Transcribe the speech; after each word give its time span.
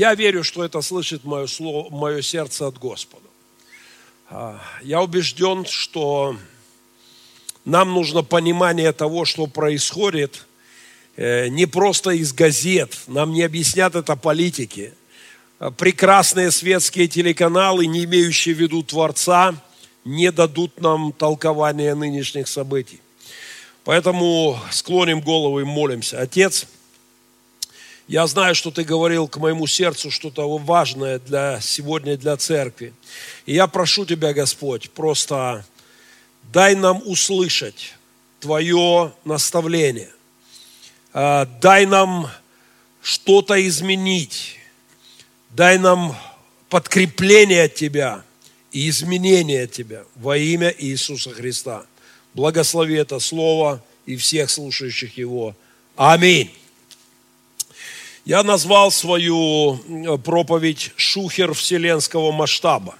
Я 0.00 0.14
верю, 0.14 0.42
что 0.42 0.64
это 0.64 0.80
слышит 0.80 1.24
мое, 1.24 1.46
слово, 1.46 1.90
мое 1.90 2.22
сердце 2.22 2.66
от 2.66 2.78
Господа. 2.78 3.28
А, 4.30 4.58
я 4.82 5.02
убежден, 5.02 5.66
что 5.66 6.38
нам 7.66 7.92
нужно 7.92 8.22
понимание 8.22 8.92
того, 8.92 9.26
что 9.26 9.46
происходит, 9.46 10.46
э, 11.16 11.48
не 11.48 11.66
просто 11.66 12.12
из 12.12 12.32
газет. 12.32 12.96
Нам 13.08 13.34
не 13.34 13.42
объяснят 13.42 13.94
это 13.94 14.16
политики. 14.16 14.94
А, 15.58 15.70
прекрасные 15.70 16.50
светские 16.50 17.06
телеканалы, 17.06 17.84
не 17.84 18.04
имеющие 18.04 18.54
в 18.54 18.58
виду 18.58 18.82
Творца, 18.82 19.54
не 20.06 20.32
дадут 20.32 20.80
нам 20.80 21.12
толкования 21.12 21.94
нынешних 21.94 22.48
событий. 22.48 23.02
Поэтому 23.84 24.58
склоним 24.70 25.20
голову 25.20 25.60
и 25.60 25.64
молимся. 25.64 26.22
Отец, 26.22 26.66
я 28.10 28.26
знаю, 28.26 28.56
что 28.56 28.72
ты 28.72 28.82
говорил 28.82 29.28
к 29.28 29.36
моему 29.36 29.68
сердцу 29.68 30.10
что-то 30.10 30.58
важное 30.58 31.20
для 31.20 31.60
сегодня 31.60 32.16
для 32.16 32.36
церкви. 32.36 32.92
И 33.46 33.54
я 33.54 33.68
прошу 33.68 34.04
тебя, 34.04 34.32
Господь, 34.32 34.90
просто 34.90 35.64
дай 36.52 36.74
нам 36.74 37.00
услышать 37.06 37.94
Твое 38.40 39.12
наставление. 39.24 40.10
А, 41.12 41.46
дай 41.60 41.86
нам 41.86 42.28
что-то 43.00 43.64
изменить. 43.68 44.58
Дай 45.50 45.78
нам 45.78 46.16
подкрепление 46.68 47.66
от 47.66 47.76
Тебя 47.76 48.24
и 48.72 48.88
изменение 48.88 49.62
от 49.64 49.70
Тебя 49.70 50.02
во 50.16 50.36
имя 50.36 50.74
Иисуса 50.76 51.30
Христа. 51.30 51.86
Благослови 52.34 52.96
это 52.96 53.20
Слово 53.20 53.80
и 54.04 54.16
всех 54.16 54.50
слушающих 54.50 55.16
его. 55.16 55.54
Аминь. 55.94 56.50
Я 58.30 58.42
назвал 58.44 58.92
свою 58.92 59.80
проповедь 60.24 60.92
«Шухер 60.94 61.52
вселенского 61.52 62.30
масштаба». 62.30 62.94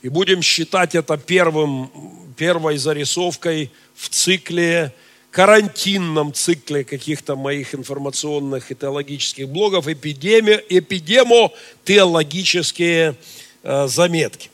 И 0.00 0.08
будем 0.08 0.40
считать 0.40 0.94
это 0.94 1.18
первым, 1.18 1.90
первой 2.38 2.78
зарисовкой 2.78 3.70
в 3.94 4.08
цикле, 4.08 4.94
карантинном 5.30 6.32
цикле 6.32 6.84
каких-то 6.84 7.36
моих 7.36 7.74
информационных 7.74 8.70
и 8.70 8.74
теологических 8.74 9.46
блогов, 9.46 9.86
эпидеми, 9.86 10.58
эпидемо-теологические 10.70 13.14
э, 13.62 13.86
заметки. 13.88 14.51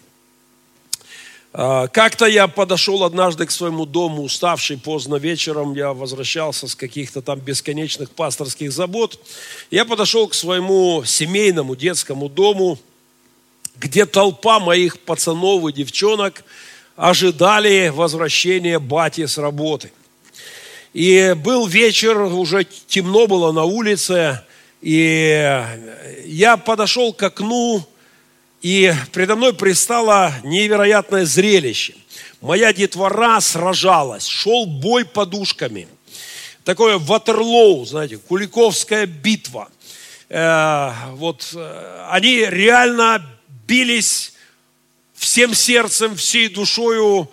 А, 1.53 1.89
как-то 1.89 2.27
я 2.27 2.47
подошел 2.47 3.05
однажды 3.05 3.47
к 3.47 3.51
своему 3.51 3.87
дому, 3.87 4.23
уставший 4.23 4.77
поздно 4.77 5.17
вечером, 5.17 5.75
я 5.75 5.93
возвращался 5.93 6.69
с 6.69 6.75
каких-то 6.75 7.23
там 7.23 7.41
бесконечных 7.41 8.11
пасторских 8.11 8.71
забот. 8.71 9.19
Я 9.71 9.85
подошел 9.85 10.29
к 10.29 10.35
своему 10.35 11.03
семейному 11.05 11.75
детскому 11.75 12.29
дому, 12.29 12.79
где 13.77 14.05
толпа 14.05 14.61
моих 14.61 14.99
пацанов 14.99 15.69
и 15.69 15.73
девчонок 15.73 16.45
ожидали 16.97 17.89
возвращения 17.89 18.79
бати 18.79 19.25
с 19.27 19.39
работы. 19.39 19.93
И 20.93 21.35
был 21.37 21.67
вечер, 21.67 22.19
уже 22.19 22.65
темно 22.65 23.27
было 23.27 23.53
на 23.53 23.65
улице, 23.65 24.43
и 24.83 25.65
я 26.25 26.57
подошел 26.57 27.13
к 27.13 27.23
окну, 27.23 27.87
и 28.63 28.93
предо 29.13 29.37
мной 29.37 29.55
пристало 29.55 30.33
невероятное 30.45 31.25
зрелище. 31.25 31.95
Моя 32.41 32.73
детвора 32.73 33.41
сражалась, 33.41 34.27
шел 34.27 34.67
бой 34.67 35.05
подушками. 35.05 35.89
Такое 36.65 36.99
Ватерлоу, 36.99 37.85
знаете, 37.85 38.19
Куликовская 38.19 39.07
битва. 39.07 39.69
Э, 40.29 40.91
вот 41.13 41.51
э, 41.55 42.07
они 42.11 42.45
реально 42.45 43.27
бились 43.67 44.33
всем 45.15 45.55
сердцем, 45.55 46.17
всей 46.17 46.49
душою, 46.49 47.31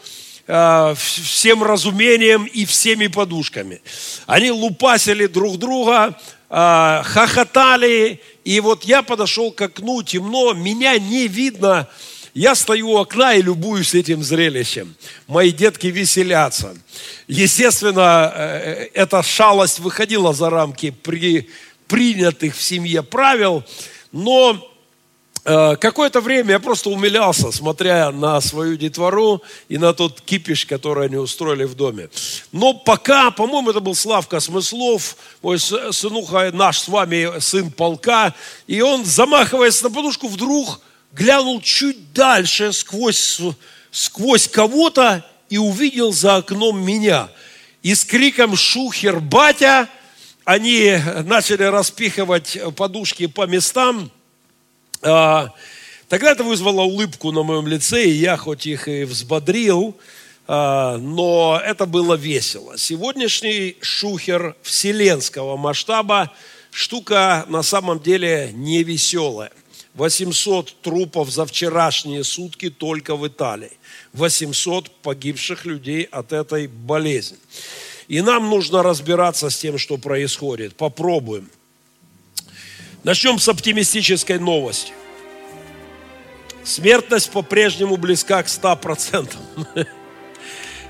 э, 0.48 0.96
всем 0.98 1.64
разумением 1.64 2.46
и 2.46 2.66
всеми 2.66 3.08
подушками. 3.08 3.82
Они 4.26 4.52
лупасили 4.52 5.28
друг 5.28 5.58
друга, 5.58 6.18
э, 6.50 7.02
хохотали 7.04 8.22
и 8.46 8.60
вот 8.60 8.86
я 8.86 9.02
подошел 9.02 9.52
к 9.52 9.60
окну, 9.62 10.04
темно, 10.04 10.54
меня 10.54 10.98
не 11.00 11.28
видно. 11.28 11.90
Я 12.36 12.54
стою 12.54 12.92
у 12.92 12.98
окна 12.98 13.34
и 13.34 13.42
любуюсь 13.42 13.96
этим 13.96 14.22
зрелищем. 14.22 14.96
Мои 15.26 15.52
детки 15.52 15.88
веселятся. 15.88 16.76
Естественно, 17.28 18.32
э, 18.36 18.90
эта 18.94 19.24
шалость 19.24 19.80
выходила 19.80 20.32
за 20.34 20.52
рамки 20.52 20.92
при 20.92 21.50
принятых 21.88 22.56
в 22.56 22.62
семье 22.62 23.02
правил, 23.02 23.64
но 24.12 24.75
какое-то 25.46 26.22
время 26.22 26.54
я 26.54 26.60
просто 26.60 26.90
умилялся, 26.90 27.52
смотря 27.52 28.12
на 28.12 28.42
свою 28.42 28.78
детвору 28.78 29.44
и 29.70 29.78
на 29.78 29.94
тот 29.94 30.20
кипиш, 30.22 30.66
который 30.66 31.06
они 31.06 31.18
устроили 31.18 31.66
в 31.66 31.76
доме. 31.76 32.10
Но 32.52 32.74
пока, 32.74 33.30
по-моему, 33.30 33.70
это 33.70 33.80
был 33.80 33.94
Славка 33.94 34.40
Смыслов, 34.40 35.16
мой 35.44 35.60
сынуха, 35.60 36.50
наш 36.52 36.80
с 36.80 36.88
вами 36.88 37.40
сын 37.40 37.70
полка, 37.70 38.34
и 38.66 38.82
он, 38.82 39.06
замахиваясь 39.06 39.84
на 39.84 39.92
подушку, 39.92 40.28
вдруг 40.28 40.82
глянул 41.12 41.62
чуть 41.62 42.12
дальше 42.12 42.74
сквозь, 42.74 43.40
сквозь 43.92 44.48
кого-то 44.48 45.24
и 45.50 45.60
увидел 45.60 46.12
за 46.12 46.38
окном 46.38 46.84
меня. 46.84 47.30
И 47.84 47.94
с 47.94 48.04
криком 48.04 48.56
«Шухер, 48.56 49.20
батя!» 49.20 49.90
они 50.44 50.98
начали 51.24 51.64
распихивать 51.64 52.58
подушки 52.76 53.28
по 53.28 53.46
местам– 53.46 54.10
тогда 55.06 56.32
это 56.32 56.44
вызвало 56.44 56.82
улыбку 56.82 57.32
на 57.32 57.44
моем 57.44 57.68
лице, 57.68 58.06
и 58.06 58.12
я 58.12 58.38
хоть 58.38 58.66
их 58.66 58.88
и 58.88 59.04
взбодрил, 59.04 59.96
а, 60.48 60.98
но 60.98 61.60
это 61.64 61.86
было 61.86 62.16
весело. 62.16 62.78
Сегодняшний 62.78 63.78
шухер 63.82 64.56
вселенского 64.62 65.58
масштаба 65.58 66.32
штука 66.72 67.46
на 67.48 67.64
самом 67.64 68.00
деле 68.00 68.52
не 68.54 68.84
веселая. 68.84 69.52
800 69.96 70.82
трупов 70.82 71.30
за 71.30 71.46
вчерашние 71.46 72.24
сутки 72.24 72.70
только 72.70 73.16
в 73.16 73.26
Италии. 73.28 73.72
800 74.14 74.92
погибших 75.02 75.66
людей 75.66 76.04
от 76.04 76.34
этой 76.34 76.68
болезни. 76.68 77.38
И 78.08 78.22
нам 78.22 78.50
нужно 78.50 78.84
разбираться 78.84 79.50
с 79.50 79.58
тем, 79.58 79.78
что 79.78 79.98
происходит. 79.98 80.76
Попробуем. 80.76 81.50
Начнем 83.06 83.38
с 83.38 83.48
оптимистической 83.48 84.40
новости. 84.40 84.92
Смертность 86.64 87.30
по-прежнему 87.30 87.98
близка 87.98 88.42
к 88.42 88.48
100%. 88.48 89.88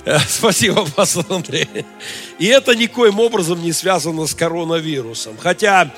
Спасибо, 0.30 0.86
пастор 0.86 1.26
Андрей. 1.28 1.68
И 2.40 2.46
это 2.46 2.74
никоим 2.74 3.20
образом 3.20 3.62
не 3.62 3.74
связано 3.74 4.28
с 4.28 4.34
коронавирусом. 4.34 5.36
Хотя 5.38 5.94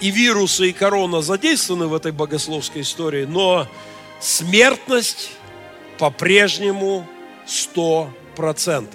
и 0.00 0.10
вирусы, 0.10 0.70
и 0.70 0.72
корона 0.72 1.22
задействованы 1.22 1.86
в 1.86 1.94
этой 1.94 2.10
богословской 2.10 2.82
истории, 2.82 3.24
но 3.24 3.68
смертность 4.18 5.30
по-прежнему 5.98 7.06
100%. 7.46 8.88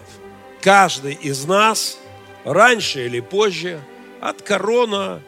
Каждый 0.60 1.14
из 1.14 1.46
нас 1.46 1.98
раньше 2.44 3.06
или 3.06 3.22
позже 3.22 3.80
от 4.20 4.42
корона 4.42 5.22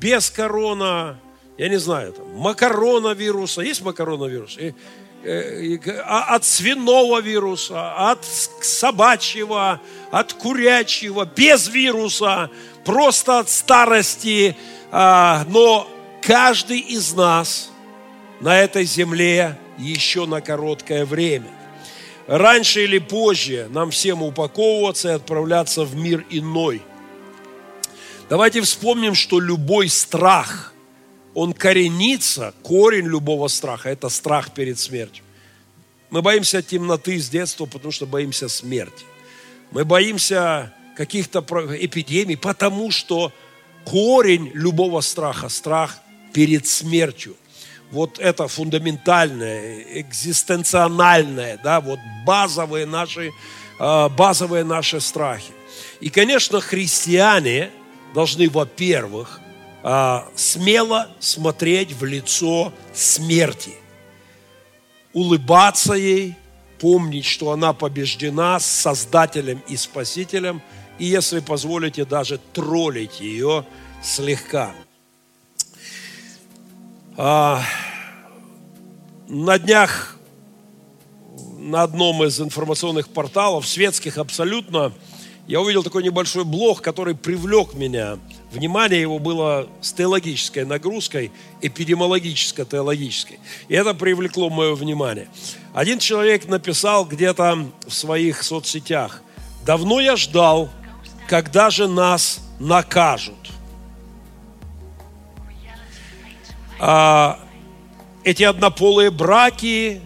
без 0.00 0.30
корона, 0.30 1.20
я 1.58 1.68
не 1.68 1.78
знаю, 1.78 2.12
там, 2.12 2.26
макаронавируса, 2.36 3.60
есть 3.60 3.82
макаронавирус? 3.82 4.56
И, 4.58 4.74
э, 5.22 5.60
и, 5.60 5.74
и, 5.74 5.80
а 6.04 6.34
от 6.34 6.44
свиного 6.44 7.20
вируса, 7.20 8.10
от 8.10 8.24
собачьего, 8.24 9.80
от 10.10 10.32
курячьего, 10.32 11.26
без 11.26 11.68
вируса, 11.68 12.50
просто 12.84 13.40
от 13.40 13.50
старости. 13.50 14.56
А, 14.90 15.44
но 15.48 15.86
каждый 16.22 16.80
из 16.80 17.12
нас 17.12 17.70
на 18.40 18.58
этой 18.58 18.84
земле 18.84 19.58
еще 19.76 20.24
на 20.24 20.40
короткое 20.40 21.04
время. 21.04 21.50
Раньше 22.26 22.84
или 22.84 22.98
позже 22.98 23.68
нам 23.70 23.90
всем 23.90 24.22
упаковываться 24.22 25.10
и 25.10 25.12
отправляться 25.12 25.84
в 25.84 25.94
мир 25.94 26.24
иной– 26.30 26.82
Давайте 28.30 28.60
вспомним, 28.60 29.16
что 29.16 29.40
любой 29.40 29.88
страх, 29.88 30.72
он 31.34 31.52
коренится, 31.52 32.54
корень 32.62 33.06
любого 33.06 33.48
страха– 33.48 33.88
это 33.90 34.08
страх 34.08 34.54
перед 34.54 34.78
смертью. 34.78 35.24
Мы 36.10 36.22
боимся 36.22 36.62
темноты 36.62 37.18
с 37.18 37.28
детства, 37.28 37.66
потому 37.66 37.90
что 37.90 38.06
боимся 38.06 38.48
смерти. 38.48 39.04
Мы 39.72 39.84
боимся 39.84 40.72
каких-то 40.96 41.40
эпидемий, 41.40 42.36
потому 42.36 42.92
что 42.92 43.32
корень 43.84 44.52
любого 44.54 45.00
страха– 45.00 45.48
страх 45.48 45.98
перед 46.32 46.68
смертью. 46.68 47.36
Вот 47.90 48.20
это 48.20 48.46
фундаментальное, 48.46 49.82
экзистенциональное, 50.02 51.58
да, 51.64 51.80
вот 51.80 51.98
базовые 52.24 52.86
наши, 52.86 53.32
а, 53.80 54.08
базовые 54.08 54.62
наши 54.62 55.00
страхи. 55.00 55.52
И, 56.00 56.10
конечно, 56.10 56.60
христиане– 56.60 57.70
должны, 58.14 58.48
во-первых, 58.48 59.40
а, 59.82 60.28
смело 60.34 61.08
смотреть 61.20 61.92
в 61.92 62.04
лицо 62.04 62.72
смерти, 62.92 63.74
улыбаться 65.12 65.94
ей, 65.94 66.36
помнить, 66.78 67.24
что 67.26 67.52
она 67.52 67.72
побеждена 67.72 68.58
с 68.58 68.66
Создателем 68.66 69.62
и 69.68 69.76
Спасителем, 69.76 70.62
и, 70.98 71.06
если 71.06 71.40
позволите, 71.40 72.04
даже 72.04 72.38
троллить 72.52 73.20
ее 73.20 73.64
слегка. 74.02 74.72
А, 77.16 77.62
на 79.28 79.58
днях 79.58 80.16
на 81.58 81.82
одном 81.82 82.24
из 82.24 82.40
информационных 82.40 83.08
порталов, 83.08 83.66
светских 83.66 84.18
абсолютно, 84.18 84.92
я 85.50 85.60
увидел 85.60 85.82
такой 85.82 86.04
небольшой 86.04 86.44
блог, 86.44 86.80
который 86.80 87.16
привлек 87.16 87.74
меня. 87.74 88.20
Внимание 88.52 89.00
его 89.00 89.18
было 89.18 89.68
с 89.80 89.92
теологической 89.92 90.64
нагрузкой, 90.64 91.32
эпидемиологическо-теологической. 91.60 93.40
И 93.66 93.74
это 93.74 93.92
привлекло 93.92 94.48
мое 94.48 94.76
внимание. 94.76 95.28
Один 95.74 95.98
человек 95.98 96.46
написал 96.46 97.04
где-то 97.04 97.66
в 97.84 97.92
своих 97.92 98.44
соцсетях, 98.44 99.22
«Давно 99.66 99.98
я 99.98 100.14
ждал, 100.14 100.68
когда 101.28 101.70
же 101.70 101.88
нас 101.88 102.38
накажут». 102.60 103.34
А, 106.78 107.40
эти 108.22 108.44
однополые 108.44 109.10
браки, 109.10 110.00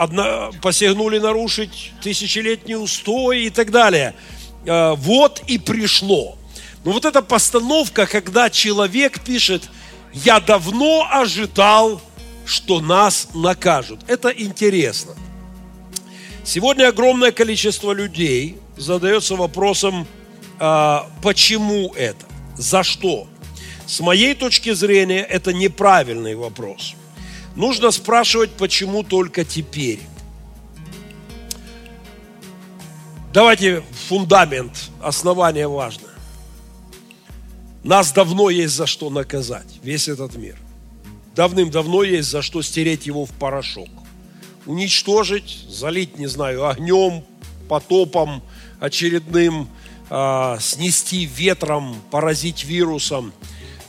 одно, 0.00 0.50
посягнули 0.62 1.18
нарушить 1.18 1.92
тысячелетний 2.02 2.74
устой 2.74 3.42
и 3.44 3.50
так 3.50 3.70
далее. 3.70 4.14
А, 4.66 4.94
вот 4.94 5.42
и 5.46 5.58
пришло. 5.58 6.38
Но 6.84 6.92
вот 6.92 7.04
эта 7.04 7.20
постановка, 7.20 8.06
когда 8.06 8.48
человек 8.48 9.20
пишет, 9.20 9.68
я 10.14 10.40
давно 10.40 11.06
ожидал, 11.10 12.00
что 12.46 12.80
нас 12.80 13.28
накажут. 13.34 14.00
Это 14.06 14.30
интересно. 14.30 15.14
Сегодня 16.44 16.88
огромное 16.88 17.30
количество 17.30 17.92
людей 17.92 18.56
задается 18.78 19.36
вопросом, 19.36 20.06
а, 20.58 21.10
почему 21.22 21.92
это, 21.94 22.24
за 22.56 22.82
что. 22.82 23.26
С 23.86 24.00
моей 24.00 24.34
точки 24.34 24.72
зрения, 24.72 25.20
это 25.20 25.52
неправильный 25.52 26.36
вопрос. 26.36 26.94
Нужно 27.56 27.90
спрашивать, 27.90 28.50
почему 28.52 29.02
только 29.02 29.44
теперь. 29.44 30.00
Давайте 33.32 33.82
фундамент, 34.08 34.90
основание 35.00 35.68
важно. 35.68 36.08
Нас 37.84 38.12
давно 38.12 38.50
есть 38.50 38.74
за 38.74 38.86
что 38.86 39.08
наказать, 39.08 39.80
весь 39.82 40.08
этот 40.08 40.36
мир. 40.36 40.56
Давным-давно 41.34 42.02
есть 42.02 42.28
за 42.28 42.42
что 42.42 42.60
стереть 42.60 43.06
его 43.06 43.24
в 43.24 43.30
порошок. 43.30 43.88
Уничтожить, 44.66 45.64
залить, 45.68 46.18
не 46.18 46.26
знаю, 46.26 46.66
огнем, 46.66 47.24
потопом 47.68 48.42
очередным, 48.80 49.68
э, 50.10 50.56
снести 50.60 51.24
ветром, 51.24 51.96
поразить 52.10 52.64
вирусом. 52.64 53.32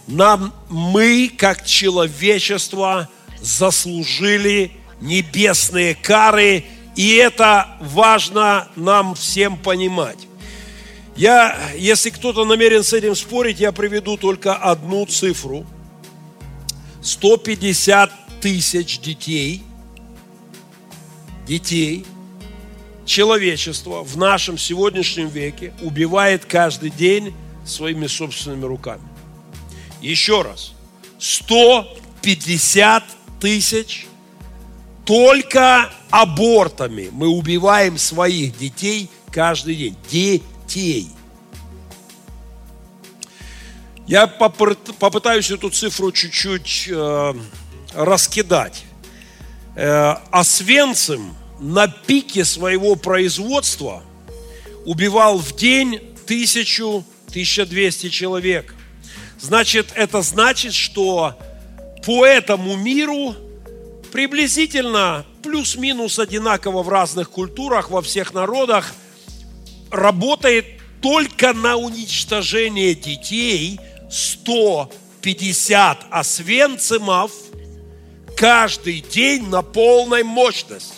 Нам, 0.07 0.53
мы, 0.69 1.31
как 1.35 1.65
человечество, 1.65 3.09
заслужили 3.41 4.71
небесные 5.01 5.95
кары, 5.95 6.63
и 6.95 7.15
это 7.15 7.77
важно 7.79 8.67
нам 8.75 9.15
всем 9.15 9.57
понимать. 9.57 10.27
Я, 11.15 11.57
если 11.77 12.09
кто-то 12.09 12.45
намерен 12.45 12.83
с 12.83 12.93
этим 12.93 13.15
спорить, 13.15 13.59
я 13.59 13.71
приведу 13.71 14.17
только 14.17 14.55
одну 14.55 15.05
цифру. 15.05 15.65
150 17.01 18.11
тысяч 18.41 18.99
детей, 18.99 19.63
детей, 21.47 22.05
человечество 23.05 24.03
в 24.03 24.17
нашем 24.17 24.57
сегодняшнем 24.57 25.27
веке 25.27 25.73
убивает 25.81 26.45
каждый 26.45 26.91
день 26.91 27.33
своими 27.65 28.07
собственными 28.07 28.65
руками. 28.65 29.03
Еще 30.01 30.41
раз, 30.41 30.73
150 31.19 33.03
тысяч 33.41 34.07
только 35.05 35.91
абортами 36.09 37.09
мы 37.11 37.27
убиваем 37.27 37.97
своих 37.97 38.57
детей 38.57 39.09
каждый 39.31 39.75
день. 39.75 39.97
Детей. 40.09 41.09
Я 44.07 44.27
попытаюсь 44.27 45.51
эту 45.51 45.69
цифру 45.69 46.11
чуть-чуть 46.11 46.87
э, 46.89 47.33
раскидать. 47.93 48.83
Э, 49.75 50.15
Освенцим 50.31 51.35
на 51.59 51.87
пике 51.87 52.45
своего 52.45 52.95
производства 52.95 54.03
убивал 54.85 55.37
в 55.39 55.55
день 55.55 55.99
тысячу, 56.25 57.03
1200 57.29 58.09
человек. 58.09 58.75
Значит, 59.39 59.91
это 59.95 60.21
значит, 60.21 60.73
что 60.73 61.37
по 62.05 62.25
этому 62.25 62.75
миру 62.75 63.35
приблизительно 64.11 65.25
плюс-минус 65.43 66.19
одинаково 66.19 66.83
в 66.83 66.89
разных 66.89 67.29
культурах, 67.29 67.89
во 67.89 68.01
всех 68.01 68.33
народах 68.33 68.93
работает 69.91 70.65
только 71.01 71.53
на 71.53 71.75
уничтожение 71.77 72.95
детей 72.95 73.79
150 74.09 76.05
освенцимов 76.09 77.31
каждый 78.37 79.01
день 79.01 79.47
на 79.49 79.61
полной 79.61 80.23
мощности. 80.23 80.95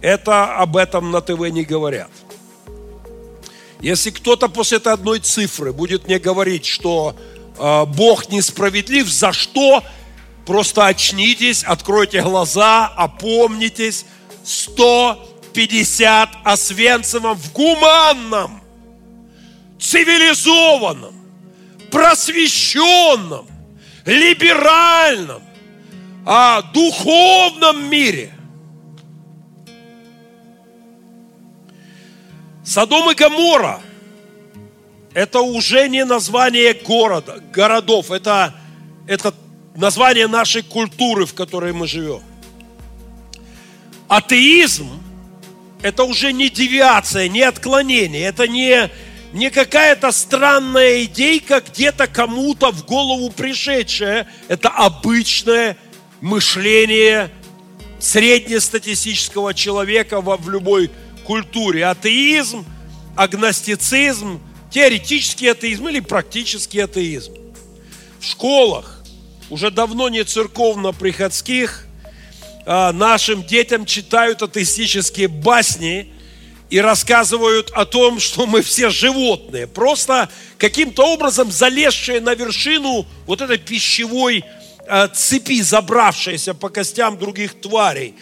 Это 0.00 0.56
об 0.56 0.76
этом 0.76 1.10
на 1.10 1.20
ТВ 1.20 1.40
не 1.50 1.64
говорят. 1.64 2.10
Если 3.80 4.10
кто-то 4.10 4.48
после 4.48 4.76
этой 4.78 4.92
одной 4.92 5.20
цифры 5.20 5.72
будет 5.72 6.06
мне 6.06 6.18
говорить, 6.18 6.66
что 6.66 7.16
э, 7.58 7.84
Бог 7.86 8.28
несправедлив, 8.28 9.08
за 9.08 9.32
что? 9.32 9.82
Просто 10.46 10.86
очнитесь, 10.86 11.64
откройте 11.64 12.22
глаза, 12.22 12.86
опомнитесь. 12.86 14.04
150 14.42 16.30
освенцимом 16.44 17.36
в 17.36 17.52
гуманном, 17.52 18.62
цивилизованном, 19.78 21.14
просвещенном, 21.90 23.46
либеральном, 24.06 25.42
а, 26.24 26.62
духовном 26.72 27.88
мире– 27.90 28.34
Содом 32.70 33.10
и 33.10 33.16
Гамора– 33.16 33.80
это 35.14 35.40
уже 35.40 35.88
не 35.88 36.04
название 36.04 36.72
города, 36.72 37.42
городов, 37.52 38.12
это, 38.12 38.54
это 39.08 39.34
название 39.74 40.28
нашей 40.28 40.62
культуры, 40.62 41.26
в 41.26 41.34
которой 41.34 41.72
мы 41.72 41.88
живем. 41.88 42.22
Атеизм– 44.06 44.88
это 45.82 46.04
уже 46.04 46.32
не 46.32 46.48
девиация, 46.48 47.28
не 47.28 47.42
отклонение, 47.42 48.22
это 48.22 48.46
не, 48.46 48.88
не 49.32 49.50
какая-то 49.50 50.12
странная 50.12 51.02
идейка, 51.02 51.64
где-то 51.68 52.06
кому-то 52.06 52.70
в 52.70 52.86
голову 52.86 53.30
пришедшая. 53.30 54.28
Это 54.46 54.68
обычное 54.68 55.76
мышление 56.20 57.30
среднестатистического 57.98 59.54
человека 59.54 60.20
в 60.20 60.48
любой 60.48 60.88
культуре. 61.30 61.86
Атеизм, 61.86 62.66
агностицизм, 63.14 64.40
теоретический 64.68 65.52
атеизм 65.52 65.86
или 65.86 66.00
практический 66.00 66.80
атеизм. 66.80 67.32
В 68.18 68.24
школах, 68.24 69.04
уже 69.48 69.70
давно 69.70 70.08
не 70.08 70.24
церковно-приходских, 70.24 71.86
а, 72.66 72.92
нашим 72.92 73.44
детям 73.44 73.86
читают 73.86 74.42
атеистические 74.42 75.28
басни 75.28 76.12
и 76.68 76.80
рассказывают 76.80 77.70
о 77.76 77.84
том, 77.84 78.18
что 78.18 78.46
мы 78.46 78.60
все 78.60 78.90
животные, 78.90 79.68
просто 79.68 80.28
каким-то 80.58 81.12
образом 81.12 81.52
залезшие 81.52 82.20
на 82.20 82.34
вершину 82.34 83.06
вот 83.26 83.40
этой 83.40 83.58
пищевой 83.58 84.44
а, 84.88 85.06
цепи, 85.06 85.62
забравшиеся 85.62 86.54
по 86.54 86.70
костям 86.70 87.16
других 87.16 87.60
тварей. 87.60 88.16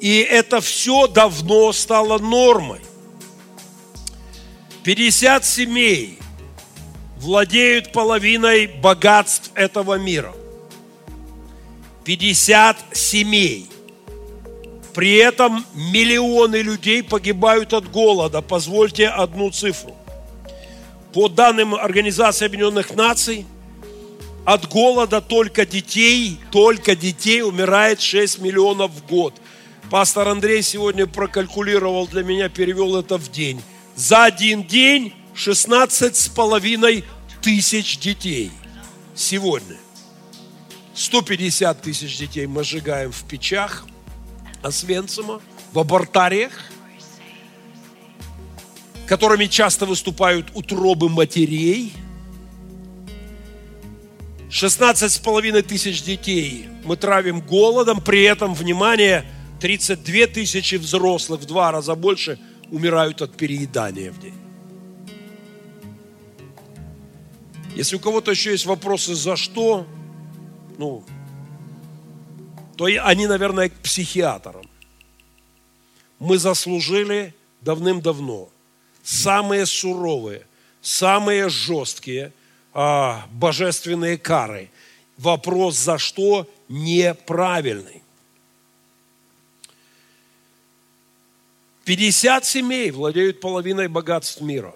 И 0.00 0.18
это 0.18 0.60
все 0.60 1.06
давно 1.06 1.72
стало 1.72 2.18
нормой. 2.18 2.80
50 4.84 5.44
семей 5.44 6.18
владеют 7.18 7.92
половиной 7.92 8.66
богатств 8.66 9.50
этого 9.54 9.94
мира. 9.94 10.34
50 12.04 12.76
семей. 12.92 13.68
При 14.94 15.16
этом 15.16 15.64
миллионы 15.74 16.56
людей 16.56 17.02
погибают 17.02 17.72
от 17.74 17.90
голода. 17.90 18.40
Позвольте 18.40 19.08
одну 19.08 19.50
цифру. 19.50 19.94
По 21.12 21.28
данным 21.28 21.74
Организации 21.74 22.46
Объединенных 22.46 22.94
Наций, 22.94 23.46
от 24.44 24.68
голода 24.68 25.20
только 25.20 25.66
детей, 25.66 26.38
только 26.50 26.96
детей 26.96 27.42
умирает 27.42 28.00
6 28.00 28.38
миллионов 28.38 28.92
в 28.92 29.06
год. 29.06 29.34
Пастор 29.90 30.28
Андрей 30.28 30.60
сегодня 30.60 31.06
прокалькулировал 31.06 32.06
для 32.06 32.22
меня, 32.22 32.50
перевел 32.50 32.96
это 32.96 33.16
в 33.16 33.30
день. 33.30 33.62
За 33.96 34.24
один 34.24 34.62
день 34.62 35.14
16 35.34 36.14
с 36.14 36.28
половиной 36.28 37.04
тысяч 37.40 37.98
детей 37.98 38.50
сегодня. 39.14 39.78
150 40.94 41.80
тысяч 41.80 42.18
детей 42.18 42.46
мы 42.46 42.64
сжигаем 42.64 43.12
в 43.12 43.24
печах 43.24 43.86
Освенцима, 44.62 45.40
в 45.72 45.78
абортариях, 45.78 46.52
которыми 49.06 49.46
часто 49.46 49.86
выступают 49.86 50.48
утробы 50.52 51.08
матерей. 51.08 51.94
16 54.50 55.10
с 55.10 55.16
половиной 55.16 55.62
тысяч 55.62 56.02
детей 56.02 56.68
мы 56.84 56.98
травим 56.98 57.40
голодом, 57.40 58.02
при 58.02 58.24
этом, 58.24 58.52
внимание, 58.52 59.24
32 59.60 60.26
тысячи 60.28 60.76
взрослых, 60.76 61.40
в 61.40 61.46
два 61.46 61.72
раза 61.72 61.94
больше, 61.94 62.38
умирают 62.70 63.22
от 63.22 63.36
переедания 63.36 64.12
в 64.12 64.20
день. 64.20 64.34
Если 67.74 67.96
у 67.96 68.00
кого-то 68.00 68.30
еще 68.30 68.50
есть 68.52 68.66
вопросы, 68.66 69.14
за 69.14 69.36
что, 69.36 69.86
ну, 70.78 71.04
то 72.76 72.84
они, 72.84 73.26
наверное, 73.26 73.68
к 73.68 73.74
психиатрам. 73.74 74.68
Мы 76.18 76.38
заслужили 76.38 77.34
давным-давно 77.60 78.48
самые 79.02 79.66
суровые, 79.66 80.46
самые 80.80 81.48
жесткие 81.48 82.32
а, 82.72 83.26
божественные 83.32 84.18
кары. 84.18 84.70
Вопрос 85.16 85.76
за 85.76 85.98
что 85.98 86.48
неправильный. 86.68 88.02
50 91.88 92.44
семей 92.44 92.90
владеют 92.90 93.40
половиной 93.40 93.88
богатств 93.88 94.42
мира. 94.42 94.74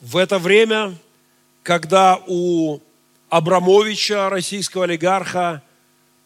В 0.00 0.16
это 0.16 0.38
время, 0.38 0.96
когда 1.62 2.18
у 2.26 2.80
Абрамовича, 3.28 4.30
российского 4.30 4.84
олигарха, 4.84 5.62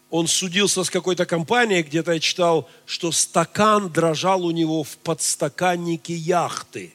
он 0.09 0.27
судился 0.27 0.85
с 0.85 0.89
какой-то 0.89 1.25
компанией, 1.25 1.83
где-то 1.83 2.13
я 2.13 2.21
читал, 2.21 2.69
что 2.85 3.11
стакан 3.11 3.91
дрожал 3.91 4.45
у 4.45 4.51
него 4.51 4.85
в 4.85 4.97
подстаканнике 4.99 6.13
яхты. 6.13 6.93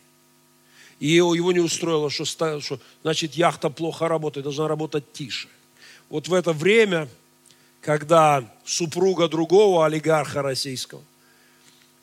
И 1.00 1.08
его 1.08 1.52
не 1.52 1.60
устроило, 1.60 2.08
что, 2.08 2.24
что 2.24 2.80
значит 3.02 3.34
яхта 3.34 3.68
плохо 3.68 4.08
работает, 4.08 4.44
должна 4.44 4.68
работать 4.68 5.12
тише. 5.12 5.48
Вот 6.08 6.28
в 6.28 6.32
это 6.32 6.54
время, 6.54 7.10
когда 7.82 8.50
супруга 8.64 9.28
другого 9.28 9.84
олигарха 9.84 10.40
российского 10.40 11.02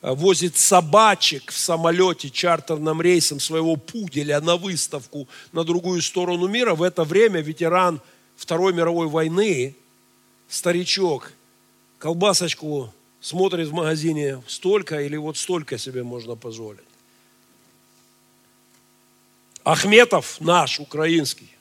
возит 0.02 0.56
собачек 0.56 1.50
в 1.50 1.58
самолете 1.58 2.30
чартерным 2.30 3.02
рейсом 3.02 3.40
своего 3.40 3.76
пуделя 3.76 4.40
на 4.40 4.56
выставку 4.56 5.28
на 5.52 5.64
другую 5.64 6.00
сторону 6.02 6.48
мира, 6.48 6.74
в 6.74 6.82
это 6.82 7.04
время 7.04 7.40
ветеран 7.40 8.00
Второй 8.36 8.72
мировой 8.72 9.06
войны, 9.06 9.76
старичок, 10.48 11.32
колбасочку 11.98 12.92
смотрит 13.20 13.68
в 13.68 13.74
магазине 13.74 14.42
столько 14.46 15.02
или 15.02 15.16
вот 15.18 15.36
столько 15.36 15.76
себе 15.76 16.02
можно 16.02 16.36
позволить. 16.36 16.80
Ахметов 19.62 20.40
наш, 20.40 20.80
украинский, 20.80 21.54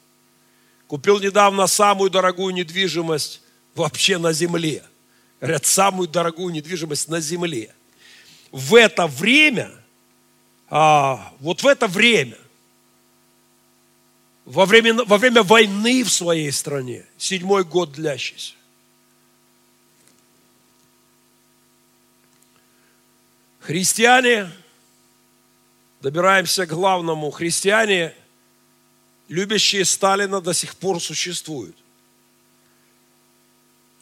купил 0.88 1.20
недавно 1.20 1.68
самую 1.68 2.10
дорогую 2.10 2.54
недвижимость 2.54 3.42
вообще 3.76 4.18
на 4.18 4.32
земле. 4.32 4.84
Говорят, 5.42 5.66
самую 5.66 6.08
дорогую 6.08 6.54
недвижимость 6.54 7.10
на 7.10 7.20
земле. 7.20 7.76
В 8.52 8.76
это 8.76 9.08
время, 9.08 9.72
а, 10.70 11.34
вот 11.40 11.64
в 11.64 11.68
это 11.68 11.88
время– 11.88 12.38
во 14.50 14.66
время, 14.66 14.96
во 15.06 15.20
время 15.20 15.44
войны 15.44 16.04
в 16.04 16.12
своей 16.12 16.52
стране, 16.52 17.06
седьмой 17.20 17.64
год 17.64 17.92
длящийся. 17.92 18.54
Христиане, 23.60 24.50
добираемся 26.02 26.66
к 26.66 26.70
главному, 26.70 27.30
христиане, 27.30 28.16
любящие 29.28 29.86
Сталина, 29.86 30.42
до 30.42 30.56
сих 30.56 30.76
пор 30.76 31.00
существуют. 31.00 31.78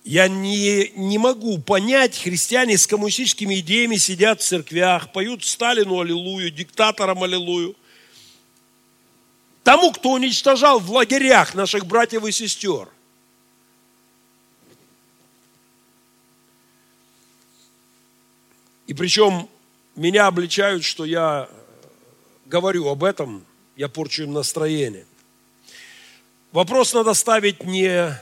Я 0.07 0.27
не, 0.29 0.91
не 0.95 1.17
могу 1.17 1.57
понять, 1.57 2.17
христиане 2.17 2.77
с 2.77 2.87
коммунистическими 2.87 3.59
идеями 3.59 3.97
сидят 3.97 4.41
в 4.41 4.45
церквях, 4.45 5.11
поют 5.11 5.43
Сталину 5.43 5.99
аллилуйю, 5.99 6.49
диктаторам 6.49 7.23
аллилуйю– 7.23 7.75
тому, 9.67 9.91
кто 9.91 10.11
уничтожал 10.11 10.79
в 10.79 10.89
лагерях 10.89 11.53
наших 11.53 11.85
братьев 11.85 12.23
и 12.23 12.31
сестер. 12.31 12.87
И 18.85 18.93
причем 18.93 19.49
меня 19.97 20.27
обличают, 20.27 20.85
что 20.85 21.03
я 21.03 21.49
говорю 22.45 22.87
об 22.87 23.03
этом, 23.03 23.45
я 23.75 23.89
порчу 23.89 24.23
им 24.23 24.31
настроение. 24.31 25.05
Вопрос 26.53 26.93
надо 26.93 27.13
ставить 27.13 27.65
не, 27.65 28.17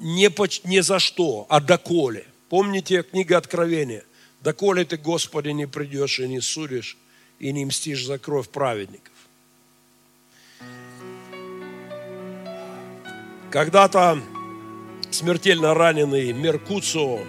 не, 0.00 0.30
по, 0.30 0.46
не 0.64 0.82
за 0.82 0.98
что, 0.98 1.46
а 1.48 1.60
доколе. 1.60 2.26
Помните 2.48 3.02
книга 3.02 3.36
Откровения? 3.36 4.04
Доколе 4.40 4.84
ты, 4.84 4.96
Господи, 4.96 5.50
не 5.50 5.66
придешь 5.66 6.18
и 6.18 6.26
не 6.26 6.40
судишь, 6.40 6.96
и 7.38 7.52
не 7.52 7.64
мстишь 7.64 8.04
за 8.04 8.18
кровь 8.18 8.48
праведников. 8.48 9.12
Когда-то 13.50 14.20
смертельно 15.10 15.74
раненый 15.74 16.32
Меркуцо 16.32 17.20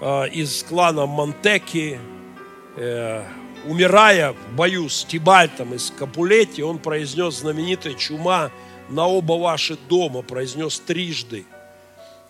э, 0.00 0.28
из 0.30 0.62
клана 0.62 1.06
Монтеки, 1.06 2.00
э, 2.76 3.24
умирая 3.66 4.32
в 4.32 4.56
бою 4.56 4.88
с 4.88 5.04
Тибальтом 5.04 5.74
из 5.74 5.90
Капулетти, 5.90 6.62
он 6.62 6.78
произнес 6.78 7.38
знаменитое 7.38 7.94
«Чума 7.94 8.50
на 8.88 9.06
оба 9.06 9.34
ваши 9.34 9.76
дома», 9.88 10.22
произнес 10.22 10.80
трижды. 10.80 11.46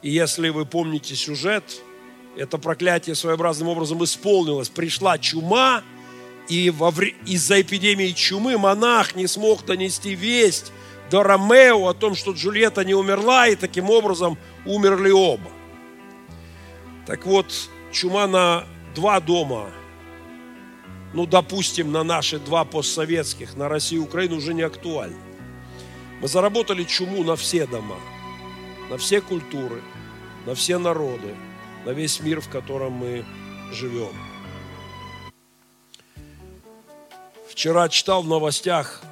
И 0.02 0.11
если 0.11 0.50
вы 0.50 0.66
помните 0.66 1.14
сюжет, 1.14 1.64
это 2.37 2.58
проклятие 2.58 3.14
своеобразным 3.14 3.68
образом 3.68 4.02
исполнилось. 4.04 4.68
Пришла 4.68 5.18
чума, 5.18 5.82
и 6.49 6.73
из-за 7.26 7.61
эпидемии 7.62 8.11
чумы 8.11 8.58
монах 8.58 9.14
не 9.14 9.26
смог 9.26 9.64
донести 9.64 10.14
весть 10.14 10.73
до 11.11 11.23
Ромео 11.23 11.88
о 11.88 11.94
том, 11.94 12.14
что 12.14 12.32
Джульетта 12.32 12.84
не 12.84 12.94
умерла, 12.94 13.49
и 13.49 13.56
таким 13.56 13.88
образом 13.88 14.37
умерли 14.66 15.11
оба. 15.11 15.50
Так 17.06 17.25
вот, 17.26 17.46
чума 17.92 18.26
на 18.26 18.64
два 18.94 19.20
дома, 19.20 19.70
ну, 21.12 21.26
допустим, 21.26 21.92
на 21.92 22.02
наши 22.02 22.38
два 22.38 22.64
постсоветских, 22.64 23.56
на 23.56 23.68
Россию 23.68 24.02
и 24.02 24.04
Украину 24.04 24.37
уже 24.37 24.52
не 24.52 24.62
актуальна. 24.62 25.16
Мы 26.25 26.28
заработали 26.28 26.85
чуму 26.85 27.23
на 27.23 27.37
все 27.37 27.66
дома, 27.66 28.00
на 28.88 28.97
все 28.97 29.21
культуры, 29.21 29.83
на 30.47 30.54
все 30.54 30.78
народы, 30.78 31.35
на 31.85 31.90
весь 31.90 32.19
мир, 32.21 32.40
в 32.40 32.49
котором 32.49 32.93
мы 32.93 33.26
живем. 33.71 34.14
Вчера 37.47 37.90
читал 37.90 38.23
в 38.23 38.26
новостях 38.26 39.02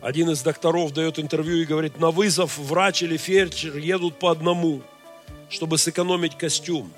один 0.00 0.30
из 0.30 0.42
докторов 0.42 0.92
дает 0.92 1.18
интервью 1.18 1.56
и 1.56 1.64
говорит, 1.64 1.98
на 1.98 2.12
вызов 2.12 2.58
врач 2.58 3.02
или 3.02 3.16
фельдшер 3.16 3.76
едут 3.76 4.20
по 4.20 4.30
одному, 4.30 4.82
чтобы 5.48 5.78
сэкономить 5.78 6.38
костюм. 6.38 6.92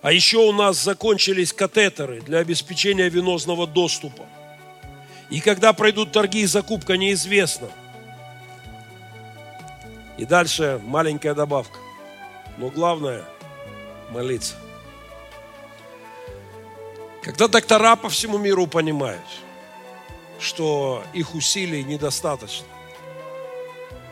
А 0.00 0.12
еще 0.12 0.38
у 0.38 0.52
нас 0.52 0.80
закончились 0.80 1.52
катетеры 1.52 2.20
для 2.20 2.38
обеспечения 2.38 3.08
венозного 3.08 3.66
доступа. 3.66 4.28
И 5.30 5.40
когда 5.40 5.72
пройдут 5.72 6.12
торги 6.12 6.40
и 6.42 6.46
закупка, 6.46 6.96
неизвестно. 6.96 7.68
И 10.16 10.24
дальше 10.24 10.80
маленькая 10.84 11.34
добавка. 11.34 11.78
Но 12.58 12.68
главное– 12.68 13.24
молиться. 14.10 14.54
Когда 17.22 17.48
доктора 17.48 17.96
по 17.96 18.08
всему 18.08 18.38
миру 18.38 18.66
понимают– 18.66 19.24
что 20.44 21.02
их 21.12 21.34
усилий 21.34 21.82
недостаточно. 21.82 22.66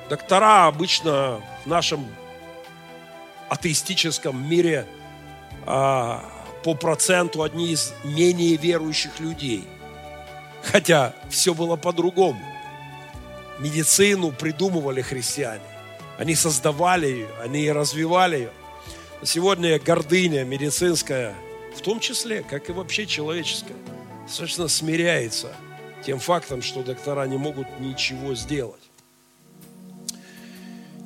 Доктора 0.09 0.66
обычно 0.66 1.40
в 1.64 1.69
нашем 1.69 2.07
атеистическом 3.49 4.49
мире 4.49 4.87
а, 5.66 6.25
по 6.64 6.75
проценту 6.75 7.42
одни 7.42 7.73
из 7.73 7.92
менее 8.02 8.57
верующих 8.57 9.21
людей. 9.21 9.64
Хотя 10.62 11.14
все 11.28 11.54
было 11.54 11.76
по-другому. 11.76 12.40
Медицину 13.59 14.33
придумывали 14.33 15.02
христиане. 15.02 15.62
Они 16.19 16.35
создавали 16.35 17.07
ее, 17.07 17.28
они 17.42 17.71
развивали 17.71 18.37
ее. 18.37 18.50
Сегодня 19.25 19.78
гордыня 19.78 20.45
медицинская, 20.45 21.35
в 21.76 21.81
том 21.81 22.00
числе, 22.00 22.42
как 22.42 22.69
и 22.69 22.73
вообще 22.73 23.07
человеческая, 23.07 23.76
достаточно 24.26 24.69
смиряется 24.69 25.54
тем 26.04 26.19
фактом, 26.19 26.62
что 26.62 26.83
доктора 26.83 27.26
не 27.26 27.37
могут 27.37 27.66
ничего 27.81 28.35
сделать. 28.35 28.83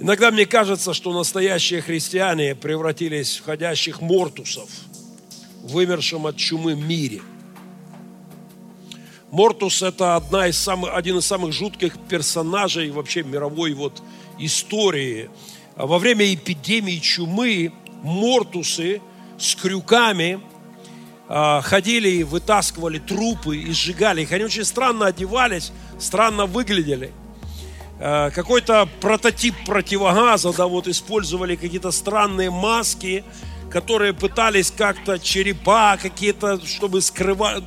Иногда 0.00 0.30
мне 0.30 0.46
кажется, 0.46 0.92
что 0.92 1.12
настоящие 1.12 1.80
христиане 1.80 2.54
превратились 2.54 3.38
в 3.38 3.44
ходящих 3.44 4.00
мортусов 4.00 4.68
в 5.62 5.72
вымершем 5.72 6.26
от 6.26 6.36
чумы 6.36 6.74
мире. 6.74 7.22
Мортус– 9.30 9.82
это 9.82 10.16
одна 10.16 10.46
из 10.46 10.56
самых, 10.56 10.94
один 10.94 11.18
из 11.18 11.26
самых 11.26 11.52
жутких 11.52 11.98
персонажей 12.08 12.90
вообще 12.90 13.22
мировой 13.24 13.72
вот 13.74 14.02
истории. 14.38 15.30
Во 15.74 15.98
время 15.98 16.32
эпидемии 16.32 16.98
чумы 16.98 17.72
мортусы 18.02 19.00
с 19.38 19.56
крюками 19.56 20.40
а, 21.28 21.60
ходили 21.60 22.08
и 22.08 22.22
вытаскивали 22.22 22.98
трупы 22.98 23.56
и 23.56 23.72
сжигали 23.72 24.22
их. 24.22 24.32
Они 24.32 24.44
очень 24.44 24.64
странно 24.64 25.06
одевались, 25.06 25.72
странно 25.98 26.46
выглядели. 26.46 27.12
А, 27.98 28.30
какой-то 28.30 28.88
прототип 29.00 29.54
противогаза, 29.66 30.52
да, 30.52 30.68
вот 30.68 30.86
использовали 30.86 31.56
какие-то 31.56 31.90
странные 31.90 32.50
маски, 32.50 33.24
которые 33.70 34.12
пытались 34.12 34.70
как-то 34.70 35.18
черепа 35.18 35.98
какие-то, 36.00 36.64
чтобы 36.64 37.00
скрывать 37.00 37.64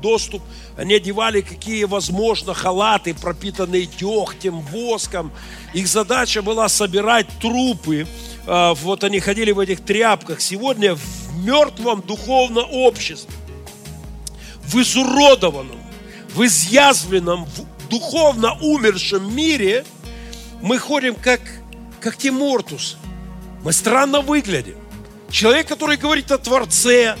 доступ. 0.00 0.42
Они 0.76 0.94
одевали 0.94 1.42
какие 1.42 1.84
возможно 1.84 2.54
халаты, 2.54 3.14
пропитанные 3.14 3.86
дегтем, 3.86 4.60
воском. 4.60 5.30
Их 5.74 5.86
задача 5.86 6.42
была 6.42 6.68
собирать 6.68 7.26
трупы, 7.40 8.06
а, 8.46 8.74
вот 8.74 9.04
они 9.04 9.20
ходили 9.20 9.52
в 9.52 9.58
этих 9.58 9.84
тряпках. 9.84 10.40
Сегодня 10.40 10.94
в 10.94 11.44
мертвом 11.44 12.00
духовном 12.00 12.66
обществе, 12.70 13.34
в 14.64 14.80
изуродованном, 14.80 15.78
в 16.34 16.44
изъязвленном, 16.44 17.44
в 17.44 17.88
духовно 17.88 18.56
умершем 18.60 19.34
мире 19.34 19.84
мы 20.62 20.78
ходим 20.78 21.14
как, 21.14 21.40
как 22.00 22.16
Тимортус. 22.16 22.96
Мы 23.62 23.72
странно 23.72 24.20
выглядим. 24.20 24.76
Человек, 25.30 25.68
который 25.68 25.96
говорит 25.96 26.30
о 26.32 26.38
Творце, 26.38 27.16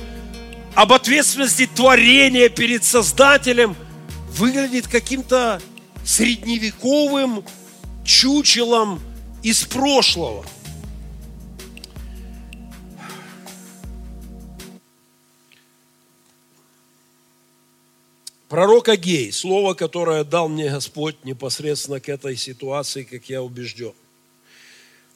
об 0.74 0.92
ответственности 0.92 1.66
творения 1.66 2.48
перед 2.48 2.84
Создателем, 2.84 3.76
выглядит 4.30 4.88
каким-то 4.88 5.60
средневековым 6.04 7.44
чучелом 8.04 9.00
из 9.42 9.64
прошлого– 9.64 10.44
Пророк 18.52 18.90
Агей, 18.90 19.32
слово, 19.32 19.72
которое 19.72 20.24
дал 20.24 20.46
мне 20.46 20.68
Господь 20.68 21.24
непосредственно 21.24 22.00
к 22.00 22.10
этой 22.10 22.36
ситуации, 22.36 23.02
как 23.02 23.24
я 23.30 23.42
убежден. 23.42 23.94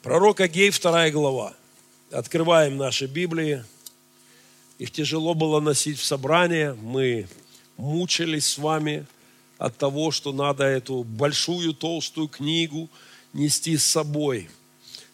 Пророк 0.01 0.39
Агей, 0.39 0.71
вторая 0.71 1.11
глава. 1.11 1.53
Открываем 2.09 2.77
наши 2.77 3.05
Библии. 3.05 3.63
Их 4.79 4.91
тяжело 4.91 5.33
было 5.33 5.59
носить 5.59 5.97
в 5.97 6.05
собрание. 6.05 6.73
Мы 6.75 7.27
мучились 7.77 8.45
с 8.45 8.57
вами 8.57 9.05
от 9.57 9.75
того, 9.77 10.11
что 10.11 10.31
надо 10.31 10.65
эту 10.65 11.03
большую 11.03 11.73
толстую 11.73 12.27
книгу 12.27 12.89
нести 13.33 13.75
с 13.75 13.83
собой. 13.83 14.49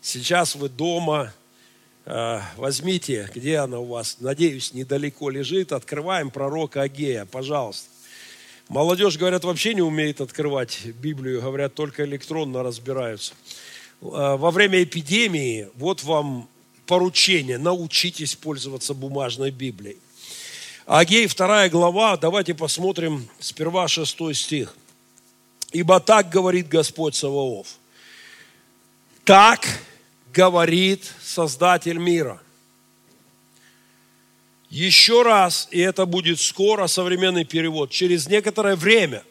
Сейчас 0.01 0.55
вы 0.55 0.67
дома, 0.67 1.33
э, 2.05 2.41
возьмите, 2.57 3.29
где 3.33 3.57
она 3.57 3.79
у 3.79 3.85
вас, 3.85 4.17
надеюсь, 4.19 4.73
недалеко 4.73 5.29
лежит, 5.29 5.71
открываем 5.71 6.29
пророка 6.29 6.81
Агея, 6.81 7.25
пожалуйста. 7.25 7.87
Молодежь, 8.67 9.17
говорят, 9.17 9.45
вообще 9.45 9.73
не 9.73 9.81
умеет 9.81 10.19
открывать 10.19 10.85
Библию, 10.85 11.41
говорят, 11.41 11.73
только 11.73 12.03
электронно 12.03 12.63
разбираются. 12.63 13.33
А, 14.01 14.35
во 14.35 14.51
время 14.51 14.83
эпидемии 14.83 15.69
вот 15.75 16.03
вам 16.03 16.49
поручение, 16.85 17.57
научитесь 17.57 18.35
пользоваться 18.35 18.93
бумажной 18.93 19.51
Библией. 19.51 19.97
Агей, 20.85 21.27
вторая 21.27 21.69
глава, 21.69 22.17
давайте 22.17 22.53
посмотрим 22.53 23.29
сперва 23.39 23.87
шестой 23.87 24.33
стих. 24.33 24.75
«Ибо 25.71 25.99
так 25.99 26.29
говорит 26.29 26.67
Господь 26.67 27.15
Саваоф, 27.15 27.67
так 29.23 29.65
говорит 30.33 31.11
Создатель 31.23 31.97
мира, 31.97 32.41
еще 34.69 35.21
раз, 35.21 35.67
и 35.69 35.79
это 35.79 36.07
будет 36.07 36.39
скоро, 36.39 36.87
современный 36.87 37.45
перевод, 37.45 37.91
через 37.91 38.27
некоторое 38.27 38.75
время 38.75 39.23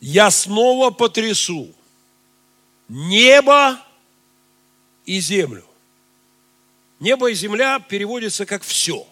я 0.00 0.30
снова 0.30 0.90
потрясу 0.90 1.74
небо 2.88 3.80
и 5.04 5.18
землю. 5.18 5.65
Небо 6.98 7.30
и 7.30 7.34
земля 7.34 7.78
переводится 7.78 8.46
как 8.46 8.62
все. 8.62 9.06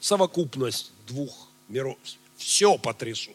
Совокупность 0.00 0.92
двух 1.06 1.48
миров. 1.68 1.98
Все 2.36 2.78
потрясу. 2.78 3.30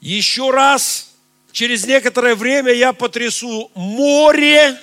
Еще 0.00 0.50
раз, 0.50 1.14
через 1.52 1.86
некоторое 1.86 2.34
время 2.34 2.72
я 2.72 2.92
потрясу 2.92 3.70
море 3.74 4.78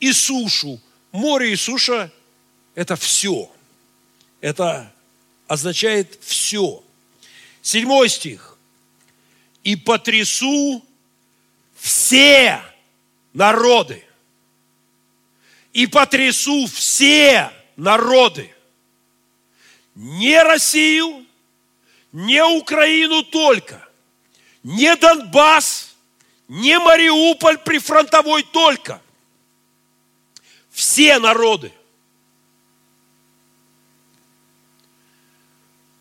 и 0.00 0.12
сушу. 0.12 0.80
Море 1.12 1.52
и 1.52 1.56
суша 1.56 2.12
это 2.74 2.96
все. 2.96 3.50
Это 4.40 4.92
означает 5.46 6.18
все. 6.22 6.82
Седьмой 7.62 8.08
стих. 8.08 8.58
И 9.64 9.74
потрясу 9.76 10.84
все 11.76 12.60
народы. 13.32 14.05
И 15.76 15.86
потрясу 15.86 16.66
все 16.68 17.52
народы. 17.76 18.50
Не 19.94 20.42
Россию, 20.42 21.26
не 22.12 22.42
Украину 22.42 23.22
только, 23.22 23.86
не 24.62 24.96
Донбасс, 24.96 25.94
не 26.48 26.78
Мариуполь 26.78 27.58
прифронтовой 27.58 28.42
только. 28.42 29.02
Все 30.70 31.18
народы– 31.18 31.70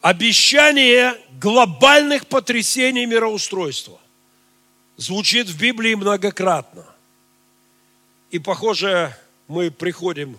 Обещание 0.06 1.20
глобальных 1.42 2.28
потрясений 2.28 3.08
мироустройства 3.08 4.00
звучит 4.98 5.48
в 5.48 5.60
Библии 5.60 5.96
многократно. 5.96 6.86
И, 8.30 8.38
похоже, 8.38 9.18
мы 9.48 9.72
приходим 9.72 10.38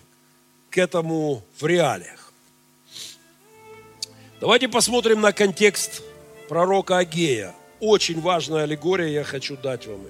к 0.71 0.79
этому 0.79 1.42
в 1.59 1.66
реалиях. 1.66 2.33
Давайте 4.40 4.69
посмотрим 4.69 5.21
на 5.21 5.33
контекст 5.33 6.03
пророка 6.49 6.99
Агея. 6.99 7.55
Очень 7.81 8.21
важная 8.21 8.64
аллегория, 8.64 9.09
я 9.09 9.25
хочу 9.25 9.57
дать 9.57 9.87
вам 9.87 10.01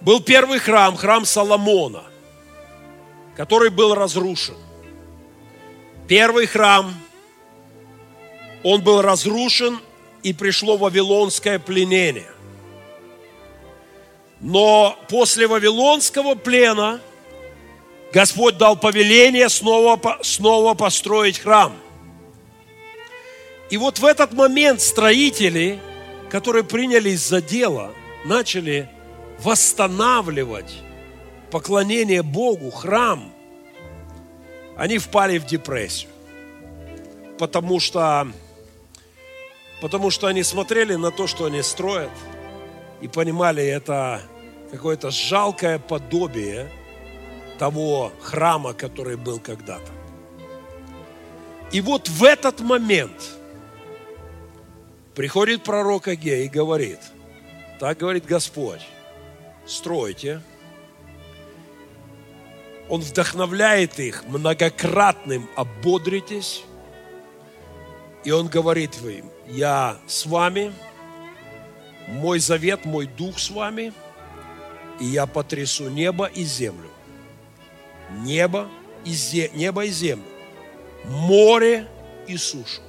Был 0.00 0.20
первый 0.20 0.58
храм, 0.58 0.96
храм 0.96 1.24
Соломона, 1.24 2.04
который 3.36 3.70
был 3.70 3.94
разрушен. 3.94 4.56
Первый 6.06 6.46
храм, 6.46 6.94
он 8.62 8.82
был 8.82 9.00
разрушен, 9.00 9.78
и 10.22 10.32
пришло 10.32 10.76
вавилонское 10.76 11.58
пленение. 11.58 12.33
Но 14.44 14.96
после 15.08 15.46
вавилонского 15.46 16.34
плена 16.34 17.00
Господь 18.12 18.58
дал 18.58 18.76
повеление 18.76 19.48
снова, 19.48 19.98
снова 20.22 20.74
построить 20.74 21.40
храм. 21.40 21.74
И 23.70 23.76
вот 23.76 23.98
в 23.98 24.04
этот 24.04 24.32
момент 24.32 24.80
строители, 24.80 25.80
которые 26.30 26.62
принялись 26.62 27.26
за 27.26 27.40
дело, 27.40 27.92
начали 28.24 28.88
восстанавливать 29.40 30.72
поклонение 31.50 32.22
Богу, 32.22 32.70
храм– 32.70 33.32
они 34.76 34.98
впали 34.98 35.38
в 35.38 35.46
депрессию. 35.46 36.10
Потому 37.38 37.80
что, 37.80 38.28
потому 39.80 40.10
что 40.10 40.26
они 40.26 40.42
смотрели 40.42 40.94
на 40.94 41.10
то, 41.10 41.26
что 41.26 41.46
они 41.46 41.62
строят, 41.62 42.10
и 43.00 43.08
понимали, 43.08 43.64
это 43.64 44.22
какое-то 44.74 45.10
жалкое 45.10 45.78
подобие 45.78 46.70
того 47.58 48.12
храма, 48.20 48.72
который 48.72 49.16
был 49.16 49.38
когда-то. 49.38 49.92
И 51.72 51.80
вот 51.80 52.08
в 52.08 52.24
этот 52.24 52.60
момент 52.60 53.30
приходит 55.14 55.62
пророк 55.62 56.08
Агей 56.08 56.46
и 56.46 56.48
говорит, 56.48 57.00
так 57.78 57.98
говорит 57.98 58.26
Господь, 58.26 58.82
стройте. 59.66 60.40
Он 62.88 63.00
вдохновляет 63.00 63.98
их 63.98 64.24
многократным 64.26 65.48
«ободритесь». 65.56 66.64
И 68.24 68.30
он 68.30 68.48
говорит 68.48 69.00
им, 69.02 69.30
я 69.48 69.98
с 70.06 70.26
вами, 70.26 70.72
мой 72.06 72.38
завет, 72.38 72.84
мой 72.84 73.06
дух 73.06 73.38
с 73.38 73.50
вами, 73.50 73.92
и 75.00 75.06
я 75.06 75.26
потрясу 75.26 75.88
небо 75.88 76.26
и 76.26 76.44
землю. 76.44 76.90
Небо 78.22 78.68
и, 79.04 79.12
зе, 79.12 79.50
небо 79.54 79.84
и 79.84 79.90
землю. 79.90 80.24
Море 81.04 81.86
и 82.26 82.36
сушу. 82.36 82.80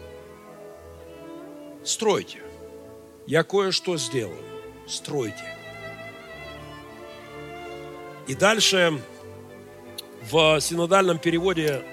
Стройте. 1.83 2.39
Я 3.27 3.43
кое-что 3.43 3.97
сделаю. 3.97 4.43
Стройте. 4.87 5.55
И 8.27 8.35
дальше 8.35 9.01
в 10.31 10.59
синодальном 10.59 11.19
переводе 11.19 11.83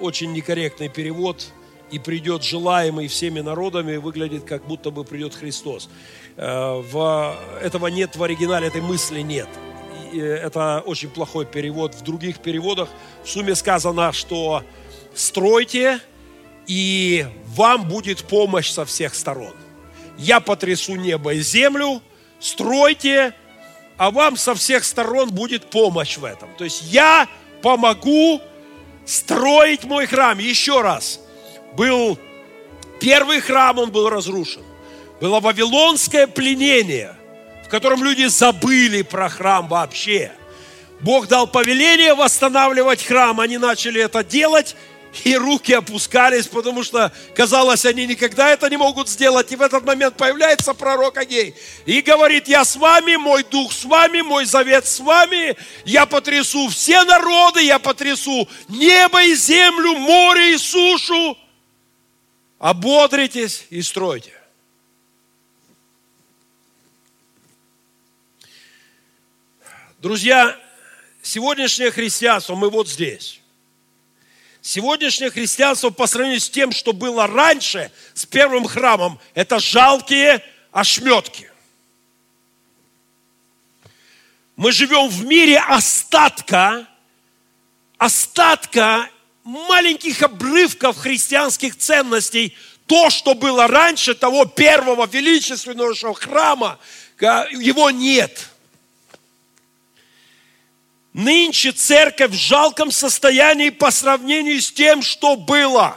очень 0.00 0.32
некорректный 0.32 0.88
перевод– 0.88 1.52
и 1.94 1.98
придет 2.00 2.42
желаемый 2.42 3.06
всеми 3.06 3.40
народами, 3.40 3.96
выглядит 3.96 4.44
как 4.44 4.66
будто 4.66 4.90
бы 4.90 5.04
придет 5.04 5.34
Христос. 5.34 5.88
Э, 6.36 6.80
в, 6.80 7.36
этого 7.60 7.86
нет 7.88 8.16
в 8.16 8.22
оригинале, 8.22 8.66
этой 8.66 8.80
мысли 8.80 9.20
нет. 9.20 9.48
И 10.12 10.18
это 10.18 10.82
очень 10.84 11.08
плохой 11.08 11.46
перевод. 11.46 11.94
В 11.94 12.02
других 12.02 12.38
переводах 12.38 12.88
в 13.22 13.28
сумме 13.28 13.54
сказано, 13.54 14.12
что 14.12 14.62
стройте, 15.14 16.00
и 16.66 17.26
вам 17.46 17.88
будет 17.88 18.24
помощь 18.24 18.70
со 18.70 18.84
всех 18.84 19.14
сторон. 19.14 19.54
Я 20.16 20.40
потрясу 20.40 20.94
небо 20.94 21.34
и 21.34 21.40
землю, 21.40 22.00
стройте, 22.40 23.34
а 23.96 24.10
вам 24.10 24.36
со 24.36 24.54
всех 24.54 24.84
сторон 24.84 25.30
будет 25.30 25.70
помощь 25.70 26.16
в 26.16 26.24
этом. 26.24 26.48
То 26.56 26.64
есть 26.64 26.82
я 26.82 27.28
помогу 27.62 28.40
строить 29.06 29.84
мой 29.84 30.06
храм. 30.06 30.38
Еще 30.38 30.80
раз, 30.80 31.20
был 31.76 32.18
первый 33.00 33.40
храм, 33.40 33.78
он 33.78 33.90
был 33.90 34.08
разрушен. 34.08 34.63
Было 35.24 35.40
вавилонское 35.40 36.26
пленение, 36.26 37.16
в 37.64 37.70
котором 37.70 38.04
люди 38.04 38.26
забыли 38.26 39.00
про 39.00 39.30
храм 39.30 39.66
вообще. 39.68 40.30
Бог 41.00 41.28
дал 41.28 41.46
повеление 41.46 42.12
восстанавливать 42.12 43.02
храм, 43.02 43.40
они 43.40 43.56
начали 43.56 44.02
это 44.02 44.22
делать, 44.22 44.76
и 45.24 45.34
руки 45.34 45.72
опускались, 45.72 46.46
потому 46.46 46.82
что 46.82 47.10
казалось, 47.34 47.86
они 47.86 48.06
никогда 48.06 48.50
это 48.50 48.68
не 48.68 48.76
могут 48.76 49.08
сделать. 49.08 49.50
И 49.50 49.56
в 49.56 49.62
этот 49.62 49.86
момент 49.86 50.14
появляется 50.18 50.74
пророк 50.74 51.16
Агей 51.16 51.54
и 51.86 52.02
говорит, 52.02 52.46
я 52.46 52.62
с 52.62 52.76
вами, 52.76 53.16
мой 53.16 53.44
дух 53.44 53.72
с 53.72 53.86
вами, 53.86 54.20
мой 54.20 54.44
завет 54.44 54.86
с 54.86 55.00
вами, 55.00 55.56
я 55.86 56.04
потрясу 56.04 56.68
все 56.68 57.02
народы, 57.04 57.62
я 57.62 57.78
потрясу 57.78 58.46
небо 58.68 59.24
и 59.24 59.34
землю, 59.34 59.96
море 59.96 60.52
и 60.52 60.58
сушу 60.58 61.38
ободритесь 62.58 63.64
и 63.70 63.80
стройте. 63.80 64.33
Друзья, 70.04 70.54
сегодняшнее 71.22 71.90
христианство, 71.90 72.54
мы 72.54 72.68
вот 72.68 72.90
здесь. 72.90 73.40
Сегодняшнее 74.60 75.30
христианство 75.30 75.88
по 75.88 76.06
сравнению 76.06 76.40
с 76.40 76.50
тем, 76.50 76.72
что 76.72 76.92
было 76.92 77.26
раньше, 77.26 77.90
с 78.12 78.26
первым 78.26 78.66
храмом, 78.66 79.18
это 79.32 79.58
жалкие 79.58 80.44
ошметки. 80.72 81.50
Мы 84.56 84.72
живем 84.72 85.08
в 85.08 85.24
мире 85.24 85.58
остатка, 85.58 86.86
остатка 87.96 89.08
маленьких 89.42 90.20
обрывков 90.20 90.98
христианских 90.98 91.78
ценностей, 91.78 92.54
то, 92.84 93.08
что 93.08 93.32
было 93.32 93.68
раньше 93.68 94.14
того 94.14 94.44
первого 94.44 95.06
величественного 95.06 95.94
храма, 96.14 96.78
его 97.18 97.90
нет. 97.90 98.50
Нынче 101.14 101.70
церковь 101.70 102.32
в 102.32 102.34
жалком 102.34 102.90
состоянии 102.90 103.70
по 103.70 103.92
сравнению 103.92 104.60
с 104.60 104.72
тем, 104.72 105.00
что 105.00 105.36
было. 105.36 105.96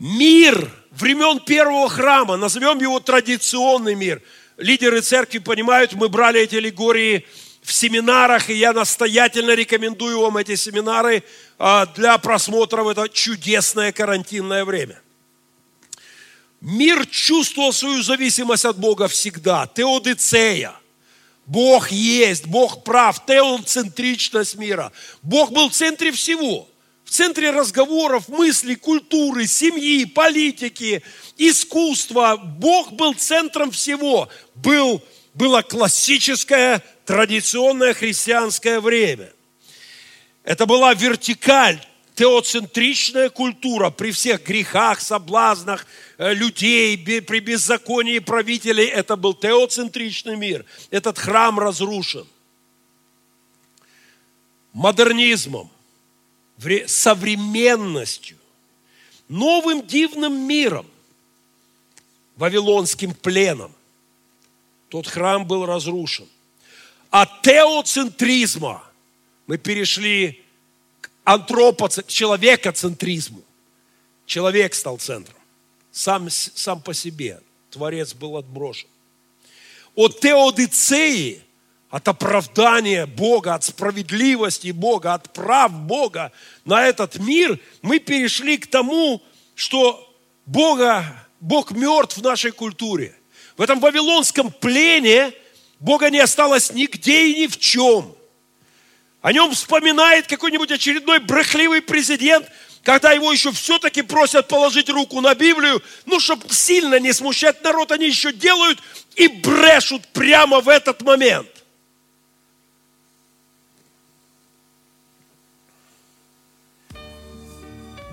Мир 0.00 0.68
времен 0.90 1.38
первого 1.38 1.88
храма, 1.88 2.36
назовем 2.36 2.80
его 2.80 2.98
традиционный 2.98 3.94
мир. 3.94 4.20
Лидеры 4.56 5.00
церкви 5.00 5.38
понимают, 5.38 5.92
мы 5.92 6.08
брали 6.08 6.40
эти 6.40 6.56
аллегории 6.56 7.24
в 7.62 7.72
семинарах, 7.72 8.50
и 8.50 8.54
я 8.54 8.72
настоятельно 8.72 9.54
рекомендую 9.54 10.20
вам 10.20 10.38
эти 10.38 10.56
семинары 10.56 11.22
а, 11.56 11.86
для 11.86 12.18
просмотра 12.18 12.82
в 12.82 12.88
это 12.88 13.08
чудесное 13.08 13.92
карантинное 13.92 14.64
время. 14.64 15.00
Мир 16.60 17.06
чувствовал 17.06 17.72
свою 17.72 18.02
зависимость 18.02 18.64
от 18.64 18.76
Бога 18.76 19.06
всегда. 19.06 19.68
Теодицея. 19.68 20.74
Бог 21.48 21.90
есть, 21.90 22.46
Бог 22.46 22.84
прав, 22.84 23.24
теоцентричность 23.24 24.56
мира. 24.56 24.92
Бог 25.22 25.50
был 25.50 25.70
в 25.70 25.72
центре 25.72 26.12
всего. 26.12 26.68
В 27.06 27.10
центре 27.10 27.50
разговоров, 27.50 28.28
мыслей, 28.28 28.76
культуры, 28.76 29.46
семьи, 29.46 30.04
политики, 30.04 31.02
искусства. 31.38 32.36
Бог 32.36 32.92
был 32.92 33.14
центром 33.14 33.70
всего. 33.70 34.28
Был, 34.54 35.02
было 35.32 35.62
классическое 35.62 36.84
традиционное 37.06 37.94
христианское 37.94 38.78
время. 38.78 39.32
Это 40.44 40.66
была 40.66 40.92
вертикаль, 40.92 41.80
теоцентричная 42.14 43.30
культура 43.30 43.88
при 43.88 44.10
всех 44.10 44.44
грехах, 44.44 45.00
соблазнах 45.00 45.86
людей, 46.18 46.96
при 47.22 47.40
беззаконии 47.40 48.18
правителей. 48.18 48.88
Это 48.88 49.16
был 49.16 49.34
теоцентричный 49.34 50.36
мир. 50.36 50.64
Этот 50.90 51.18
храм 51.18 51.58
разрушен. 51.58 52.26
Модернизмом, 54.72 55.70
современностью, 56.86 58.36
новым 59.28 59.86
дивным 59.86 60.46
миром, 60.46 60.86
вавилонским 62.36 63.14
пленом. 63.14 63.72
Тот 64.88 65.06
храм 65.06 65.46
был 65.46 65.66
разрушен 65.66 66.28
от 67.10 67.42
теоцентризма 67.42 68.84
мы 69.46 69.56
перешли 69.56 70.44
к 71.00 71.10
антропоцентризму, 71.24 72.12
человекоцентризму. 72.12 73.42
Человек 74.26 74.74
стал 74.74 74.98
центром. 74.98 75.37
Сам, 75.98 76.30
сам 76.30 76.80
по 76.80 76.94
себе. 76.94 77.40
Творец 77.70 78.14
был 78.14 78.36
отброшен. 78.36 78.88
От 79.96 80.20
теодицеи, 80.20 81.42
от 81.90 82.06
оправдания 82.06 83.04
Бога, 83.06 83.54
от 83.54 83.64
справедливости 83.64 84.70
Бога, 84.70 85.14
от 85.14 85.32
прав 85.32 85.72
Бога 85.72 86.30
на 86.64 86.86
этот 86.86 87.18
мир, 87.18 87.58
мы 87.82 87.98
перешли 87.98 88.58
к 88.58 88.68
тому, 88.68 89.20
что 89.56 90.14
Бога, 90.46 91.04
Бог 91.40 91.72
мертв 91.72 92.18
в 92.18 92.22
нашей 92.22 92.52
культуре. 92.52 93.14
В 93.56 93.62
этом 93.62 93.80
вавилонском 93.80 94.52
плене– 94.52 95.32
Бога 95.80 96.10
не 96.10 96.18
осталось 96.18 96.72
нигде 96.72 97.28
и 97.28 97.40
ни 97.40 97.46
в 97.46 97.58
чем. 97.58 98.14
О 99.20 99.32
нем 99.32 99.52
вспоминает 99.52 100.26
какой-нибудь 100.26 100.70
очередной 100.70 101.20
брехливый 101.20 101.82
президент, 101.82 102.46
когда 102.88 103.12
его 103.12 103.30
еще 103.30 103.52
все-таки 103.52 104.00
просят 104.00 104.48
положить 104.48 104.88
руку 104.88 105.20
на 105.20 105.34
Библию, 105.34 105.82
ну, 106.06 106.18
чтобы 106.18 106.48
сильно 106.48 106.98
не 106.98 107.12
смущать 107.12 107.62
народ, 107.62 107.92
они 107.92 108.06
еще 108.06 108.32
делают 108.32 108.82
и 109.14 109.28
брешут 109.28 110.08
прямо 110.14 110.62
в 110.62 110.70
этот 110.70 111.02
момент. 111.02 111.50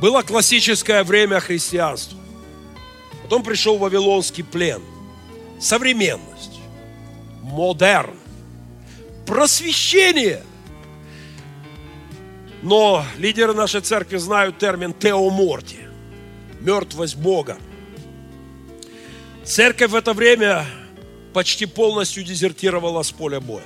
Было 0.02 0.24
классическое 0.24 1.06
время 1.06 1.40
христианства. 1.40 2.20
Потом 3.24 3.44
пришел 3.44 3.78
Вавилонский 3.78 4.44
плен. 4.44 4.84
Современность 5.58 6.60
модерн, 7.44 8.20
просвещение. 9.26 10.44
Но 12.66 13.06
лидеры 13.20 13.54
нашей 13.54 13.82
церкви 13.82 14.18
знают 14.18 14.58
термин 14.58 14.92
теоморти, 14.92 15.78
мертвость 16.60 17.16
Бога. 17.16 17.58
Церковь 19.44 19.92
в 19.92 19.96
это 19.96 20.14
время 20.14 20.66
почти 21.32 21.68
полностью 21.68 22.24
дезертировала 22.24 23.04
с 23.04 23.12
поля 23.12 23.40
боя. 23.40 23.62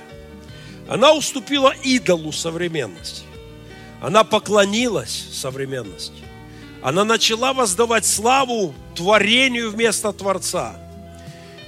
Она 0.86 1.14
уступила 1.14 1.74
идолу 1.82 2.30
современности. 2.30 3.24
Она 4.02 4.22
поклонилась 4.22 5.28
современности. 5.32 6.22
Она 6.82 7.02
начала 7.06 7.54
воздавать 7.54 8.04
славу 8.04 8.74
творению 8.94 9.70
вместо 9.70 10.12
Творца. 10.12 10.78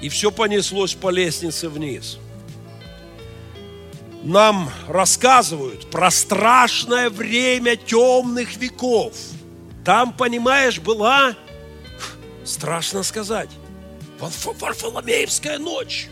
И 0.02 0.10
все 0.10 0.30
понеслось 0.30 0.92
по 0.92 1.08
лестнице 1.08 1.70
вниз. 1.70 2.18
Нам 4.22 4.70
рассказывают 4.86 5.90
про 5.90 6.10
страшное 6.10 7.10
время 7.10 7.76
темных 7.76 8.56
веков. 8.56 9.14
Там, 9.84 10.12
понимаешь, 10.12 10.78
была, 10.78 11.34
страшно 12.44 13.02
сказать, 13.02 13.50
Варфоломеевская 14.20 15.58
ночь. 15.58 16.08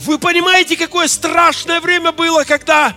Вы 0.00 0.18
понимаете, 0.18 0.76
какое 0.76 1.06
страшное 1.06 1.80
время 1.80 2.10
было, 2.10 2.42
когда 2.42 2.96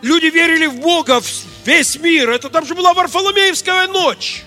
люди 0.00 0.26
верили 0.26 0.66
в 0.66 0.76
Бога, 0.76 1.20
в 1.20 1.26
весь 1.66 1.98
мир. 1.98 2.30
Это 2.30 2.48
там 2.48 2.64
же 2.64 2.76
была 2.76 2.94
Варфоломеевская 2.94 3.88
ночь. 3.88 4.44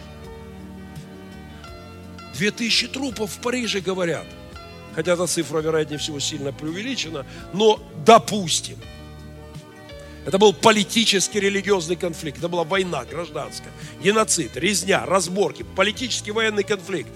Две 2.34 2.52
тысячи 2.52 2.88
трупов 2.88 3.32
в 3.32 3.42
Париже, 3.42 3.82
говорят. 3.82 4.26
Хотя 4.96 5.14
эта 5.14 5.28
цифра, 5.28 5.60
вероятнее 5.60 6.00
всего, 6.00 6.20
сильно 6.20 6.52
преувеличена. 6.52 7.26
Но 7.54 7.80
допустим. 8.06 8.78
Это 10.26 10.38
был 10.38 10.54
политический, 10.54 11.40
религиозный 11.40 11.96
конфликт. 11.96 12.38
Это 12.38 12.48
была 12.48 12.64
война 12.64 13.06
гражданская, 13.06 13.72
геноцид, 14.04 14.56
резня, 14.56 15.06
разборки, 15.06 15.64
политический 15.64 16.32
военный 16.32 16.64
конфликт. 16.64 17.10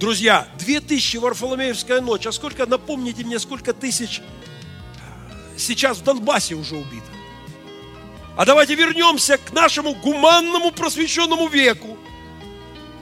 Друзья, 0.00 0.48
2000 0.58 1.16
Варфоломеевская 1.18 2.00
ночь. 2.00 2.26
А 2.26 2.32
сколько, 2.32 2.64
напомните 2.66 3.24
мне, 3.24 3.38
сколько 3.38 3.74
тысяч 3.74 4.22
сейчас 5.56 5.98
в 5.98 6.04
Донбассе 6.04 6.54
уже 6.54 6.76
убито? 6.76 7.04
А 8.36 8.44
давайте 8.46 8.76
вернемся 8.76 9.36
к 9.36 9.52
нашему 9.52 9.94
гуманному 9.94 10.70
просвещенному 10.70 11.48
веку. 11.48 11.98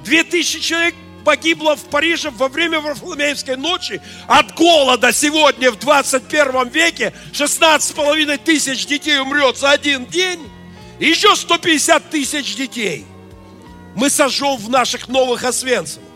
2000 0.04 0.60
человек 0.60 0.94
погибло 1.26 1.74
в 1.74 1.86
Париже 1.86 2.30
во 2.30 2.46
время 2.46 2.80
Варфоломеевской 2.80 3.56
ночи 3.56 4.00
от 4.28 4.54
голода 4.54 5.12
сегодня 5.12 5.72
в 5.72 5.76
21 5.76 6.68
веке 6.68 7.12
16,5 7.32 8.38
тысяч 8.44 8.86
детей 8.86 9.18
умрет 9.18 9.58
за 9.58 9.72
один 9.72 10.06
день. 10.06 10.48
И 11.00 11.06
еще 11.06 11.34
150 11.34 12.10
тысяч 12.10 12.54
детей 12.54 13.04
мы 13.96 14.08
сожжем 14.08 14.56
в 14.56 14.70
наших 14.70 15.08
новых 15.08 15.42
Освенцимах 15.42 16.08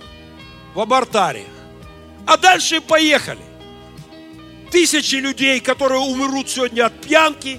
в 0.74 0.80
абортариях. 0.80 1.48
А 2.24 2.36
дальше 2.36 2.80
поехали. 2.80 3.42
Тысячи 4.70 5.16
людей, 5.16 5.58
которые 5.58 6.02
умрут 6.02 6.48
сегодня 6.48 6.86
от 6.86 7.00
пьянки, 7.00 7.58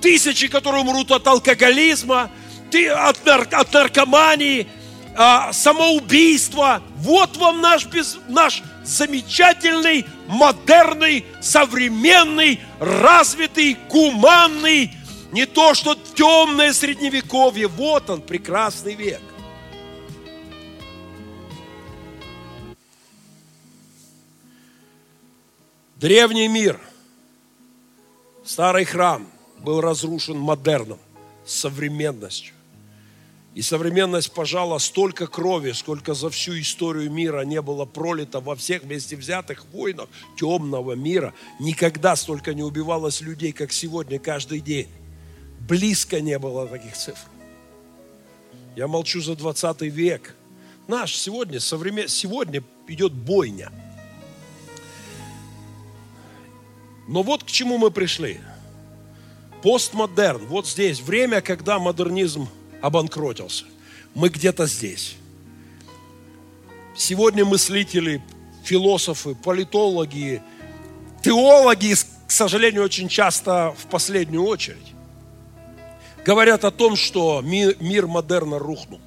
тысячи, 0.00 0.46
которые 0.46 0.82
умрут 0.82 1.10
от 1.10 1.26
алкоголизма, 1.26 2.30
от 2.72 3.72
наркомании, 3.72 4.68
а, 5.16 5.52
самоубийства. 5.52 6.82
Вот 6.96 7.36
вам 7.36 7.60
наш, 7.60 7.86
без, 7.86 8.18
наш 8.28 8.62
замечательный, 8.84 10.06
модерный, 10.26 11.24
современный, 11.40 12.60
развитый, 12.78 13.76
гуманный, 13.90 14.90
не 15.32 15.46
то 15.46 15.74
что 15.74 15.96
темное 16.14 16.72
средневековье. 16.72 17.68
Вот 17.68 18.10
он, 18.10 18.22
прекрасный 18.22 18.94
век. 18.94 19.20
Древний 25.96 26.48
мир, 26.48 26.78
старый 28.44 28.84
храм 28.84 29.26
был 29.60 29.80
разрушен 29.80 30.36
модерном, 30.36 30.98
современностью. 31.46 32.53
И 33.54 33.62
современность 33.62 34.32
пожала 34.32 34.78
столько 34.78 35.26
крови, 35.26 35.72
сколько 35.72 36.14
за 36.14 36.28
всю 36.30 36.58
историю 36.60 37.10
мира 37.10 37.42
не 37.42 37.62
было 37.62 37.84
пролито 37.84 38.40
во 38.40 38.56
всех 38.56 38.82
вместе 38.82 39.16
взятых 39.16 39.64
войнах 39.72 40.08
темного 40.36 40.92
мира. 40.92 41.32
Никогда 41.60 42.16
столько 42.16 42.52
не 42.52 42.62
убивалось 42.62 43.20
людей, 43.20 43.52
как 43.52 43.72
сегодня, 43.72 44.18
каждый 44.18 44.60
день. 44.60 44.88
Близко 45.60 46.20
не 46.20 46.38
было 46.38 46.66
таких 46.66 46.94
цифр. 46.94 47.28
Я 48.74 48.88
молчу 48.88 49.20
за 49.20 49.36
20 49.36 49.82
век. 49.82 50.34
Наш 50.88 51.16
сегодня, 51.16 51.60
современ... 51.60 52.08
сегодня 52.08 52.62
идет 52.88 53.12
бойня– 53.12 53.70
Но 57.06 57.22
вот 57.22 57.44
к 57.44 57.46
чему 57.46 57.78
мы 57.78 57.90
пришли. 57.90 58.40
Постмодерн, 59.62 60.46
вот 60.46 60.66
здесь, 60.66 61.00
время, 61.00 61.40
когда 61.40 61.78
модернизм 61.78 62.48
обанкротился. 62.84 63.64
Мы 64.14 64.28
где-то 64.28 64.66
здесь. 64.66 65.16
Сегодня 66.94 67.42
мыслители, 67.42 68.22
философы, 68.62 69.34
политологи, 69.34 70.42
теологи, 71.22 71.94
к 72.26 72.30
сожалению, 72.30 72.84
очень 72.84 73.08
часто 73.08 73.74
в 73.78 73.86
последнюю 73.86 74.44
очередь, 74.44 74.92
говорят 76.26 76.66
о 76.66 76.70
том, 76.70 76.94
что 76.94 77.40
мир, 77.40 78.06
модерна 78.06 78.58
рухнул. 78.58 79.00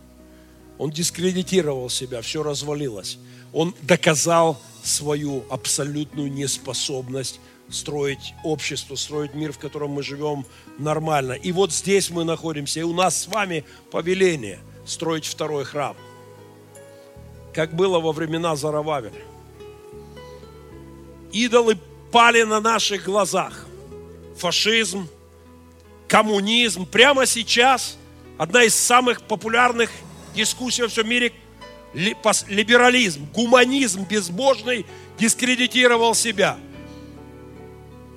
Он 0.79 0.89
дискредитировал 0.89 1.91
себя, 1.91 2.23
все 2.23 2.41
развалилось. 2.41 3.19
Он 3.53 3.75
доказал 3.83 4.59
свою 4.83 5.45
абсолютную 5.51 6.31
неспособность 6.31 7.39
строить 7.69 8.33
общество, 8.43 8.95
строить 8.95 9.33
мир, 9.33 9.51
в 9.51 9.57
котором 9.57 9.91
мы 9.91 10.03
живем 10.03 10.45
нормально. 10.77 11.33
И 11.33 11.51
вот 11.51 11.71
здесь 11.71 12.09
мы 12.09 12.23
находимся, 12.23 12.79
и 12.79 12.83
у 12.83 12.93
нас 12.93 13.23
с 13.23 13.27
вами 13.27 13.65
повеление 13.91 14.59
строить 14.85 15.25
второй 15.25 15.65
храм. 15.65 15.95
Как 17.53 17.73
было 17.75 17.99
во 17.99 18.11
времена 18.11 18.55
Зарававеля. 18.55 19.21
Идолы 21.31 21.77
пали 22.11 22.43
на 22.43 22.61
наших 22.61 23.03
глазах. 23.03 23.65
Фашизм, 24.37 25.07
коммунизм. 26.07 26.85
Прямо 26.85 27.25
сейчас 27.25 27.97
одна 28.37 28.63
из 28.63 28.75
самых 28.75 29.21
популярных 29.23 29.89
дискуссий 30.35 30.83
во 30.83 30.87
всем 30.87 31.09
мире 31.09 31.33
либерализм, 31.93 33.27
гуманизм 33.33 34.05
безбожный 34.07 34.85
дискредитировал 35.17 36.13
себя– 36.13 36.57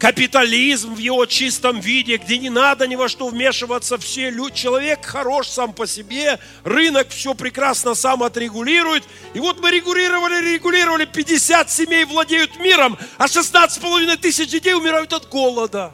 капитализм 0.01 0.95
в 0.95 0.99
его 0.99 1.27
чистом 1.27 1.79
виде, 1.79 2.17
где 2.17 2.39
не 2.39 2.49
надо 2.49 2.87
ни 2.87 2.97
во 2.97 3.09
что 3.09 3.29
вмешиваться, 3.29 3.99
все 3.99 4.31
люди, 4.31 4.57
человек 4.57 5.05
хорош 5.05 5.49
сам 5.49 5.75
по 5.75 5.87
себе, 5.87 6.41
рынок 6.65 7.11
все 7.11 7.35
прекрасно 7.35 7.95
сам 7.95 8.23
отрегулирует. 8.23 9.05
И 9.35 9.41
вот 9.41 9.61
мы 9.61 9.71
регулировали, 9.71 10.55
регулировали, 10.55 11.05
50 11.05 11.71
семей 11.71 12.05
владеют 12.07 12.59
миром, 12.59 12.99
а 13.19 13.27
16,5 13.27 14.17
тысяч 14.17 14.49
детей 14.49 14.75
умирают 14.75 15.13
от 15.13 15.29
голода. 15.29 15.93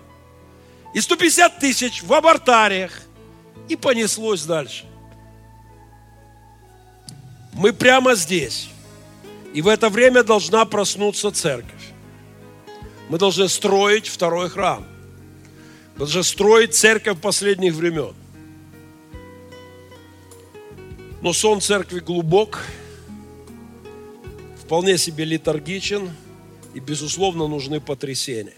И 0.94 1.00
150 1.00 1.58
тысяч 1.58 2.02
в 2.02 2.14
абортариях. 2.14 2.92
И 3.68 3.74
понеслось 3.74 4.44
дальше. 4.44 4.84
Мы 7.52 7.72
прямо 7.72 8.14
здесь. 8.14 8.68
И 9.52 9.60
в 9.60 9.66
это 9.66 9.88
время 9.88 10.22
должна 10.22 10.64
проснуться 10.64 11.32
церковь. 11.32 11.75
Мы 13.08 13.18
должны 13.18 13.48
строить 13.48 14.08
второй 14.08 14.48
храм. 14.48 14.84
Мы 15.94 15.98
должны 16.00 16.22
строить 16.24 16.74
церковь 16.74 17.20
последних 17.20 17.74
времен. 17.74 18.14
Но 21.22 21.32
сон 21.32 21.60
церкви 21.60 22.00
глубок, 22.00 22.62
вполне 24.62 24.98
себе 24.98 25.24
литургичен, 25.24 26.10
и, 26.74 26.80
безусловно, 26.80 27.48
нужны 27.48 27.80
потрясения. 27.80 28.56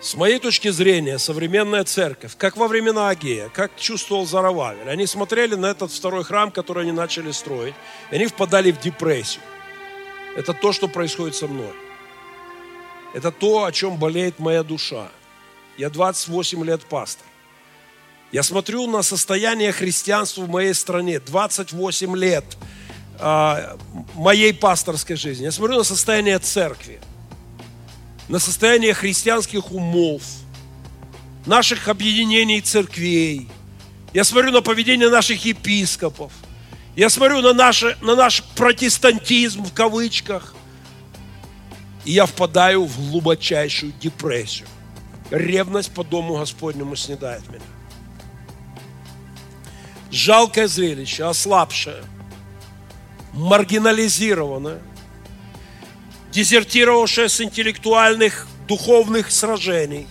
С 0.00 0.14
моей 0.16 0.38
точки 0.38 0.68
зрения, 0.68 1.18
современная 1.18 1.84
церковь, 1.84 2.36
как 2.36 2.56
во 2.56 2.68
времена 2.68 3.08
Агея, 3.08 3.48
как 3.48 3.76
чувствовал 3.76 4.26
Зарававель, 4.26 4.90
они 4.90 5.06
смотрели 5.06 5.54
на 5.54 5.66
этот 5.66 5.92
второй 5.92 6.24
храм, 6.24 6.50
который 6.50 6.82
они 6.82 6.92
начали 6.92 7.30
строить, 7.30 7.74
и 8.10 8.16
они 8.16 8.26
впадали 8.26 8.70
в 8.70 8.80
депрессию. 8.80 9.42
Это 10.36 10.52
то, 10.52 10.72
что 10.72 10.88
происходит 10.88 11.36
со 11.36 11.46
мной. 11.46 11.72
Это 13.14 13.30
то, 13.30 13.64
о 13.64 13.70
чем 13.70 13.96
болеет 13.96 14.40
моя 14.40 14.64
душа. 14.64 15.08
Я 15.78 15.88
28 15.88 16.64
лет 16.64 16.84
пастор. 16.84 17.24
Я 18.32 18.42
смотрю 18.42 18.88
на 18.88 19.02
состояние 19.02 19.70
христианства 19.70 20.42
в 20.42 20.50
моей 20.50 20.74
стране. 20.74 21.20
28 21.20 22.16
лет 22.16 22.44
э, 23.20 23.76
моей 24.14 24.52
пасторской 24.52 25.14
жизни. 25.14 25.44
Я 25.44 25.52
смотрю 25.52 25.78
на 25.78 25.84
состояние 25.84 26.40
церкви. 26.40 27.00
На 28.28 28.40
состояние 28.40 28.94
христианских 28.94 29.70
умов. 29.70 30.22
Наших 31.46 31.86
объединений 31.86 32.60
церквей. 32.60 33.48
Я 34.12 34.24
смотрю 34.24 34.50
на 34.50 34.60
поведение 34.60 35.08
наших 35.08 35.44
епископов. 35.44 36.32
Я 36.96 37.08
смотрю 37.08 37.42
на, 37.42 37.52
наши, 37.52 37.96
на 38.02 38.16
наш 38.16 38.42
протестантизм 38.56 39.62
в 39.62 39.72
кавычках– 39.72 40.56
и 42.04 42.12
я 42.12 42.26
впадаю 42.26 42.84
в 42.84 43.10
глубочайшую 43.10 43.92
депрессию. 44.00 44.68
ревность 45.30 45.92
по 45.92 46.04
дому 46.04 46.36
Господнему 46.36 46.96
снедает 46.96 47.48
меня. 47.48 47.62
Жалкое 50.10 50.68
зрелище, 50.68 51.24
ослабшее, 51.24 52.04
маргинализированное, 53.32 54.80
дезертировавшее 56.30 57.28
с 57.28 57.40
интеллектуальных, 57.40 58.46
духовных 58.68 59.32
сражений, 59.32 60.06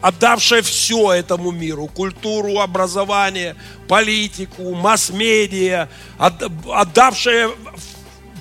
отдавшее 0.00 0.62
все 0.62 1.12
этому 1.12 1.50
миру, 1.50 1.86
культуру, 1.86 2.60
образование, 2.60 3.56
политику, 3.88 4.74
масс-медиа, 4.74 5.88
отдавшее 6.18 7.50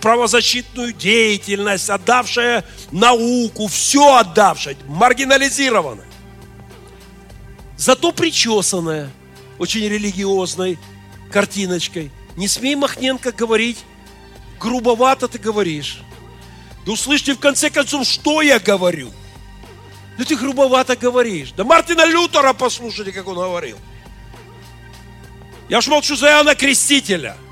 правозащитную 0.01 0.93
деятельность, 0.93 1.89
отдавшая 1.89 2.65
науку, 2.91 3.67
все 3.67 4.15
отдавшая, 4.17 4.75
маргинализированная. 4.87 6.05
Зато 7.77 8.11
причесанная, 8.11 9.09
очень 9.57 9.87
религиозной 9.87 10.77
картиночкой. 11.31 12.11
Не 12.35 12.47
смей, 12.47 12.75
Махненко, 12.75 13.31
говорить, 13.31 13.77
грубовато 14.59 15.27
ты 15.27 15.39
говоришь. 15.39 15.99
Да 16.85 16.93
услышьте 16.93 17.33
в 17.33 17.39
конце 17.39 17.69
концов, 17.69 18.07
что 18.07 18.41
я 18.41 18.59
говорю. 18.59 19.11
Да 20.17 20.25
ты 20.25 20.35
грубовато 20.35 20.95
говоришь. 20.95 21.51
Да 21.51 21.63
Мартина 21.63 22.05
Лютера 22.05 22.53
послушайте, 22.53 23.11
как 23.11 23.27
он 23.27 23.35
говорил. 23.35 23.77
Я 25.69 25.79
ж 25.79 25.87
молчу 25.87 26.15
за 26.15 26.27
Иоанна 26.27 26.55
Крестителя– 26.55 27.37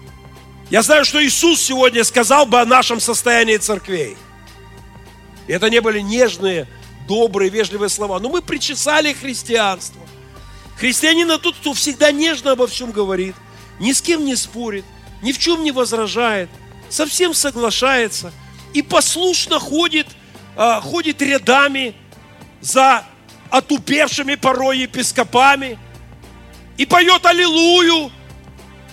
я 0.69 0.83
знаю, 0.83 1.03
что 1.03 1.23
Иисус 1.23 1.61
сегодня 1.61 2.03
сказал 2.03 2.45
бы 2.45 2.59
о 2.59 2.65
нашем 2.65 2.99
состоянии 2.99 3.57
церквей. 3.57 4.17
И 5.47 5.51
это 5.51 5.69
не 5.69 5.81
были 5.81 5.99
нежные, 5.99 6.67
добрые, 7.07 7.49
вежливые 7.49 7.89
слова. 7.89 8.19
Но 8.19 8.29
мы 8.29 8.41
причесали 8.43 9.13
христианство. 9.13 10.01
Христианин 10.77 11.27
тот, 11.39 11.55
кто 11.55 11.73
всегда 11.73 12.11
нежно 12.11 12.51
обо 12.51 12.67
всем 12.67 12.91
говорит, 12.91 13.35
ни 13.79 13.91
с 13.91 14.01
кем 14.01 14.25
не 14.25 14.35
спорит, 14.35 14.85
ни 15.23 15.31
в 15.31 15.39
чем 15.39 15.63
не 15.63 15.71
возражает, 15.71 16.49
совсем 16.87 17.33
соглашается 17.33 18.31
и 18.73 18.81
послушно 18.81 19.59
ходит, 19.59 20.07
а, 20.55 20.81
ходит 20.81 21.21
рядами 21.21 21.95
за 22.61 23.03
отупевшими 23.49 24.35
порой 24.35 24.79
епископами 24.79 25.79
и 26.77 26.85
поет 26.85 27.25
аллилуйю, 27.25 28.11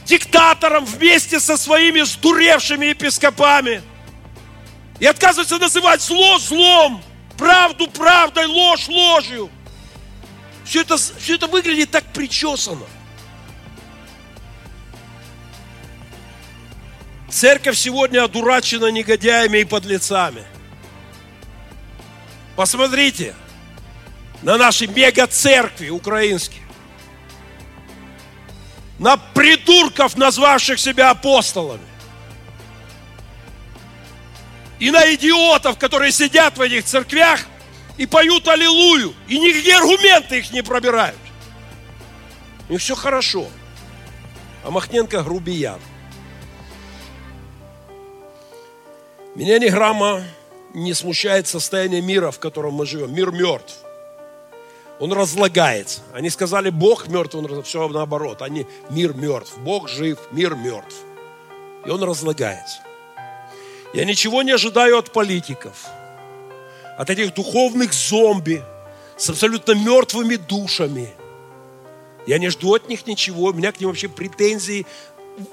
диктатором 0.06 0.84
вместе 0.84 1.40
со 1.40 1.56
своими 1.56 2.00
сдуревшими 2.02 2.86
епископами. 2.86 3.82
И 5.00 5.06
отказывается 5.06 5.58
называть 5.58 6.00
зло 6.00 6.38
злом, 6.38 7.02
правду 7.36 7.88
правдой, 7.88 8.46
ложь 8.46 8.88
ложью. 8.88 9.50
Все 10.64 10.80
это, 10.82 10.96
все 10.96 11.34
это 11.34 11.48
выглядит 11.48 11.90
так 11.90 12.04
причесано. 12.12 12.86
Церковь 17.28 17.76
сегодня 17.76 18.24
одурачена 18.24 18.86
негодяями 18.86 19.58
и 19.58 19.64
подлецами. 19.64 20.44
Посмотрите 22.54 23.34
на 24.42 24.56
наши 24.56 24.86
мега-церкви 24.86 25.90
украинские 25.90 26.65
на 28.98 29.16
придурков, 29.16 30.16
назвавших 30.16 30.78
себя 30.78 31.10
апостолами. 31.10 31.86
И 34.78 34.90
на 34.90 35.14
идиотов, 35.14 35.78
которые 35.78 36.12
сидят 36.12 36.58
в 36.58 36.60
этих 36.60 36.84
церквях 36.84 37.46
и 37.96 38.06
поют 38.06 38.46
аллилуйю. 38.48 39.14
И 39.28 39.38
нигде 39.38 39.76
аргументы 39.76 40.38
их 40.38 40.50
не 40.52 40.62
пробирают. 40.62 41.18
У 42.68 42.72
них 42.72 42.82
все 42.82 42.94
хорошо. 42.94 43.46
А 44.64 44.70
Махненко 44.70 45.22
грубиян. 45.22 45.80
Меня 49.34 49.58
ни 49.58 49.68
грамма 49.68 50.22
не 50.74 50.92
смущает 50.94 51.46
состояние 51.46 52.02
мира, 52.02 52.30
в 52.30 52.38
котором 52.38 52.74
мы 52.74 52.86
живем. 52.86 53.14
Мир 53.14 53.30
мертв 53.30 53.76
он 54.98 55.12
разлагается. 55.12 56.00
Они 56.12 56.30
сказали, 56.30 56.70
Бог 56.70 57.08
мертв, 57.08 57.34
он 57.34 57.62
все 57.62 57.88
наоборот. 57.88 58.42
Они, 58.42 58.66
мир 58.90 59.14
мертв, 59.14 59.58
Бог 59.58 59.88
жив, 59.88 60.18
мир 60.32 60.54
мертв. 60.54 60.96
И 61.84 61.90
он 61.90 62.02
разлагается. 62.02 62.80
Я 63.92 64.04
ничего 64.04 64.42
не 64.42 64.52
ожидаю 64.52 64.98
от 64.98 65.12
политиков, 65.12 65.86
от 66.98 67.10
этих 67.10 67.34
духовных 67.34 67.92
зомби 67.92 68.62
с 69.16 69.30
абсолютно 69.30 69.72
мертвыми 69.72 70.36
душами. 70.36 71.14
Я 72.26 72.38
не 72.38 72.48
жду 72.48 72.74
от 72.74 72.88
них 72.88 73.06
ничего, 73.06 73.44
у 73.44 73.52
меня 73.52 73.72
к 73.72 73.80
ним 73.80 73.90
вообще 73.90 74.08
претензии 74.08 74.86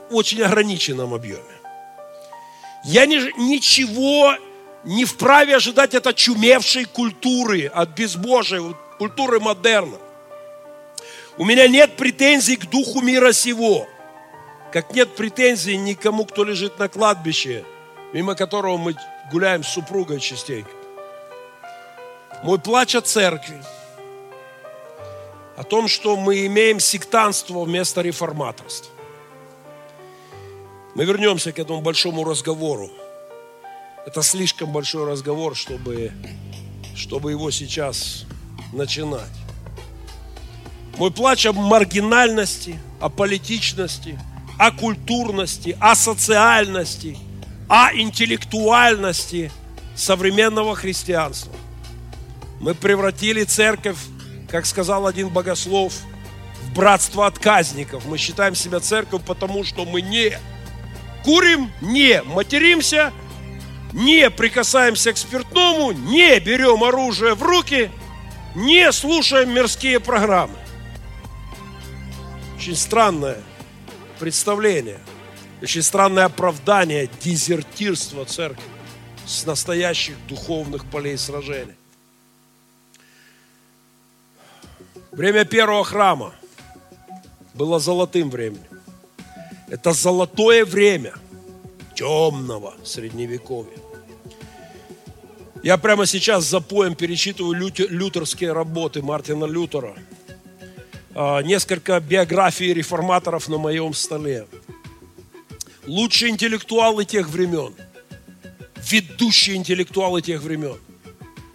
в 0.09 0.15
очень 0.15 0.41
ограниченном 0.41 1.13
объеме. 1.13 1.43
Я 2.83 3.05
не, 3.05 3.17
ничего 3.37 4.35
не 4.83 5.05
вправе 5.05 5.55
ожидать 5.55 5.95
от 5.95 6.07
очумевшей 6.07 6.85
культуры, 6.85 7.67
от 7.67 7.89
безбожия 7.89 8.59
культуры 8.97 9.39
модерна. 9.39 9.97
У 11.37 11.45
меня 11.45 11.67
нет 11.67 11.95
претензий 11.95 12.57
к 12.57 12.69
духу 12.69 13.01
мира 13.01 13.31
сего, 13.31 13.87
как 14.71 14.93
нет 14.93 15.15
претензий 15.15 15.77
никому, 15.77 16.25
кто 16.25 16.43
лежит 16.43 16.79
на 16.79 16.87
кладбище, 16.87 17.65
мимо 18.13 18.35
которого 18.35 18.77
мы 18.77 18.95
гуляем 19.31 19.63
с 19.63 19.69
супругой 19.69 20.19
частенько. 20.19 20.71
Мой 22.43 22.59
плач 22.59 22.95
о 22.95 23.01
церкви, 23.01 23.61
о 25.55 25.63
том, 25.63 25.87
что 25.87 26.15
мы 26.15 26.45
имеем 26.45 26.79
сектанство 26.79 27.63
вместо 27.63 28.01
реформаторства. 28.01 28.91
Мы 30.95 31.05
вернемся 31.05 31.51
к 31.51 31.59
этому 31.59 31.81
большому 31.81 32.23
разговору. 32.23 32.91
Это 34.05 34.21
слишком 34.21 34.71
большой 34.71 35.09
разговор, 35.09 35.55
чтобы, 35.55 36.11
чтобы 36.95 37.31
его 37.31 37.49
сейчас 37.49 38.25
начинать. 38.73 39.29
Мой 40.97 41.11
плач 41.11 41.45
о 41.45 41.53
маргинальности, 41.53 42.79
о 42.99 43.09
политичности, 43.09 44.19
о 44.59 44.71
культурности, 44.71 45.75
о 45.79 45.95
социальности, 45.95 47.17
о 47.67 47.93
интеллектуальности 47.93 49.51
современного 49.95 50.75
христианства. 50.75 51.53
Мы 52.59 52.75
превратили 52.75 53.43
церковь, 53.43 53.97
как 54.49 54.65
сказал 54.65 55.07
один 55.07 55.29
богослов, 55.29 55.93
в 56.61 56.75
братство 56.75 57.25
отказников. 57.25 58.05
Мы 58.05 58.17
считаем 58.17 58.55
себя 58.55 58.79
церковью, 58.79 59.25
потому 59.25 59.63
что 59.63 59.85
мы 59.85 60.01
не 60.01 60.37
курим, 61.23 61.71
не 61.81 62.21
материмся, 62.23 63.11
не 63.91 64.29
прикасаемся 64.29 65.11
к 65.13 65.17
спиртному, 65.17 65.91
не 65.91 66.39
берем 66.39 66.83
оружие 66.83 67.33
в 67.33 67.41
руки– 67.41 67.89
не 68.55 68.91
слушаем 68.91 69.53
мирские 69.53 69.99
программы. 69.99 70.57
Очень 72.55 72.75
странное 72.75 73.41
представление, 74.19 74.99
очень 75.61 75.81
странное 75.81 76.25
оправдание 76.25 77.09
дезертирства 77.21 78.25
церкви 78.25 78.63
с 79.25 79.45
настоящих 79.45 80.15
духовных 80.27 80.85
полей 80.85 81.17
сражений. 81.17 81.75
Время 85.11 85.45
первого 85.45 85.83
храма 85.83 86.33
было 87.53 87.79
золотым 87.79 88.29
временем. 88.29 88.81
Это 89.67 89.93
золотое 89.93 90.65
время 90.65 91.13
темного 91.95 92.73
средневековья. 92.83 93.82
Я 95.63 95.77
прямо 95.77 96.05
сейчас 96.05 96.43
за 96.43 96.59
поем 96.59 96.93
перечитываю 96.93 97.71
лютерские 97.89 98.51
работы 98.51 99.01
Мартина 99.01 99.45
Лютера. 99.45 99.95
А, 101.15 101.41
несколько 101.41 102.01
биографий 102.01 102.73
реформаторов 102.73 103.47
на 103.47 103.57
моем 103.57 103.93
столе. 103.93 104.45
Лучшие 105.87 106.31
интеллектуалы 106.31 107.05
тех 107.05 107.29
времен, 107.29 107.73
ведущие 108.89 109.55
интеллектуалы 109.55 110.21
тех 110.21 110.41
времен 110.41 110.77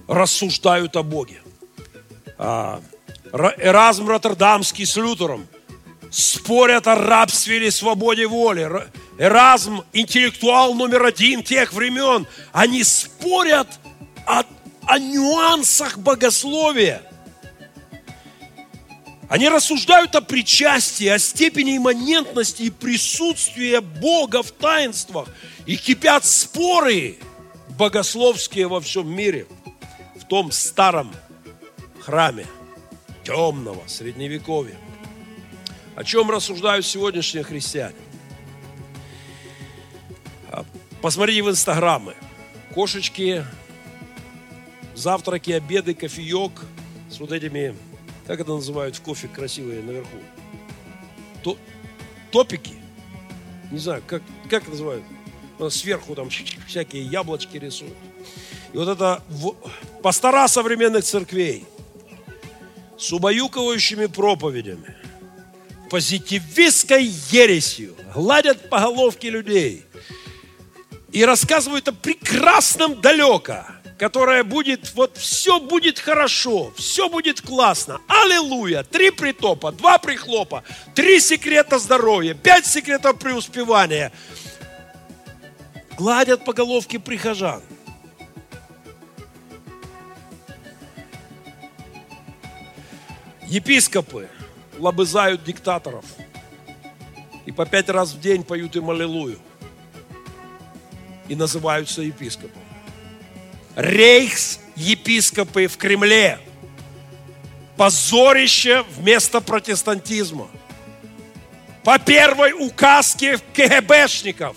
рассуждают 0.06 0.96
о 0.96 1.02
Боге. 1.02 1.42
А, 2.38 2.80
Эразм 3.30 4.08
Роттердамский 4.08 4.86
с 4.86 4.96
Лютером 4.96 5.46
спорят 6.10 6.86
о 6.86 6.94
рабстве 6.94 7.58
или 7.58 7.68
свободе 7.68 8.26
воли. 8.26 8.70
Эразм, 9.18 9.82
интеллектуал 9.92 10.72
номер 10.74 11.04
один 11.04 11.42
тех 11.42 11.74
времен, 11.74 12.26
они 12.52 12.82
спорят 12.84 13.68
о, 14.28 14.44
о 14.86 14.98
нюансах 14.98 15.98
богословия. 15.98 17.02
Они 19.28 19.48
рассуждают 19.48 20.14
о 20.14 20.20
причастии, 20.20 21.06
о 21.06 21.18
степени 21.18 21.76
имманентности 21.76 22.64
и 22.64 22.70
присутствия 22.70 23.80
Бога 23.80 24.42
в 24.42 24.50
таинствах. 24.52 25.28
И 25.66 25.76
кипят 25.76 26.24
споры 26.24 27.18
богословские 27.78 28.68
во 28.68 28.80
всем 28.80 29.10
мире, 29.10 29.46
в 30.16 30.26
том 30.26 30.50
старом 30.50 31.10
храме 32.00 32.46
темного 33.24 33.82
средневековья. 33.86 34.76
О 35.94 36.04
чем 36.04 36.30
рассуждают 36.30 36.86
сегодняшние 36.86 37.44
христиане? 37.44 37.96
А, 40.50 40.64
посмотрите 41.02 41.42
в 41.42 41.50
инстаграмы. 41.50 42.14
Кошечки, 42.74 43.44
завтраки, 44.98 45.52
обеды, 45.52 45.94
кофеек 45.94 46.52
с 47.10 47.20
вот 47.20 47.32
этими, 47.32 47.74
как 48.26 48.40
это 48.40 48.52
называют 48.52 48.96
в 48.96 49.00
кофе 49.00 49.28
красивые 49.28 49.82
наверху? 49.82 50.16
То, 51.42 51.56
топики. 52.30 52.74
Не 53.70 53.78
знаю, 53.78 54.02
как, 54.06 54.22
как 54.50 54.66
называют? 54.68 55.04
Сверху 55.70 56.14
там 56.14 56.28
всякие 56.66 57.04
яблочки 57.04 57.56
рисуют. 57.56 57.96
И 58.72 58.76
вот 58.76 58.88
это 58.88 59.22
пастора 60.02 60.46
современных 60.48 61.04
церквей 61.04 61.64
с 62.98 63.12
убаюкивающими 63.12 64.06
проповедями, 64.06 64.96
позитивистской 65.88 67.04
ересью, 67.04 67.94
гладят 68.14 68.68
по 68.68 68.80
головке 68.80 69.30
людей 69.30 69.84
и 71.12 71.24
рассказывают 71.24 71.88
о 71.88 71.92
прекрасном 71.92 73.00
далеко, 73.00 73.64
которое 73.98 74.44
будет, 74.44 74.94
вот 74.94 75.16
все 75.16 75.60
будет 75.60 75.98
хорошо, 75.98 76.72
все 76.76 77.08
будет 77.08 77.40
классно. 77.40 78.00
Аллилуйя! 78.06 78.84
Три 78.84 79.10
притопа, 79.10 79.72
два 79.72 79.98
прихлопа, 79.98 80.62
три 80.94 81.20
секрета 81.20 81.78
здоровья, 81.78 82.34
пять 82.34 82.66
секретов 82.66 83.18
преуспевания. 83.18 84.12
Гладят 85.96 86.44
по 86.44 86.52
головке 86.52 86.98
прихожан– 86.98 87.60
Епископы 93.48 94.28
лобызают 94.78 95.42
диктаторов 95.42 96.04
и 97.46 97.52
по 97.52 97.64
пять 97.64 97.88
раз 97.88 98.12
в 98.12 98.20
день 98.20 98.44
поют 98.44 98.76
им 98.76 98.90
аллилуйю 98.90 99.38
и 101.28 101.34
называются 101.34 102.02
епископом. 102.02 102.67
Рейхс-епископы 103.78 105.68
в 105.68 105.76
Кремле. 105.76 106.40
Позорище 107.76 108.84
вместо 108.90 109.40
протестантизма. 109.40 110.48
По 111.84 112.00
первой 112.00 112.54
указке 112.54 113.38
КГБшников 113.54 114.56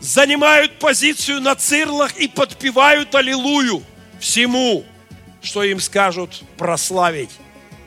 занимают 0.00 0.78
позицию 0.78 1.42
на 1.42 1.54
цирлах 1.54 2.16
и 2.16 2.28
подпевают 2.28 3.14
аллилуйю 3.14 3.82
всему, 4.18 4.86
что 5.42 5.62
им 5.62 5.78
скажут 5.78 6.42
прославить 6.56 7.36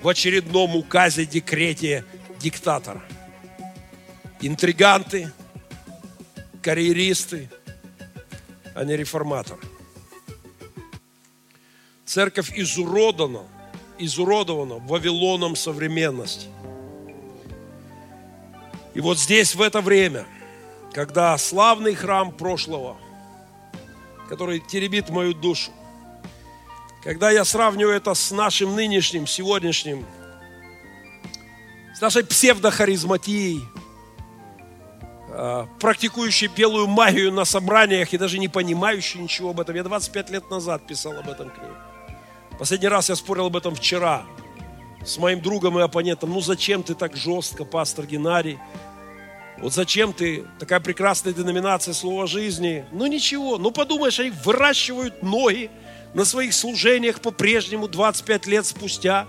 в 0.04 0.08
очередном 0.08 0.76
указе, 0.76 1.26
декрете 1.26 2.06
диктатора. 2.40 3.02
Интриганты, 4.40 5.32
карьеристы, 6.62 7.50
а 8.76 8.84
не 8.84 8.96
реформаторы. 8.96 9.73
Церковь 12.14 12.52
изуродана, 12.56 13.42
изуродована 13.98 14.76
Вавилоном 14.76 15.56
современности. 15.56 16.46
И 18.94 19.02
вот 19.02 19.18
здесь, 19.18 19.56
в 19.56 19.62
это 19.64 19.82
время, 19.82 20.28
когда 20.92 21.36
славный 21.40 21.96
храм 21.96 22.32
прошлого, 22.32 22.98
который 24.30 24.60
теребит 24.60 25.10
мою 25.10 25.34
душу, 25.34 25.72
когда 27.04 27.32
я 27.32 27.44
сравниваю 27.44 27.96
это 27.96 28.14
с 28.14 28.30
нашим 28.30 28.76
нынешним, 28.76 29.26
сегодняшним, 29.26 30.06
с 31.96 32.00
нашей 32.00 32.24
псевдохаризматией, 32.24 33.60
а, 35.30 35.68
практикующей 35.80 36.46
белую 36.46 36.86
магию 36.86 37.32
на 37.32 37.44
собраниях 37.44 38.14
и 38.14 38.20
даже 38.20 38.38
не 38.38 38.50
понимающей 38.50 39.20
ничего 39.20 39.50
об 39.50 39.60
этом. 39.60 39.76
Я 39.76 39.84
25 39.84 40.30
лет 40.30 40.52
назад 40.52 40.86
писал 40.86 41.14
об 41.14 41.28
этом 41.28 41.50
книгу. 41.50 41.74
Последний 42.60 42.88
раз 42.88 43.10
я 43.10 43.16
спорил 43.16 43.48
об 43.48 43.58
этом 43.58 43.76
вчера 43.76 44.24
с 45.06 45.18
моим 45.18 45.42
другом 45.42 45.80
и 45.80 45.82
оппонентом. 45.82 46.32
Ну 46.32 46.42
зачем 46.42 46.84
ты 46.84 46.96
так 46.96 47.16
жестко, 47.16 47.66
пастор 47.66 48.06
Геннадий? 48.06 48.60
Вот 49.60 49.74
зачем 49.74 50.14
ты, 50.14 50.46
такая 50.60 50.80
прекрасная 50.80 51.34
деноминация 51.34 51.94
слова 51.94 52.28
жизни? 52.28 52.86
Ну 52.92 53.06
ничего, 53.08 53.58
ну 53.58 53.72
подумаешь, 53.72 54.20
они 54.20 54.32
выращивают 54.32 55.24
ноги, 55.24 55.70
на 56.14 56.26
своих 56.26 56.54
служениях 56.54 57.22
по-прежнему 57.22 57.88
25 57.88 58.46
лет 58.46 58.66
спустя, 58.66 59.28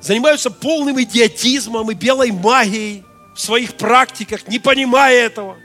занимаются 0.00 0.50
полным 0.50 1.00
идиотизмом 1.00 1.90
и 1.90 1.94
белой 1.94 2.30
магией 2.30 3.04
в 3.34 3.40
своих 3.40 3.74
практиках, 3.74 4.46
не 4.48 4.58
понимая 4.58 5.26
этого. 5.26 5.56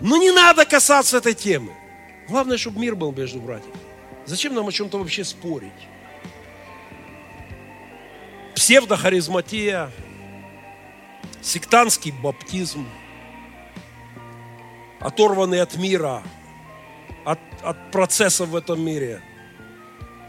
Но 0.00 0.16
не 0.16 0.30
надо 0.30 0.64
касаться 0.64 1.18
этой 1.18 1.34
темы. 1.34 1.72
Главное, 2.28 2.56
чтобы 2.56 2.80
мир 2.80 2.96
был 2.96 3.12
между 3.12 3.40
братьями. 3.40 3.74
Зачем 4.26 4.54
нам 4.54 4.68
о 4.68 4.72
чем-то 4.72 4.98
вообще 4.98 5.24
спорить? 5.24 5.72
Псевдохаризматия, 8.54 9.90
сектантский 11.40 12.12
баптизм, 12.12 12.86
оторванный 15.00 15.60
от 15.60 15.76
мира– 15.76 16.22
от, 17.24 17.38
от 17.62 17.90
процессов 17.90 18.48
в 18.48 18.56
этом 18.56 18.84
мире. 18.84 19.22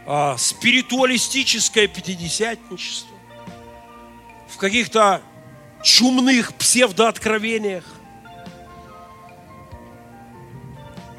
А, 0.06 0.36
спиритуалистическое 0.36 1.86
пятидесятничество. 1.88 3.16
В 4.48 4.56
каких-то 4.56 5.22
чумных 5.82 6.54
псевдооткровениях. 6.54 7.84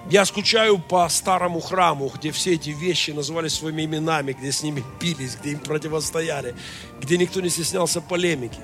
Я 0.09 0.23
скучаю 0.25 0.77
по 0.77 1.07
старому 1.09 1.59
храму, 1.59 2.11
где 2.15 2.31
все 2.31 2.53
эти 2.53 2.69
вещи 2.69 3.11
назывались 3.11 3.55
своими 3.55 3.85
именами, 3.85 4.33
где 4.33 4.51
с 4.51 4.61
ними 4.61 4.83
бились, 4.99 5.35
где 5.35 5.51
им 5.51 5.59
противостояли, 5.59 6.55
где 7.01 7.17
никто 7.17 7.41
не 7.41 7.49
стеснялся 7.49 8.01
полемики. 8.01 8.59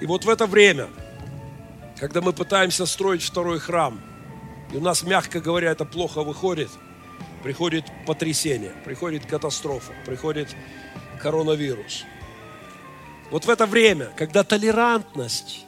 И 0.00 0.06
вот 0.06 0.24
в 0.24 0.30
это 0.30 0.46
время, 0.46 0.88
когда 1.98 2.22
мы 2.22 2.32
пытаемся 2.32 2.86
строить 2.86 3.22
второй 3.22 3.58
храм– 3.58 4.00
и 4.72 4.76
у 4.76 4.80
нас, 4.80 5.02
мягко 5.02 5.40
говоря, 5.40 5.72
это 5.72 5.84
плохо 5.84 6.22
выходит. 6.22 6.70
Приходит 7.42 7.84
потрясение, 8.06 8.72
приходит 8.84 9.26
катастрофа, 9.26 9.92
приходит 10.06 10.48
коронавирус. 11.20 12.04
Вот 13.30 13.46
в 13.46 13.50
это 13.50 13.66
время, 13.66 14.10
когда 14.16 14.44
толерантность 14.44 15.64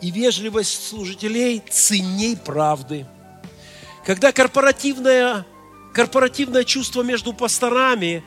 и 0.00 0.10
вежливость 0.10 0.88
служителей 0.88 1.62
ценней 1.70 2.36
правды, 2.36 3.06
когда 4.04 4.32
корпоративное, 4.32 5.46
корпоративное 5.92 6.64
чувство 6.64 7.02
между 7.02 7.32
пасторами 7.32 8.22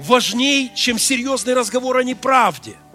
важней, 0.00 0.72
чем 0.74 0.98
серьезный 0.98 1.54
разговор 1.54 1.96
о 1.96 2.02
неправде– 2.02 2.76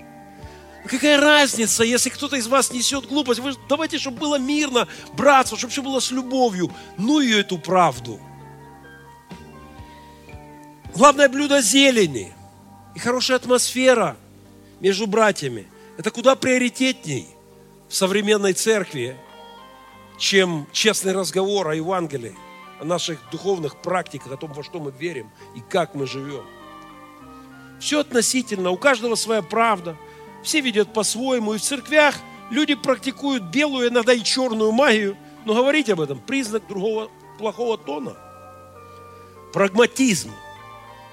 Какая 0.88 1.20
разница, 1.20 1.84
если 1.84 2.10
кто-то 2.10 2.38
из 2.38 2.48
вас 2.48 2.72
несет 2.72 3.08
глупость? 3.08 3.40
Вы, 3.40 3.54
давайте, 3.68 3.98
чтобы 3.98 4.18
было 4.18 4.40
мирно, 4.40 4.88
братство, 5.14 5.58
чтобы 5.58 5.72
все 5.72 5.84
было 5.84 6.00
с 6.00 6.12
любовью. 6.12 6.72
Ну 6.98 7.20
ее 7.20 7.42
эту 7.42 7.58
правду. 7.58 8.20
Главное 10.96 11.30
блюдо 11.30 11.62
зелени 11.62 12.34
и 12.96 13.00
хорошая 13.00 13.38
атмосфера 13.38 14.16
между 14.80 15.08
братьями. 15.08 15.68
Это 15.98 16.10
куда 16.10 16.36
приоритетней 16.36 17.28
в 17.90 17.96
современной 17.96 18.54
церкви, 18.54 19.18
чем 20.18 20.68
честный 20.72 21.14
разговор 21.14 21.68
о 21.70 21.76
Евангелии, 21.76 22.36
о 22.80 22.86
наших 22.86 23.20
духовных 23.32 23.76
практиках, 23.78 24.32
о 24.32 24.38
том, 24.38 24.54
во 24.54 24.64
что 24.64 24.80
мы 24.80 24.92
верим 24.92 25.30
и 25.56 25.62
как 25.62 25.96
мы 25.96 26.08
живем. 26.08 26.46
Все 27.80 28.00
относительно, 28.00 28.72
у 28.72 28.78
каждого 28.78 29.16
своя 29.16 29.42
правда– 29.42 29.96
все 30.44 30.62
видят 30.62 30.94
по-своему, 30.94 31.56
и 31.56 31.58
в 31.58 31.62
церквях 31.62 32.16
люди 32.50 32.74
практикуют 32.74 33.44
белую, 33.44 33.90
иногда 33.90 34.14
и 34.14 34.24
черную 34.24 34.72
магию, 34.72 35.18
но 35.44 35.54
говорить 35.54 35.90
об 35.90 36.00
этом– 36.00 36.20
признак 36.26 36.66
другого 36.68 37.12
плохого 37.38 37.78
тона. 37.78 38.16
Прагматизм 39.52 40.32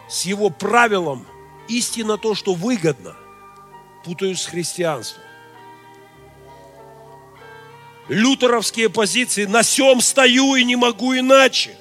с 0.09 0.25
его 0.25 0.51
правилом 0.51 1.27
истина 1.67 2.17
то, 2.17 2.37
что 2.37 2.55
выгодно, 2.55 3.17
путаю 4.05 4.37
с 4.37 4.47
христианством. 4.47 5.24
Лютеровские 8.09 8.91
позиции 8.91 9.47
«на 9.47 9.63
сем 9.63 10.01
стою 10.01 10.57
и 10.57 10.65
не 10.65 10.77
могу 10.77 11.17
иначе» 11.17 11.77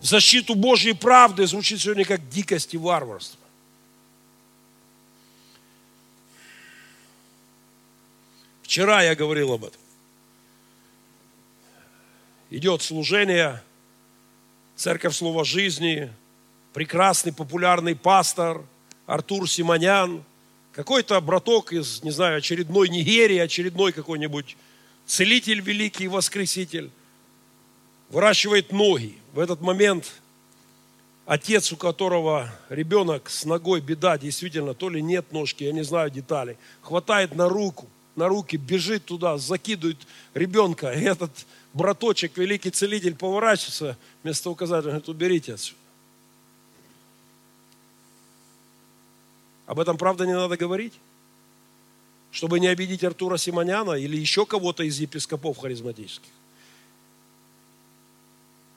в 0.00 0.06
защиту 0.06 0.54
Божьей 0.54 0.94
правды 0.94 1.46
звучит 1.46 1.80
сегодня 1.80 2.04
как 2.04 2.28
дикость 2.28 2.74
и 2.74 2.78
варварство. 2.78 3.40
Вчера 8.62 9.02
я 9.02 9.14
говорил 9.14 9.52
об 9.52 9.64
этом. 9.64 9.80
Идет 12.50 12.82
служение, 12.82 13.62
церковь 14.76 15.16
слова 15.16 15.44
жизни, 15.44 16.12
прекрасный 16.72 17.32
популярный 17.32 17.96
пастор 17.96 18.62
Артур 19.06 19.50
Симонян, 19.50 20.22
какой-то 20.72 21.20
браток 21.20 21.72
из, 21.72 22.02
не 22.02 22.10
знаю, 22.10 22.38
очередной 22.38 22.88
Нигерии, 22.88 23.38
очередной 23.38 23.92
какой-нибудь 23.92 24.56
целитель 25.08 25.60
великий, 25.60 26.06
воскреситель, 26.06 26.90
выращивает 28.10 28.70
ноги. 28.70 29.18
В 29.32 29.40
этот 29.40 29.60
момент 29.60 30.12
отец, 31.26 31.72
у 31.72 31.76
которого 31.76 32.50
ребенок 32.68 33.28
с 33.30 33.44
ногой, 33.44 33.80
беда, 33.80 34.18
действительно, 34.18 34.74
то 34.74 34.88
ли 34.88 35.02
нет 35.02 35.32
ножки, 35.32 35.64
я 35.64 35.72
не 35.72 35.82
знаю 35.82 36.10
деталей, 36.10 36.56
хватает 36.82 37.34
на 37.34 37.48
руку, 37.48 37.88
на 38.16 38.28
руки, 38.28 38.56
бежит 38.56 39.06
туда, 39.06 39.38
закидывает 39.38 39.98
ребенка, 40.34 40.92
и 40.92 41.02
этот 41.02 41.30
браточек, 41.72 42.36
великий 42.36 42.70
целитель, 42.70 43.14
поворачивается, 43.14 43.96
вместо 44.22 44.50
указателя, 44.50 44.90
говорит, 44.90 45.08
уберите 45.08 45.54
отсюда. 45.54 45.78
Об 49.66 49.80
этом, 49.80 49.96
правда, 49.96 50.26
не 50.26 50.34
надо 50.34 50.56
говорить? 50.56 50.94
Чтобы 52.38 52.60
не 52.60 52.68
обидеть 52.68 53.02
Артура 53.02 53.36
Симоняна 53.36 53.94
или 53.94 54.16
еще 54.16 54.46
кого-то 54.46 54.84
из 54.84 55.00
епископов 55.00 55.58
харизматических. 55.58 56.30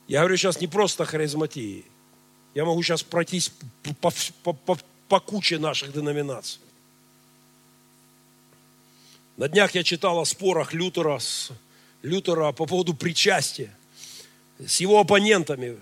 Я 0.07 0.21
говорю 0.21 0.35
сейчас 0.35 0.59
не 0.59 0.65
просто 0.65 1.05
харизматии. 1.05 1.85
Я 2.55 2.65
могу 2.65 2.81
сейчас 2.81 3.03
пройтись 3.03 3.51
по, 4.01 4.11
по, 4.43 4.53
по, 4.53 4.77
по 5.07 5.19
куче 5.19 5.59
наших 5.59 5.93
деноминаций. 5.93 6.59
На 9.37 9.47
днях 9.47 9.75
я 9.75 9.83
читал 9.83 10.17
о 10.17 10.25
спорах 10.25 10.73
Лютера, 10.73 11.19
с, 11.19 11.51
Лютера 12.01 12.53
по 12.53 12.65
поводу 12.65 12.95
причастия 12.95 13.71
с 14.57 14.81
его 14.81 14.99
оппонентами 14.99 15.77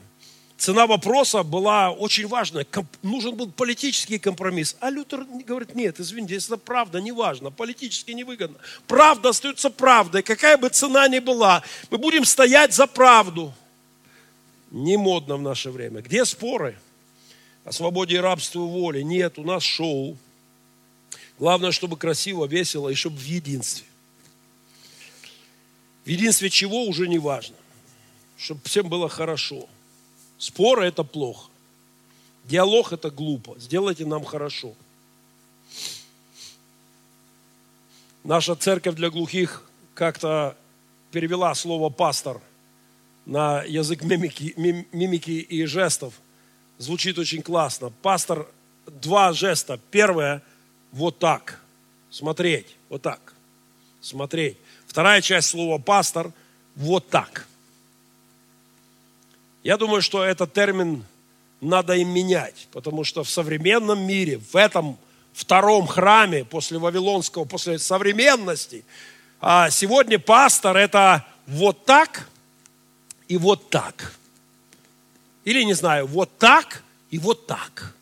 цена 0.60 0.86
вопроса 0.88 1.44
была 1.44 1.90
очень 1.90 2.28
важная. 2.28 2.68
Нужен 3.02 3.36
был 3.36 3.50
политический 3.50 4.20
компромисс. 4.20 4.76
А 4.82 4.90
Лютер 4.90 5.26
говорит, 5.46 5.74
нет, 5.74 6.00
извините, 6.00 6.36
если 6.36 6.54
это 6.54 6.64
правда, 6.64 7.00
не 7.02 7.12
важно, 7.12 7.50
политически 7.50 8.12
невыгодно. 8.12 8.58
Правда 8.86 9.30
остается 9.30 9.70
правдой, 9.70 10.22
какая 10.22 10.58
бы 10.58 10.70
цена 10.70 11.08
ни 11.08 11.20
была. 11.20 11.64
Мы 11.90 11.98
будем 11.98 12.26
стоять 12.26 12.74
за 12.74 12.86
правду. 12.86 13.54
Не 14.70 14.98
модно 14.98 15.38
в 15.38 15.42
наше 15.42 15.72
время. 15.72 16.02
Где 16.02 16.26
споры 16.26 16.78
о 17.64 17.72
свободе 17.72 18.16
и 18.16 18.20
рабстве 18.20 18.62
воли? 18.62 19.02
Нет, 19.02 19.40
у 19.40 19.44
нас 19.44 19.64
шоу. 19.64 20.18
Главное, 21.40 21.72
чтобы 21.72 21.96
красиво, 21.96 22.46
весело 22.46 22.90
и 22.90 22.96
чтобы 22.96 23.18
в 23.18 23.26
единстве. 23.26 23.86
В 26.04 26.10
единстве 26.10 26.50
чего 26.50 26.84
уже 26.84 27.08
не 27.08 27.18
важно. 27.18 27.56
Чтобы 28.38 28.62
всем 28.66 28.90
было 28.90 29.08
хорошо. 29.08 29.70
Споры– 30.40 30.86
это 30.88 31.04
плохо. 31.04 31.52
Диалог– 32.46 32.92
это 32.94 33.12
глупо. 33.12 33.60
Сделайте 33.60 34.06
нам 34.06 34.24
хорошо. 34.24 34.74
Наша 38.24 38.56
церковь 38.56 38.96
для 38.96 39.10
глухих 39.10 39.70
как-то 39.94 40.56
перевела 41.12 41.54
слово 41.56 41.90
«пастор» 41.90 42.42
на 43.26 43.64
язык 43.64 44.02
мимики, 44.04 44.54
мимики 44.58 45.32
и 45.32 45.66
жестов. 45.66 46.14
Звучит 46.78 47.20
очень 47.20 47.42
классно. 47.42 47.92
Пастор– 48.02 48.50
два 48.88 49.34
жеста. 49.34 49.78
Первое– 49.92 50.42
вот 50.94 51.20
так. 51.20 51.62
Смотреть. 52.10 52.78
Вот 52.88 53.02
так. 53.02 53.34
Смотреть. 54.02 54.58
Вторая 54.88 55.22
часть 55.22 55.50
слова 55.50 55.80
«пастор»– 55.80 56.32
вот 56.76 57.10
так. 57.10 57.46
Я 59.64 59.78
думаю, 59.78 60.02
что 60.02 60.24
этот 60.24 60.54
термин 60.54 61.04
надо 61.62 61.94
им 61.94 62.10
менять, 62.10 62.68
потому 62.72 63.04
что 63.04 63.24
в 63.24 63.30
современном 63.30 64.00
мире, 64.00 64.38
в 64.38 64.56
этом 64.56 64.98
втором 65.34 65.88
храме 65.88 66.46
после 66.46 66.78
Вавилонского, 66.78 67.46
после 67.46 67.78
современности, 67.80 68.86
а 69.42 69.70
сегодня 69.70 70.20
пастор 70.20 70.78
это 70.78 71.26
вот 71.48 71.86
так 71.86 72.30
и 73.28 73.38
вот 73.38 73.70
так. 73.70 74.14
Или, 75.44 75.64
не 75.64 75.74
знаю, 75.74 76.08
вот 76.08 76.38
так 76.38 76.84
и 77.12 77.18
вот 77.18 77.48
так. 77.48 77.96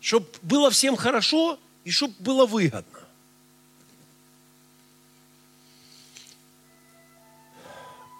Чтобы 0.00 0.26
было 0.42 0.70
всем 0.70 0.96
хорошо 0.96 1.58
и 1.84 1.90
чтобы 1.90 2.14
было 2.18 2.46
выгодно. 2.46 2.97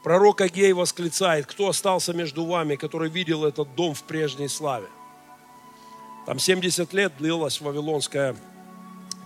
Пророк 0.09 0.41
Агей 0.41 0.73
восклицает, 0.73 1.45
кто 1.45 1.69
остался 1.69 2.15
между 2.15 2.47
вами, 2.47 2.77
который 2.77 3.11
видел 3.11 3.45
этот 3.45 3.75
дом 3.75 3.93
в 3.93 4.05
прежней 4.05 4.49
славе? 4.49 4.87
Там 6.25 6.39
70 6.39 6.91
лет 6.95 7.13
длилось 7.19 7.61
вавилонское 7.61 8.35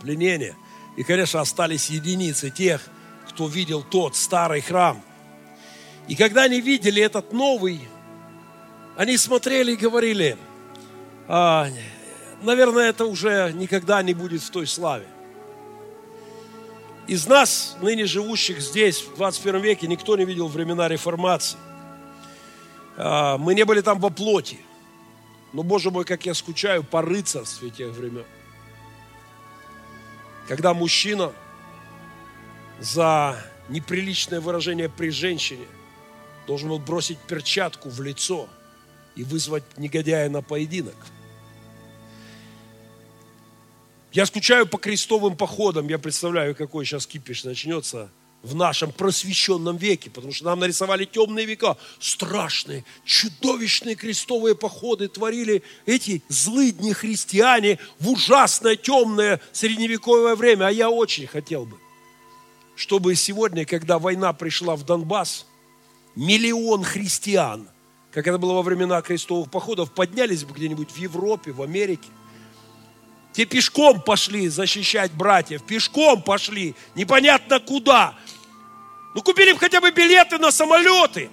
пленение. 0.01 0.57
И, 0.97 1.05
конечно, 1.05 1.41
остались 1.41 1.89
единицы 1.89 2.51
тех, 2.51 2.83
кто 3.28 3.47
видел 3.47 3.85
тот 3.85 4.16
старый 4.16 4.61
храм. 4.61 5.01
И 6.09 6.16
когда 6.16 6.43
они 6.43 6.61
видели 6.61 7.01
этот 7.01 7.33
новый, 7.33 7.80
они 8.97 9.16
смотрели 9.16 9.74
и 9.74 9.76
говорили, 9.76 10.37
а, 11.28 11.68
наверное, 12.43 12.89
это 12.89 13.07
уже 13.07 13.53
никогда 13.55 14.03
не 14.03 14.14
будет 14.14 14.43
в 14.43 14.51
той 14.51 14.66
славе. 14.66 15.07
Из 17.09 17.26
нас, 17.26 17.76
ныне 17.80 18.07
живущих 18.07 18.61
здесь, 18.61 19.03
в 19.03 19.16
21 19.16 19.61
веке, 19.61 19.86
никто 19.88 20.16
не 20.16 20.24
видел 20.24 20.46
времена 20.46 20.88
реформации. 20.88 21.59
А, 22.96 23.38
мы 23.38 23.55
не 23.55 23.64
были 23.64 23.80
там 23.80 23.98
во 23.98 24.11
плоти. 24.11 24.59
Но, 25.53 25.62
Боже 25.62 25.90
мой, 25.90 26.05
как 26.05 26.24
я 26.26 26.34
скучаю 26.34 26.84
по 26.84 27.03
рыцарстве 27.03 27.70
тех 27.70 27.92
времен. 27.92 28.24
Когда 30.46 30.74
мужчина 30.74 31.32
за 32.80 33.36
неприличное 33.68 34.40
выражение 34.40 34.88
при 34.88 35.11
женщине 35.11 35.66
должен 36.46 36.68
был 36.68 36.78
бросить 36.78 37.18
перчатку 37.18 37.90
в 37.90 38.00
лицо 38.00 38.48
и 39.16 39.24
вызвать 39.24 39.64
негодяя 39.76 40.28
на 40.30 40.40
поединок– 40.40 40.96
я 44.12 44.26
скучаю 44.26 44.66
по 44.66 44.78
крестовым 44.78 45.36
походам. 45.36 45.88
Я 45.88 45.98
представляю, 45.98 46.54
какой 46.54 46.84
сейчас 46.84 47.06
кипиш 47.06 47.44
начнется 47.44 48.10
в 48.42 48.54
нашем 48.54 48.90
просвещенном 48.90 49.76
веке, 49.76 50.10
потому 50.10 50.32
что 50.32 50.46
нам 50.46 50.58
нарисовали 50.58 51.04
темные 51.04 51.46
века, 51.46 51.76
страшные, 52.00 52.84
чудовищные 53.04 53.94
крестовые 53.94 54.54
походы 54.54 55.08
творили 55.08 55.62
эти 55.86 56.22
злыдни 56.28 56.92
христиане 56.92 57.78
в 58.00 58.10
ужасное 58.10 58.76
темное 58.76 59.40
средневековое 59.52 60.34
время. 60.34 60.66
А 60.66 60.70
я 60.72 60.90
очень 60.90 61.26
хотел 61.26 61.64
бы, 61.64 61.78
чтобы 62.74 63.14
сегодня, 63.14 63.64
когда 63.64 63.98
война 63.98 64.32
пришла 64.32 64.74
в 64.76 64.84
Донбасс, 64.84 65.46
миллион 66.16 66.82
христиан, 66.82 67.68
как 68.10 68.26
это 68.26 68.38
было 68.38 68.54
во 68.54 68.62
времена 68.62 69.00
крестовых 69.00 69.50
походов, 69.50 69.92
поднялись 69.92 70.44
бы 70.44 70.52
где-нибудь 70.52 70.90
в 70.90 70.96
Европе, 70.96 71.52
в 71.52 71.62
Америке– 71.62 72.08
те 73.33 73.47
пешком 73.47 74.01
пошли 74.01 74.49
защищать 74.49 75.12
братьев, 75.12 75.62
пешком 75.64 76.22
пошли, 76.22 76.74
непонятно 76.95 77.61
куда. 77.61 78.14
Ну, 79.14 79.22
купили 79.22 79.53
бы 79.53 79.59
хотя 79.59 79.80
бы 79.80 79.91
билеты 79.91 80.39
на 80.39 80.51
самолеты. 80.51 81.30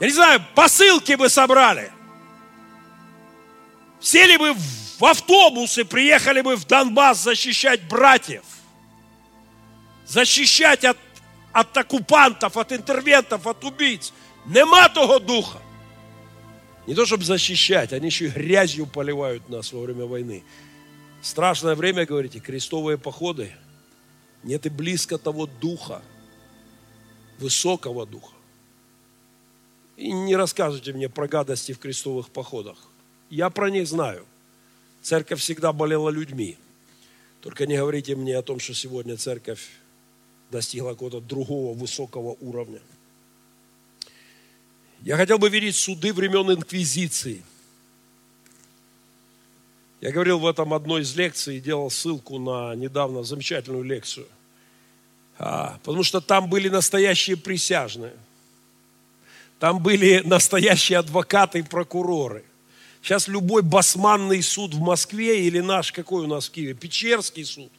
Я 0.00 0.06
не 0.06 0.12
знаю, 0.12 0.44
посылки 0.54 1.14
бы 1.14 1.28
собрали. 1.28 1.92
Сели 4.00 4.36
бы 4.36 4.54
в 4.98 5.04
автобусы, 5.04 5.84
приехали 5.84 6.40
бы 6.40 6.56
в 6.56 6.66
Донбасс 6.66 7.18
защищать 7.22 7.86
братьев. 7.86 8.42
Защищать 10.04 10.84
от, 10.84 10.98
от 11.52 11.76
оккупантов, 11.76 12.56
от 12.56 12.72
интервентов, 12.72 13.46
от 13.46 13.62
убийц. 13.64 14.12
Нема 14.46 14.88
того 14.88 15.20
духа. 15.20 15.61
Не 16.86 16.94
то, 16.94 17.06
чтобы 17.06 17.24
защищать, 17.24 17.92
они 17.92 18.06
еще 18.06 18.26
и 18.26 18.30
грязью 18.30 18.86
поливают 18.86 19.48
нас 19.48 19.72
во 19.72 19.80
время 19.80 20.04
войны. 20.04 20.42
Страшное 21.22 21.76
время, 21.76 22.04
говорите, 22.04 22.40
крестовые 22.40 22.98
походы. 22.98 23.52
Нет 24.42 24.66
и 24.66 24.68
близко 24.68 25.18
того 25.18 25.46
духа, 25.46 26.02
высокого 27.38 28.04
духа. 28.06 28.34
И 29.96 30.10
не 30.10 30.34
рассказывайте 30.34 30.92
мне 30.92 31.08
про 31.08 31.28
гадости 31.28 31.72
в 31.72 31.78
крестовых 31.78 32.30
походах. 32.30 32.76
Я 33.30 33.50
про 33.50 33.70
них 33.70 33.86
знаю. 33.86 34.26
Церковь 35.00 35.40
всегда 35.40 35.72
болела 35.72 36.08
людьми. 36.08 36.58
Только 37.40 37.66
не 37.66 37.76
говорите 37.76 38.16
мне 38.16 38.36
о 38.36 38.42
том, 38.42 38.58
что 38.58 38.74
сегодня 38.74 39.16
церковь 39.16 39.68
достигла 40.50 40.90
какого-то 40.90 41.20
другого 41.20 41.76
высокого 41.76 42.36
уровня. 42.40 42.80
Я 45.04 45.16
хотел 45.16 45.38
бы 45.38 45.48
видеть 45.48 45.74
суды 45.74 46.12
времен 46.12 46.52
инквизиции. 46.52 47.42
Я 50.00 50.12
говорил 50.12 50.38
в 50.38 50.46
этом 50.46 50.74
одной 50.74 51.02
из 51.02 51.14
лекций, 51.16 51.60
делал 51.60 51.90
ссылку 51.90 52.38
на 52.38 52.74
недавно 52.76 53.24
замечательную 53.24 53.82
лекцию. 53.82 54.26
А, 55.38 55.78
потому 55.82 56.04
что 56.04 56.20
там 56.20 56.48
были 56.48 56.68
настоящие 56.68 57.36
присяжные. 57.36 58.14
Там 59.58 59.82
были 59.82 60.22
настоящие 60.24 60.98
адвокаты 60.98 61.60
и 61.60 61.62
прокуроры. 61.62 62.44
Сейчас 63.02 63.26
любой 63.26 63.62
басманный 63.62 64.42
суд 64.42 64.74
в 64.74 64.80
Москве 64.80 65.46
или 65.46 65.58
наш, 65.58 65.90
какой 65.90 66.24
у 66.24 66.26
нас 66.28 66.48
в 66.48 66.52
Киеве, 66.52 66.74
Печерский 66.74 67.44
суд, 67.44 67.72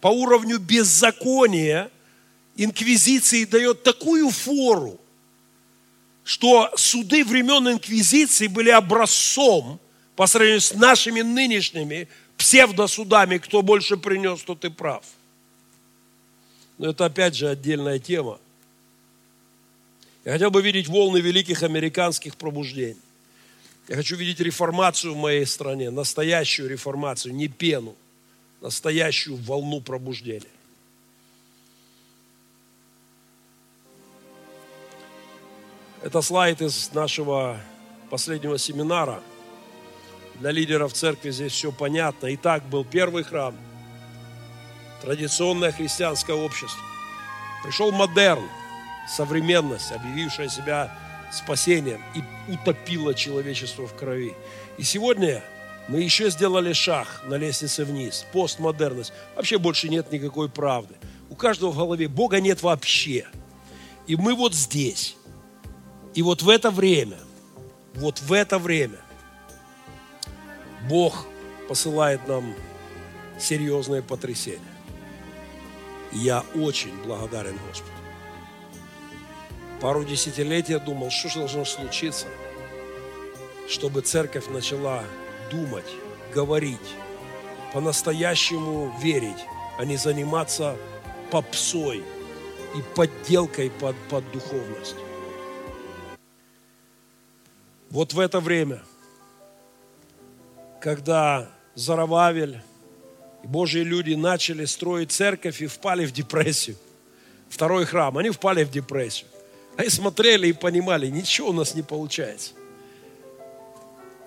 по 0.00 0.08
уровню 0.08 0.58
беззакония 0.58 1.90
инквизиции 2.56 3.44
дает 3.44 3.82
такую 3.82 4.30
фору, 4.30 4.98
что 6.32 6.70
суды 6.76 7.26
времен 7.26 7.68
инквизиции 7.68 8.46
были 8.46 8.70
образцом 8.70 9.78
по 10.16 10.26
сравнению 10.26 10.62
с 10.62 10.72
нашими 10.72 11.20
нынешними 11.20 12.08
псевдосудами, 12.38 13.36
кто 13.36 13.60
больше 13.60 13.98
принес, 13.98 14.42
тот 14.42 14.64
и 14.64 14.70
прав. 14.70 15.04
Но 16.78 16.88
это 16.88 17.04
опять 17.04 17.36
же 17.36 17.50
отдельная 17.50 17.98
тема. 17.98 18.40
Я 20.24 20.32
хотел 20.32 20.50
бы 20.50 20.62
видеть 20.62 20.88
волны 20.88 21.18
великих 21.18 21.62
американских 21.62 22.38
пробуждений. 22.38 22.96
Я 23.88 23.96
хочу 23.96 24.16
видеть 24.16 24.40
реформацию 24.40 25.12
в 25.12 25.18
моей 25.18 25.44
стране, 25.44 25.90
настоящую 25.90 26.70
реформацию, 26.70 27.34
не 27.34 27.48
пену, 27.48 27.94
настоящую 28.62 29.36
волну 29.36 29.82
пробуждения. 29.82 30.48
Это 36.02 36.20
слайд 36.20 36.60
из 36.60 36.92
нашего 36.94 37.60
последнего 38.10 38.58
семинара. 38.58 39.20
Для 40.40 40.50
лидеров 40.50 40.92
церкви 40.94 41.30
здесь 41.30 41.52
все 41.52 41.70
понятно. 41.70 42.34
Итак, 42.34 42.64
был 42.68 42.84
первый 42.84 43.22
храм, 43.22 43.54
традиционное 45.00 45.70
христианское 45.70 46.34
общество. 46.34 46.82
Пришел 47.62 47.92
модерн, 47.92 48.42
современность, 49.08 49.92
объявившая 49.92 50.48
себя 50.48 50.92
спасением 51.30 52.02
и 52.16 52.52
утопила 52.52 53.14
человечество 53.14 53.86
в 53.86 53.94
крови. 53.94 54.34
И 54.78 54.82
сегодня 54.82 55.40
мы 55.86 56.00
еще 56.00 56.30
сделали 56.30 56.72
шаг 56.72 57.22
на 57.26 57.36
лестнице 57.36 57.84
вниз. 57.84 58.26
Постмодерность. 58.32 59.12
Вообще 59.36 59.56
больше 59.56 59.88
нет 59.88 60.10
никакой 60.10 60.48
правды. 60.48 60.96
У 61.30 61.36
каждого 61.36 61.70
в 61.70 61.76
голове 61.76 62.08
Бога 62.08 62.40
нет 62.40 62.60
вообще. 62.64 63.28
И 64.08 64.16
мы 64.16 64.34
вот 64.34 64.52
здесь. 64.52 65.16
И 66.14 66.22
вот 66.22 66.42
в 66.42 66.48
это 66.48 66.70
время, 66.70 67.18
вот 67.94 68.20
в 68.20 68.32
это 68.32 68.58
время 68.58 68.98
Бог 70.88 71.26
посылает 71.68 72.26
нам 72.28 72.54
серьезное 73.38 74.02
потрясение. 74.02 74.60
я 76.12 76.44
очень 76.54 76.94
благодарен 77.04 77.58
Господу. 77.68 77.90
Пару 79.80 80.04
десятилетий 80.04 80.72
я 80.74 80.78
думал, 80.78 81.10
что 81.10 81.28
же 81.28 81.38
должно 81.40 81.64
случиться, 81.64 82.26
чтобы 83.68 84.02
церковь 84.02 84.48
начала 84.48 85.02
думать, 85.50 85.90
говорить, 86.34 86.78
по-настоящему 87.72 88.94
верить, 89.00 89.44
а 89.78 89.84
не 89.84 89.96
заниматься 89.96 90.76
попсой 91.30 92.04
и 92.76 92.82
подделкой 92.94 93.70
под, 93.70 93.96
под 94.08 94.30
духовность. 94.30 94.96
Вот 97.92 98.14
в 98.14 98.20
это 98.20 98.40
время, 98.40 98.80
когда 100.80 101.50
Зарававель 101.74 102.62
и 103.44 103.46
Божьи 103.46 103.80
люди 103.80 104.14
начали 104.14 104.64
строить 104.64 105.12
церковь 105.12 105.60
и 105.60 105.66
впали 105.66 106.06
в 106.06 106.12
депрессию, 106.12 106.76
второй 107.50 107.84
храм, 107.84 108.16
они 108.16 108.30
впали 108.30 108.64
в 108.64 108.70
депрессию. 108.70 109.28
Они 109.76 109.90
смотрели 109.90 110.46
и 110.46 110.54
понимали, 110.54 111.08
ничего 111.08 111.50
у 111.50 111.52
нас 111.52 111.74
не 111.74 111.82
получается. 111.82 112.52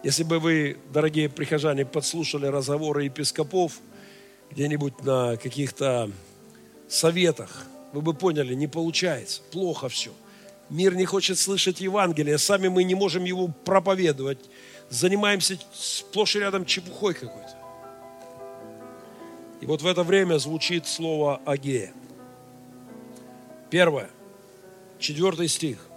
Если 0.03 0.21
бы 0.21 0.37
вы, 0.37 0.77
дорогие 0.93 1.27
прихожане, 1.27 1.87
подслушали 1.87 2.45
разговоры 2.45 3.05
епископов 3.05 3.79
где-нибудь 4.51 5.01
на 5.03 5.37
каких-то 5.37 6.11
советах, 6.87 7.65
вы 7.93 8.03
бы 8.03 8.13
поняли, 8.13 8.53
не 8.53 8.67
получается, 8.67 9.41
плохо 9.49 9.89
все– 9.89 10.11
Мир 10.69 10.95
не 10.95 11.05
хочет 11.05 11.37
слышать 11.37 11.79
Евангелие, 11.79 12.37
сами 12.37 12.67
мы 12.69 12.83
не 12.83 12.95
можем 12.95 13.23
его 13.23 13.47
проповедовать. 13.47 14.39
Занимаемся 14.89 15.59
сплошь 15.73 16.35
и 16.35 16.39
рядом 16.39 16.65
чепухой 16.65 17.13
какой-то. 17.13 17.55
И 19.61 19.65
вот 19.65 19.81
в 19.81 19.87
это 19.87 20.03
время 20.03 20.37
звучит 20.37 20.87
слово 20.87 21.41
Агея. 21.45 21.93
Первое, 23.69 24.09
четвертый 24.99 25.47
стих. 25.47 25.87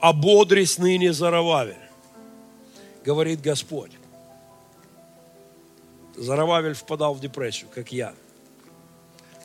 «Ободрись 0.00 0.78
ныне 0.78 1.12
Зарававель, 1.12 1.76
говорит 3.04 3.40
Господь». 3.40 3.92
Зарававель 6.16 6.74
впадал 6.74 7.14
в 7.14 7.20
депрессию, 7.20 7.70
как 7.72 7.92
я. 7.92 8.14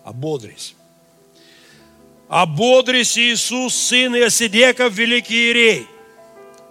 Ободрись. 0.04 0.76
Ободрись, 2.28 3.18
Иисус, 3.18 3.74
сын 3.74 4.16
Иосидеков, 4.16 4.94
великий 4.94 5.52
Ирей. 5.52 5.88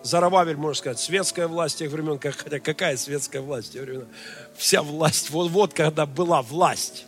Зарававель, 0.02 0.56
можно 0.56 0.74
сказать, 0.74 1.00
светская 1.00 1.48
власть 1.48 1.78
тех 1.78 1.90
времен, 1.90 2.20
хотя 2.20 2.60
какая 2.60 2.96
светская 2.96 3.40
власть 3.40 3.72
тех 3.72 3.82
времен? 3.82 4.06
Вся 4.54 4.82
власть, 4.82 5.30
вот, 5.30 5.50
вот 5.50 5.72
когда 5.72 6.04
была 6.04 6.42
власть. 6.42 7.06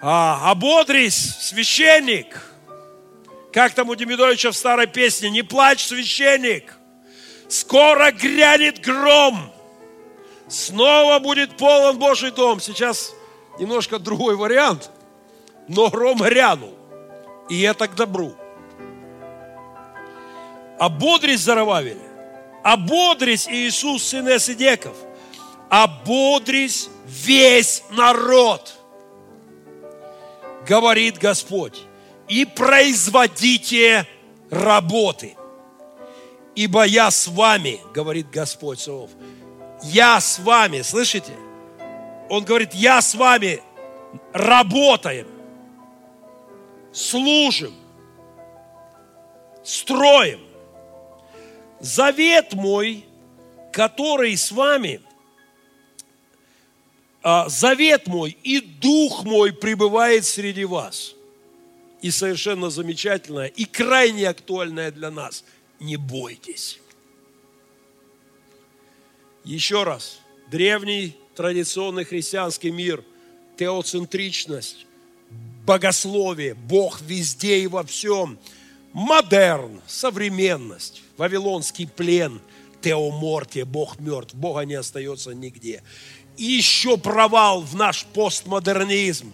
А, 0.00 0.50
ободрись, 0.50 1.36
священник. 1.40 2.42
Как 3.52 3.74
там 3.74 3.90
у 3.90 3.94
Демидовича 3.94 4.50
в 4.50 4.56
старой 4.56 4.86
песне, 4.86 5.28
не 5.28 5.42
плачь, 5.42 5.84
священник. 5.84 6.74
Скоро 7.48 8.10
грянет 8.10 8.80
гром. 8.80 9.52
Снова 10.48 11.18
будет 11.18 11.56
полон 11.58 11.98
Божий 11.98 12.30
дом. 12.30 12.58
Сейчас 12.58 13.12
немножко 13.58 13.98
другой 13.98 14.36
вариант– 14.36 14.90
но 15.68 15.88
гром 15.90 16.18
грянул, 16.18 16.74
и 17.48 17.60
это 17.62 17.88
к 17.88 17.94
добру. 17.94 18.34
Ободрись, 20.78 21.40
Зарававель, 21.40 22.00
ободрись, 22.62 23.46
Иисус, 23.48 24.02
сын 24.02 24.26
Эсидеков, 24.28 24.96
ободрись 25.68 26.88
весь 27.06 27.82
народ, 27.90 28.74
говорит 30.66 31.18
Господь, 31.18 31.82
и 32.28 32.44
производите 32.44 34.06
работы. 34.50 35.36
Ибо 36.54 36.84
я 36.84 37.10
с 37.10 37.28
вами, 37.28 37.80
говорит 37.94 38.30
Господь 38.30 38.80
Савов, 38.80 39.10
я 39.82 40.20
с 40.20 40.38
вами, 40.38 40.82
слышите? 40.82 41.32
Он 42.28 42.44
говорит, 42.44 42.74
я 42.74 43.00
с 43.00 43.14
вами 43.14 43.62
работаем 44.32 45.26
служим, 46.92 47.74
строим. 49.64 50.40
Завет 51.80 52.52
мой, 52.52 53.04
который 53.72 54.36
с 54.36 54.52
вами, 54.52 55.00
а, 57.22 57.48
завет 57.48 58.06
мой 58.06 58.36
и 58.42 58.60
дух 58.60 59.24
мой 59.24 59.52
пребывает 59.52 60.24
среди 60.24 60.64
вас. 60.64 61.14
И 62.02 62.10
совершенно 62.10 62.70
замечательное, 62.70 63.46
и 63.46 63.66
крайне 63.66 64.28
актуальное 64.28 64.90
для 64.90 65.10
нас. 65.10 65.44
Не 65.80 65.96
бойтесь. 65.96 66.80
Еще 69.44 69.82
раз. 69.84 70.20
Древний 70.50 71.16
традиционный 71.34 72.04
христианский 72.04 72.70
мир, 72.70 73.04
теоцентричность, 73.56 74.86
богословие, 75.64 76.54
Бог 76.54 77.00
везде 77.00 77.60
и 77.60 77.66
во 77.66 77.84
всем. 77.84 78.38
Модерн, 78.92 79.80
современность, 79.86 81.02
вавилонский 81.16 81.86
плен, 81.86 82.40
теомортия, 82.80 83.64
Бог 83.64 84.00
мертв, 84.00 84.34
Бога 84.34 84.62
не 84.62 84.74
остается 84.74 85.30
нигде. 85.30 85.82
И 86.36 86.44
еще 86.44 86.96
провал 86.96 87.60
в 87.60 87.76
наш 87.76 88.04
постмодернизм. 88.06 89.32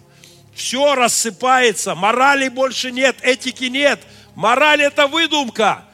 Все 0.53 0.95
рассыпается, 0.95 1.95
морали 1.95 2.49
больше 2.49 2.91
нет, 2.91 3.15
этики 3.21 3.65
нет. 3.65 3.99
Мораль 4.35 4.81
это 4.81 5.07
выдумка. 5.07 5.85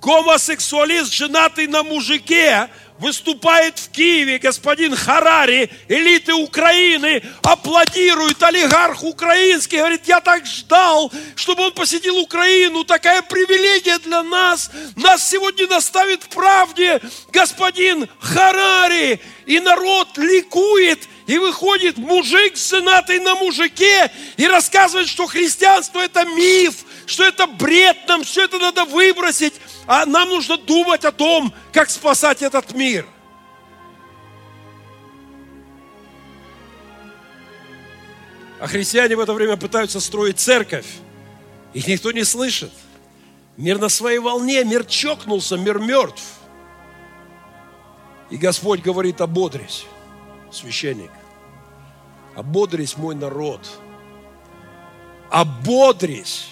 Гомосексуалист, 0.00 1.12
женатый 1.12 1.66
на 1.66 1.82
мужике, 1.82 2.68
выступает 2.98 3.78
в 3.78 3.90
Киеве 3.90 4.38
господин 4.38 4.94
Харари, 4.94 5.70
элиты 5.88 6.34
Украины, 6.34 7.22
аплодирует 7.42 8.42
олигарх 8.42 9.02
украинский, 9.02 9.78
говорит, 9.78 10.02
я 10.06 10.20
так 10.20 10.46
ждал, 10.46 11.12
чтобы 11.34 11.64
он 11.64 11.72
посетил 11.72 12.18
Украину, 12.18 12.84
такая 12.84 13.22
привилегия 13.22 13.98
для 13.98 14.22
нас, 14.22 14.70
нас 14.96 15.28
сегодня 15.28 15.66
наставит 15.66 16.24
в 16.24 16.28
правде 16.28 17.00
господин 17.32 18.08
Харари, 18.20 19.20
и 19.46 19.60
народ 19.60 20.16
ликует, 20.16 21.00
и 21.26 21.38
выходит 21.38 21.98
мужик 21.98 22.56
с 22.56 22.68
сенатой 22.68 23.18
на 23.18 23.34
мужике 23.34 24.10
и 24.36 24.46
рассказывает, 24.46 25.08
что 25.08 25.26
христианство 25.26 26.00
это 26.00 26.24
миф, 26.24 26.84
что 27.06 27.24
это 27.24 27.46
бред, 27.46 27.96
нам 28.06 28.22
все 28.22 28.44
это 28.44 28.58
надо 28.58 28.84
выбросить. 28.84 29.54
А 29.86 30.06
нам 30.06 30.28
нужно 30.28 30.56
думать 30.56 31.04
о 31.04 31.12
том, 31.12 31.52
как 31.72 31.90
спасать 31.90 32.42
этот 32.42 32.72
мир. 32.74 33.06
А 38.58 38.68
христиане 38.68 39.16
в 39.16 39.20
это 39.20 39.32
время 39.32 39.56
пытаются 39.56 40.00
строить 40.00 40.38
церковь. 40.38 40.86
Их 41.74 41.86
никто 41.88 42.12
не 42.12 42.24
слышит. 42.24 42.72
Мир 43.56 43.78
на 43.78 43.88
своей 43.88 44.18
волне, 44.18 44.64
мир 44.64 44.84
чокнулся, 44.84 45.56
мир 45.56 45.78
мертв. 45.78 46.22
И 48.30 48.36
Господь 48.36 48.80
говорит, 48.80 49.20
ободрись, 49.20 49.84
священник. 50.56 51.10
Ободрись, 52.34 52.96
мой 52.96 53.14
народ. 53.14 53.60
Ободрись, 55.30 56.48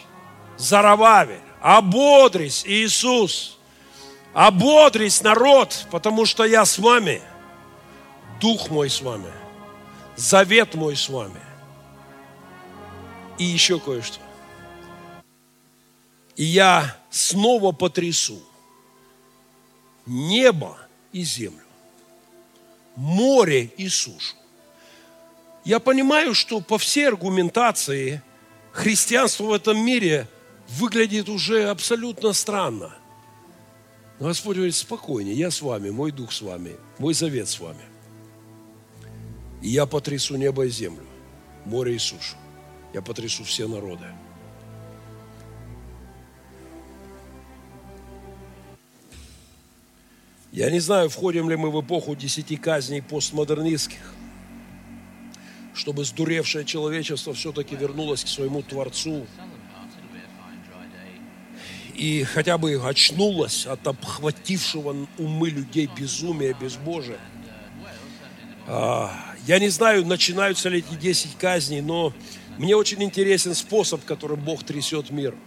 Зарававель. 0.57 1.41
Ободрись, 1.61 2.65
Иисус. 2.67 3.59
Ободрись, 4.33 5.23
народ, 5.23 5.87
потому 5.91 6.27
что 6.27 6.45
я 6.45 6.65
с 6.65 6.79
вами. 6.79 7.23
Дух 8.41 8.71
мой 8.71 8.91
с 8.91 9.01
вами. 9.01 9.33
Завет 10.17 10.75
мой 10.75 10.97
с 10.97 11.09
вами. 11.09 11.41
И 13.39 13.45
еще 13.45 13.81
кое-что. 13.81 14.21
И 16.37 16.45
я 16.45 16.97
снова 17.11 17.73
потрясу 17.73 18.41
небо 20.07 20.77
и 21.13 21.23
землю, 21.23 21.64
море 22.97 23.71
и 23.77 23.89
сушу. 23.89 24.37
Я 25.65 25.81
понимаю, 25.81 26.35
что 26.35 26.61
по 26.61 26.79
всей 26.79 27.09
аргументации 27.09 28.23
христианство 28.73 29.45
в 29.45 29.53
этом 29.53 29.79
мире 29.79 30.29
выглядит 30.69 31.29
уже 31.29 31.69
абсолютно 31.69 32.33
странно. 32.33 32.95
Но 34.21 34.29
Господь 34.29 34.57
говорит, 34.57 34.75
спокойнее, 34.75 35.35
я 35.35 35.51
с 35.51 35.63
вами, 35.63 35.91
мой 35.91 36.13
дух 36.13 36.33
с 36.33 36.43
вами, 36.43 36.77
мой 36.99 37.15
завет 37.15 37.49
с 37.49 37.59
вами. 37.59 37.83
И 39.63 39.69
я 39.69 39.87
потрясу 39.87 40.37
небо 40.37 40.67
и 40.67 40.69
землю, 40.69 41.07
море 41.65 41.97
и 41.97 41.99
сушу. 41.99 42.37
Я 42.93 43.03
потрясу 43.03 43.43
все 43.45 43.67
народы. 43.67 44.07
Я 50.55 50.71
не 50.71 50.79
знаю, 50.79 51.09
входим 51.09 51.51
ли 51.51 51.57
мы 51.57 51.69
в 51.73 51.81
эпоху 51.81 52.15
десяти 52.15 52.57
казней 52.57 53.03
постмодернистских, 53.03 54.15
чтобы 55.75 56.05
сдуревшее 56.05 56.65
человечество 56.65 57.35
все-таки 57.35 57.75
вернулось 57.75 58.23
к 58.23 58.29
своему 58.29 58.63
Творцу 58.63 59.27
и 61.97 62.23
хотя 62.23 62.57
бы 62.57 62.81
очнулось 62.85 63.67
от 63.67 63.85
обхватившего 63.85 65.09
умы 65.19 65.51
людей 65.51 65.91
безумия, 65.99 66.55
безбожия. 66.55 67.19
А, 68.69 69.13
я 69.49 69.59
не 69.59 69.71
знаю, 69.71 70.07
начинаются 70.07 70.69
ли 70.69 70.79
эти 70.79 70.95
десять 70.95 71.37
казней, 71.37 71.81
но 71.81 72.13
мне 72.59 72.77
очень 72.77 73.03
интересен 73.03 73.57
способ, 73.57 74.05
которым 74.05 74.39
Бог 74.39 74.63
трясет 74.63 75.11
мир– 75.11 75.35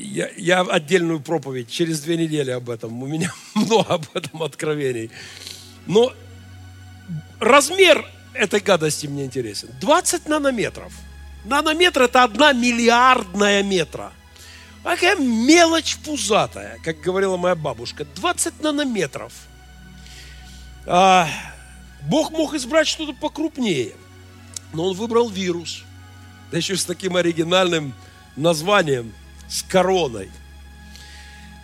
я, 0.00 0.30
я 0.36 0.60
отдельную 0.60 1.20
проповедь 1.20 1.70
через 1.70 2.00
две 2.00 2.16
недели 2.16 2.50
об 2.50 2.70
этом. 2.70 3.02
У 3.02 3.06
меня 3.06 3.32
много 3.54 3.94
об 3.94 4.04
этом 4.14 4.42
откровений. 4.42 5.10
Но 5.86 6.12
размер 7.38 8.04
этой 8.34 8.60
гадости 8.60 9.06
мне 9.06 9.24
интересен. 9.24 9.68
20 9.80 10.28
нанометров. 10.28 10.92
Нанометр 11.44 12.02
это 12.02 12.24
одна 12.24 12.52
миллиардная 12.52 13.62
метра. 13.62 14.12
Какая 14.82 15.16
мелочь 15.16 15.96
пузатая, 15.98 16.78
как 16.84 17.00
говорила 17.00 17.36
моя 17.36 17.54
бабушка. 17.54 18.04
20 18.04 18.62
нанометров. 18.62 19.32
А, 20.86 21.28
Бог 22.02 22.30
мог 22.30 22.54
избрать 22.54 22.88
что-то 22.88 23.12
покрупнее. 23.12 23.92
Но 24.72 24.86
он 24.86 24.96
выбрал 24.96 25.28
вирус. 25.28 25.84
Да 26.50 26.56
еще 26.56 26.76
с 26.76 26.84
таким 26.84 27.16
оригинальным 27.16 27.94
названием 28.36 29.12
с 29.50 29.62
короной. 29.62 30.30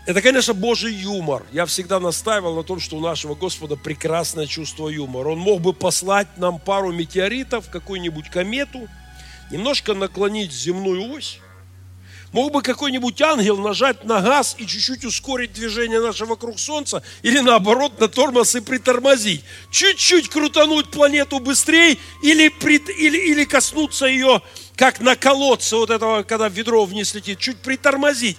Это, 0.06 0.22
конечно, 0.22 0.54
Божий 0.54 0.92
юмор. 0.94 1.44
Я 1.52 1.66
всегда 1.66 1.98
настаивал 1.98 2.54
на 2.54 2.62
том, 2.62 2.78
что 2.78 2.96
у 2.96 3.00
нашего 3.00 3.34
Господа 3.34 3.76
прекрасное 3.76 4.46
чувство 4.46 4.88
юмора. 4.88 5.30
Он 5.30 5.38
мог 5.38 5.60
бы 5.60 5.72
послать 5.72 6.38
нам 6.38 6.60
пару 6.60 6.92
метеоритов, 6.92 7.68
какую-нибудь 7.70 8.30
комету, 8.30 8.86
немножко 9.50 9.94
наклонить 9.94 10.52
земную 10.52 11.10
ось. 11.10 11.40
Мог 12.32 12.52
бы 12.52 12.62
какой-нибудь 12.62 13.20
ангел 13.22 13.56
нажать 13.58 14.04
на 14.04 14.20
газ 14.20 14.56
и 14.58 14.66
чуть-чуть 14.66 15.04
ускорить 15.04 15.52
движение 15.52 16.00
наше 16.00 16.26
вокруг 16.26 16.58
Солнца, 16.58 17.02
или 17.22 17.38
наоборот 17.38 18.00
на 18.00 18.08
тормоз 18.08 18.54
и 18.54 18.60
притормозить. 18.60 19.42
Чуть-чуть 19.70 20.28
крутануть 20.28 20.90
планету 20.90 21.38
быстрее 21.38 21.98
или, 22.22 22.48
прит, 22.48 22.90
или, 22.90 23.16
или 23.16 23.44
коснуться 23.44 24.06
ее 24.06 24.42
как 24.76 25.00
на 25.00 25.16
колодце 25.16 25.76
вот 25.76 25.90
этого, 25.90 26.22
когда 26.22 26.48
ведро 26.48 26.84
вниз 26.84 27.14
летит, 27.14 27.38
чуть 27.38 27.58
притормозить. 27.58 28.36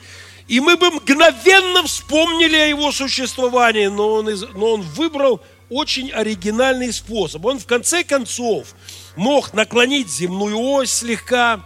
И 0.48 0.60
мы 0.60 0.78
бы 0.78 0.92
мгновенно 0.92 1.84
вспомнили 1.84 2.56
о 2.56 2.68
его 2.68 2.92
существовании, 2.92 3.88
но 3.88 4.14
он, 4.14 4.30
но 4.54 4.74
он 4.74 4.82
выбрал 4.82 5.42
очень 5.70 6.12
оригинальный 6.12 6.94
способ. 6.94 7.44
Он 7.46 7.60
в 7.60 7.66
конце 7.66 8.04
концов 8.04 8.76
мог 9.16 9.54
наклонить 9.54 10.10
земную 10.10 10.58
ось 10.58 10.92
слегка, 10.92 11.66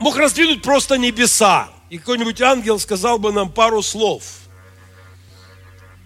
мог 0.00 0.16
раздвинуть 0.16 0.62
просто 0.62 0.98
небеса. 0.98 1.70
И 1.90 1.98
какой-нибудь 1.98 2.40
ангел 2.40 2.78
сказал 2.78 3.18
бы 3.18 3.32
нам 3.32 3.50
пару 3.50 3.82
слов. 3.82 4.24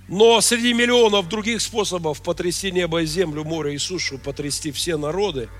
Но 0.09 0.41
среди 0.41 0.73
миллионов 0.73 1.29
других 1.29 1.61
способов 1.61 2.23
потрясти 2.23 2.71
небо 2.71 3.03
и 3.03 3.07
землю, 3.07 3.45
море 3.45 3.75
и 3.75 3.79
сушу, 3.79 4.19
потрясти 4.19 4.71
все 4.71 4.97
народы– 4.97 5.49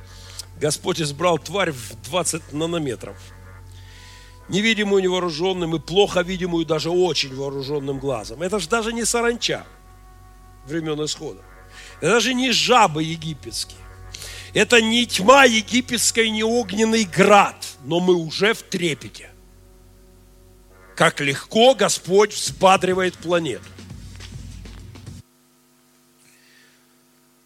Господь 0.63 1.01
избрал 1.01 1.39
тварь 1.39 1.73
в 1.73 2.01
20 2.03 2.53
нанометров. 2.53 3.17
Невидимую, 4.49 5.03
невооруженным 5.03 5.75
и 5.75 5.81
плохо 5.81 6.21
видимую 6.21 6.65
даже 6.65 6.89
очень 6.89 7.35
вооруженным 7.35 7.99
глазом. 7.99 8.43
Это 8.43 8.61
же 8.61 8.69
даже 8.69 8.93
не 8.93 9.05
саранча 9.05 9.67
времен 10.67 11.05
исхода. 11.05 11.41
Это 12.01 12.13
даже 12.13 12.33
не 12.35 12.53
жабы 12.53 13.03
египетские. 13.03 13.81
Это 14.55 14.83
не 14.83 15.07
тьма 15.07 15.45
египетская, 15.45 16.29
не 16.29 16.45
огненный 16.45 17.05
град. 17.05 17.57
Но 17.85 18.01
мы 18.01 18.15
уже 18.15 18.55
в 18.55 18.63
трепете. 18.63 19.31
Как 20.95 21.21
легко 21.21 21.75
Господь 21.75 22.35
взбадривает 22.35 23.15
планету. 23.17 23.65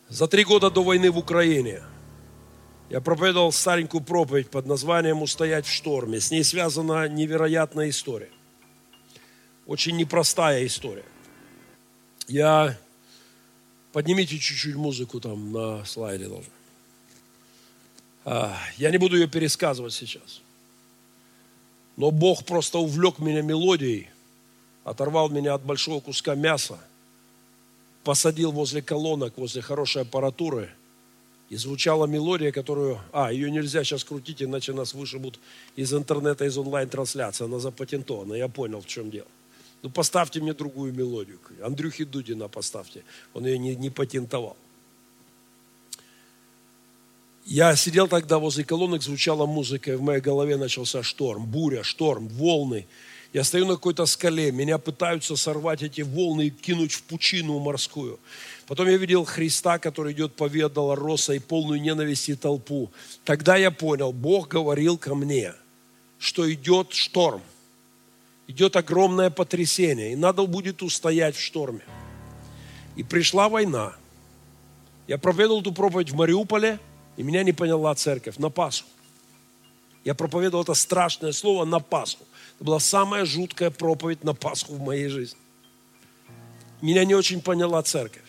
За 0.09 0.27
три 0.29 0.45
года 0.45 0.71
до 0.71 0.83
войны 0.83 1.11
в 1.11 1.19
Украине– 1.19 1.83
я 2.89 3.01
проповедовал 3.01 3.51
старенькую 3.51 4.03
проповедь 4.03 4.49
под 4.49 4.67
названием 4.67 5.21
«Устоять 5.21 5.67
в 5.67 5.73
шторме». 5.73 6.21
С 6.21 6.31
ней 6.31 6.45
связана 6.45 7.09
невероятная 7.09 7.89
история. 7.89 8.31
Очень 9.67 9.97
непростая 9.97 10.65
история. 10.67 11.05
Я... 12.29 12.79
Поднимите 13.93 14.39
чуть-чуть 14.39 14.77
музыку 14.77 15.21
там 15.21 15.53
на 15.53 15.85
слайде 15.85 16.27
должен. 16.27 16.53
А, 18.27 18.55
я 18.77 18.91
не 18.91 18.99
буду 18.99 19.17
ее 19.17 19.27
пересказывать 19.27 19.95
сейчас. 19.95 20.43
Но 21.97 22.11
Бог 22.11 22.45
просто 22.45 22.79
увлек 22.79 23.19
меня 23.19 23.41
мелодией, 23.41 24.11
оторвал 24.85 25.31
меня 25.31 25.55
от 25.55 25.63
большого 25.63 26.01
куска 26.01 26.35
мяса, 26.35 26.79
посадил 28.05 28.53
возле 28.53 28.83
колонок, 28.83 29.39
возле 29.39 29.63
хорошей 29.63 30.03
аппаратуры– 30.03 30.71
и 31.49 31.57
звучала 31.57 32.07
мелодия, 32.07 32.51
которую... 32.51 33.01
А, 33.13 33.33
ее 33.33 33.51
нельзя 33.51 33.85
сейчас 33.85 34.05
крутить, 34.05 34.43
иначе 34.43 34.73
нас 34.73 34.95
вышибут 34.95 35.39
из 35.77 35.95
интернета, 35.95 36.45
из 36.45 36.59
онлайн-трансляции. 36.59 37.45
Она 37.45 37.59
запатентована, 37.59 38.35
я 38.35 38.49
понял, 38.49 38.81
в 38.81 38.87
чем 38.87 39.11
дело. 39.11 39.29
Ну, 39.83 39.91
поставьте 39.91 40.41
мне 40.41 40.55
другую 40.55 40.93
мелодию. 40.93 41.39
Андрюхи 41.63 42.05
Дудина 42.05 42.49
поставьте. 42.49 43.05
Он 43.33 43.47
ее 43.47 43.59
не, 43.59 43.77
не 43.77 43.91
патентовал. 43.91 44.57
Я 47.49 47.77
сидел 47.77 48.09
тогда 48.09 48.41
возле 48.41 48.65
колонок, 48.65 49.05
звучала 49.05 49.47
музыка, 49.47 49.93
и 49.93 49.95
в 49.95 50.03
моей 50.03 50.21
голове 50.21 50.57
начался 50.57 51.05
шторм, 51.05 51.47
буря, 51.47 51.85
шторм, 51.85 52.27
волны. 52.27 52.87
Я 53.33 53.45
стою 53.45 53.67
на 53.67 53.75
какой-то 53.75 54.05
скале, 54.07 54.51
меня 54.51 54.79
пытаются 54.79 55.37
сорвать 55.37 55.81
эти 55.81 56.01
волны 56.01 56.49
и 56.49 56.51
кинуть 56.51 56.93
в 56.93 57.05
пучину 57.05 57.61
морскую. 57.61 58.19
Потом 58.67 58.89
я 58.89 58.97
видел 58.97 59.25
Христа, 59.25 59.79
который 59.79 60.13
идет 60.13 60.35
по 60.35 60.49
Долороса 60.49 61.35
и 61.35 61.39
полную 61.39 61.81
ненависти 61.81 62.35
толпу. 62.35 62.91
Тогда 63.25 63.55
я 63.57 63.71
понял, 63.71 64.13
Бог 64.13 64.49
говорил 64.49 64.99
ко 64.99 65.15
мне, 65.15 65.55
что 66.19 66.53
идет 66.53 66.95
шторм, 66.95 67.43
идет 68.49 68.75
огромное 68.75 69.31
потрясение, 69.31 70.15
и 70.15 70.17
надо 70.17 70.45
будет 70.47 70.83
устоять 70.83 71.37
в 71.37 71.41
шторме. 71.41 71.83
И 72.97 73.05
пришла 73.05 73.49
война. 73.49 73.95
Я 75.07 75.17
проповедовал 75.17 75.61
эту 75.61 75.73
проповедь 75.73 76.11
в 76.11 76.17
Мариуполе, 76.17 76.81
и 77.17 77.23
меня 77.23 77.43
не 77.43 77.53
поняла 77.53 77.95
церковь 77.95 78.37
на 78.39 78.51
Пасху. 78.51 78.89
Я 80.05 80.15
проповедовал 80.15 80.63
это 80.63 80.75
страшное 80.75 81.33
слово 81.33 81.65
на 81.65 81.81
Пасху. 81.81 82.25
Это 82.57 82.65
была 82.65 82.79
самая 82.79 83.25
жуткая 83.25 83.71
проповедь 83.71 84.23
на 84.23 84.35
Пасху 84.35 84.75
в 84.75 84.81
моей 84.81 85.09
жизни. 85.09 85.39
Меня 86.81 87.05
не 87.05 87.15
очень 87.15 87.41
поняла 87.41 87.83
церковь. 87.83 88.23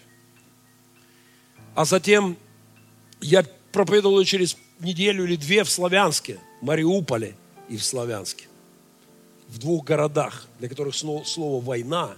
А 1.76 1.86
затем 1.86 2.38
я 3.22 3.46
проповедовал 3.72 4.24
через 4.24 4.58
неделю 4.80 5.26
или 5.26 5.36
две 5.36 5.64
в 5.64 5.70
Славянске, 5.70 6.40
в 6.62 6.66
Мариуполе 6.66 7.36
и 7.70 7.78
в 7.78 7.84
Славянске. 7.84 8.48
В 9.48 9.60
двух 9.60 9.86
городах, 9.86 10.48
для 10.60 10.70
которых 10.70 10.96
слово 10.96 11.62
«война» 11.62 12.16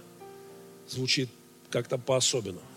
звучит 0.88 1.28
как-то 1.68 1.98
по-особенному. 1.98 2.69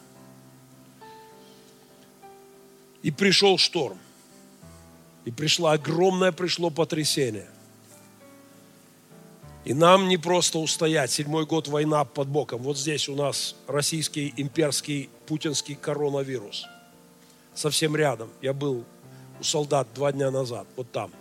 И 3.03 3.11
пришел 3.11 3.57
шторм. 3.57 3.99
И 5.25 5.31
пришло 5.31 5.69
огромное 5.69 6.31
пришло 6.31 6.69
потрясение. 6.69 7.47
И 9.65 9.73
нам 9.73 10.07
не 10.07 10.17
просто 10.17 10.59
устоять. 10.59 11.11
Седьмой 11.11 11.45
год 11.45 11.67
война 11.67 12.03
под 12.03 12.27
боком. 12.27 12.61
Вот 12.63 12.77
здесь 12.77 13.07
у 13.07 13.15
нас 13.15 13.55
российский 13.67 14.33
имперский 14.35 15.09
путинский 15.25 15.75
коронавирус. 15.75 16.65
Совсем 17.53 17.95
рядом. 17.95 18.29
Я 18.41 18.53
был 18.53 18.83
у 19.39 19.43
солдат 19.43 19.87
два 19.93 20.11
дня 20.11 20.31
назад. 20.31 20.67
Вот 20.75 20.91
там. 20.91 21.11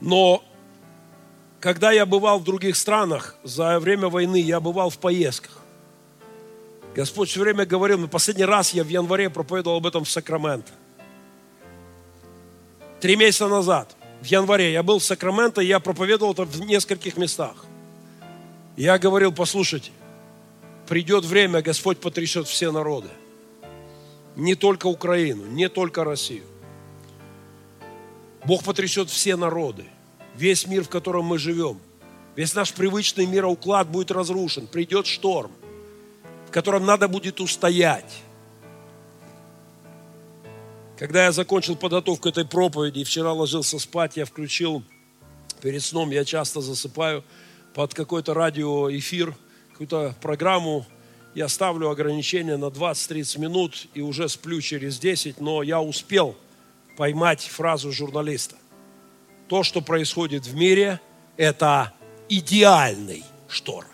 Но 0.00 0.44
когда 1.60 1.92
я 1.92 2.06
бывал 2.06 2.40
в 2.40 2.44
других 2.44 2.76
странах, 2.76 3.36
за 3.44 3.78
время 3.78 4.08
войны 4.08 4.40
я 4.40 4.60
бывал 4.60 4.90
в 4.90 4.98
поездках. 4.98 5.61
Господь 6.94 7.30
все 7.30 7.40
время 7.40 7.64
говорил, 7.64 7.98
на 7.98 8.08
последний 8.08 8.44
раз 8.44 8.74
я 8.74 8.84
в 8.84 8.88
январе 8.88 9.30
проповедовал 9.30 9.78
об 9.78 9.86
этом 9.86 10.04
в 10.04 10.10
Сакраменто. 10.10 10.72
Три 13.00 13.16
месяца 13.16 13.48
назад, 13.48 13.96
в 14.20 14.26
январе, 14.26 14.72
я 14.72 14.82
был 14.82 14.98
в 14.98 15.04
Сакраменто, 15.04 15.62
и 15.62 15.66
я 15.66 15.80
проповедовал 15.80 16.32
это 16.32 16.44
в 16.44 16.60
нескольких 16.60 17.16
местах. 17.16 17.64
Я 18.76 18.98
говорил, 18.98 19.32
послушайте, 19.32 19.90
придет 20.86 21.24
время, 21.24 21.62
Господь 21.62 21.98
потрясет 21.98 22.46
все 22.46 22.70
народы. 22.70 23.08
Не 24.36 24.54
только 24.54 24.86
Украину, 24.86 25.46
не 25.46 25.68
только 25.68 26.04
Россию. 26.04 26.44
Бог 28.44 28.64
потрясет 28.64 29.08
все 29.08 29.36
народы, 29.36 29.84
весь 30.36 30.66
мир, 30.66 30.84
в 30.84 30.88
котором 30.88 31.24
мы 31.24 31.38
живем. 31.38 31.78
Весь 32.36 32.54
наш 32.54 32.72
привычный 32.72 33.26
мироуклад 33.26 33.88
будет 33.88 34.10
разрушен. 34.10 34.66
Придет 34.66 35.06
шторм 35.06 35.52
в 36.52 36.54
котором 36.54 36.84
надо 36.84 37.08
будет 37.08 37.40
устоять. 37.40 38.20
Когда 40.98 41.24
я 41.24 41.32
закончил 41.32 41.76
подготовку 41.76 42.28
этой 42.28 42.44
проповеди 42.44 42.98
и 42.98 43.04
вчера 43.04 43.32
ложился 43.32 43.78
спать, 43.78 44.18
я 44.18 44.26
включил 44.26 44.82
перед 45.62 45.82
сном, 45.82 46.10
я 46.10 46.26
часто 46.26 46.60
засыпаю 46.60 47.24
под 47.72 47.94
какой-то 47.94 48.34
радиоэфир, 48.34 49.34
какую-то 49.70 50.14
программу, 50.20 50.84
я 51.34 51.48
ставлю 51.48 51.88
ограничение 51.88 52.58
на 52.58 52.66
20-30 52.66 53.40
минут 53.40 53.86
и 53.94 54.02
уже 54.02 54.28
сплю 54.28 54.60
через 54.60 54.98
10, 54.98 55.40
но 55.40 55.62
я 55.62 55.80
успел 55.80 56.36
поймать 56.98 57.46
фразу 57.46 57.92
журналиста. 57.92 58.56
То, 59.48 59.62
что 59.62 59.80
происходит 59.80 60.44
в 60.44 60.54
мире, 60.54 61.00
это 61.38 61.94
идеальный 62.28 63.24
шторм 63.48 63.91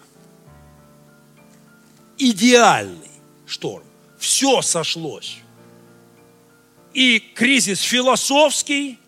идеальный 2.19 3.11
шторм. 3.47 3.85
Все 4.19 4.63
сошлось. 4.63 5.39
И 6.93 7.21
кризис 7.35 7.81
философский, 7.81 8.99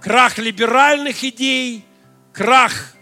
крах 0.00 0.38
либеральных 0.38 1.24
идей, 1.24 1.84
крах 2.32 2.94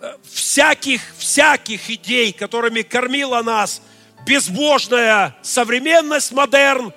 э, 0.00 0.14
всяких, 0.24 1.00
всяких 1.16 1.90
идей, 1.90 2.32
которыми 2.32 2.82
кормила 2.82 3.42
нас 3.42 3.82
безбожная 4.26 5.36
современность, 5.42 6.32
модерн, 6.32 6.92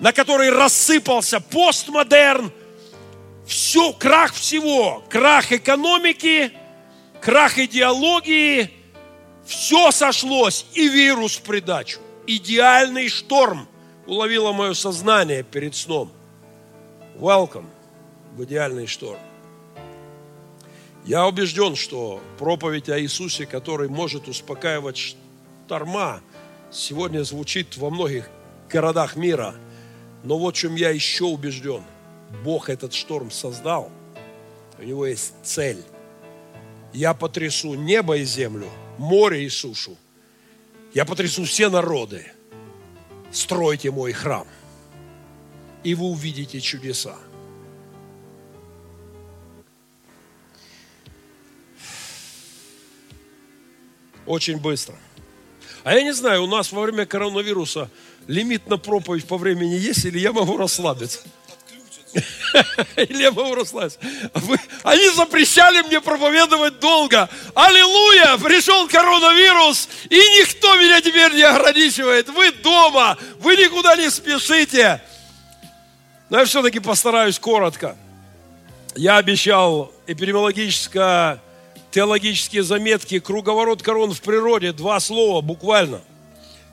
на 0.00 0.12
которой 0.12 0.50
рассыпался 0.50 1.40
постмодерн, 1.40 2.50
все, 3.46 3.92
крах 3.92 4.32
всего, 4.32 5.04
крах 5.10 5.52
экономики, 5.52 6.52
крах 7.20 7.58
идеологии– 7.58 8.70
все 9.44 9.90
сошлось, 9.90 10.66
и 10.72 10.88
вирус 10.88 11.36
в 11.36 11.42
придачу. 11.42 12.00
Идеальный 12.26 13.08
шторм 13.08 13.68
уловило 14.06 14.52
мое 14.52 14.72
сознание 14.74 15.42
перед 15.42 15.74
сном. 15.74 16.10
Welcome 17.16 17.66
в 18.34 18.44
идеальный 18.44 18.86
шторм. 18.86 19.18
Я 21.04 21.26
убежден, 21.26 21.76
что 21.76 22.20
проповедь 22.38 22.88
о 22.88 22.98
Иисусе, 22.98 23.44
который 23.44 23.88
может 23.88 24.26
успокаивать 24.26 25.16
шторма, 25.66 26.22
сегодня 26.72 27.22
звучит 27.24 27.76
во 27.76 27.90
многих 27.90 28.30
городах 28.70 29.14
мира. 29.14 29.54
Но 30.22 30.38
вот 30.38 30.56
в 30.56 30.58
чем 30.58 30.74
я 30.76 30.88
еще 30.88 31.24
убежден. 31.24 31.82
Бог 32.42 32.70
этот 32.70 32.94
шторм 32.94 33.30
создал. 33.30 33.90
У 34.78 34.82
него 34.82 35.06
есть 35.06 35.34
цель. 35.42 35.84
Я 36.94 37.12
потрясу 37.12 37.74
небо 37.74 38.16
и 38.16 38.24
землю– 38.24 38.70
море 38.98 39.44
и 39.44 39.48
сушу. 39.48 39.96
Я 40.92 41.04
потрясу 41.04 41.44
все 41.44 41.68
народы. 41.68 42.26
Стройте 43.32 43.90
мой 43.90 44.12
храм, 44.12 44.46
и 45.82 45.94
вы 45.94 46.06
увидите 46.06 46.60
чудеса. 46.60 47.16
Очень 54.26 54.58
быстро. 54.58 54.96
А 55.82 55.94
я 55.94 56.02
не 56.02 56.14
знаю, 56.14 56.44
у 56.44 56.46
нас 56.46 56.72
во 56.72 56.82
время 56.82 57.04
коронавируса 57.04 57.90
лимит 58.26 58.68
на 58.68 58.78
проповедь 58.78 59.26
по 59.26 59.36
времени 59.36 59.74
есть, 59.74 60.04
или 60.04 60.18
я 60.18 60.32
могу 60.32 60.56
расслабиться? 60.56 61.20
Я 63.08 63.32
могу 63.32 63.54
расслабиться. 63.54 63.98
Они 64.82 65.08
запрещали 65.10 65.82
мне 65.82 66.00
проповедовать 66.00 66.78
долго. 66.78 67.28
Аллилуйя! 67.54 68.36
Пришел 68.38 68.86
коронавирус, 68.88 69.88
и 70.08 70.16
никто 70.16 70.76
меня 70.76 71.00
теперь 71.00 71.32
не 71.32 71.42
ограничивает. 71.42 72.28
Вы 72.28 72.52
дома, 72.52 73.18
вы 73.38 73.56
никуда 73.56 73.96
не 73.96 74.10
спешите. 74.10 75.02
Но 76.30 76.38
я 76.38 76.44
все-таки 76.44 76.80
постараюсь 76.80 77.38
коротко. 77.38 77.96
Я 78.94 79.16
обещал 79.16 79.92
эпидемиологическое 80.06 81.40
теологические 81.90 82.64
заметки 82.64 83.20
«Круговорот 83.20 83.82
корон 83.82 84.12
в 84.12 84.20
природе», 84.20 84.72
два 84.72 84.98
слова 84.98 85.40
буквально. 85.40 86.00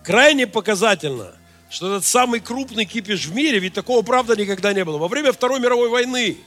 Крайне 0.03 0.47
показательно– 0.47 1.33
что 1.71 1.87
этот 1.87 2.05
самый 2.05 2.41
крупный 2.41 2.83
кипиш 2.83 3.27
в 3.27 3.33
мире, 3.33 3.59
ведь 3.59 3.73
такого 3.73 4.01
правда 4.01 4.35
никогда 4.35 4.73
не 4.73 4.83
было. 4.83 4.97
Во 4.97 5.07
время 5.07 5.31
Второй 5.31 5.61
мировой 5.61 5.87
войны, 5.87 6.37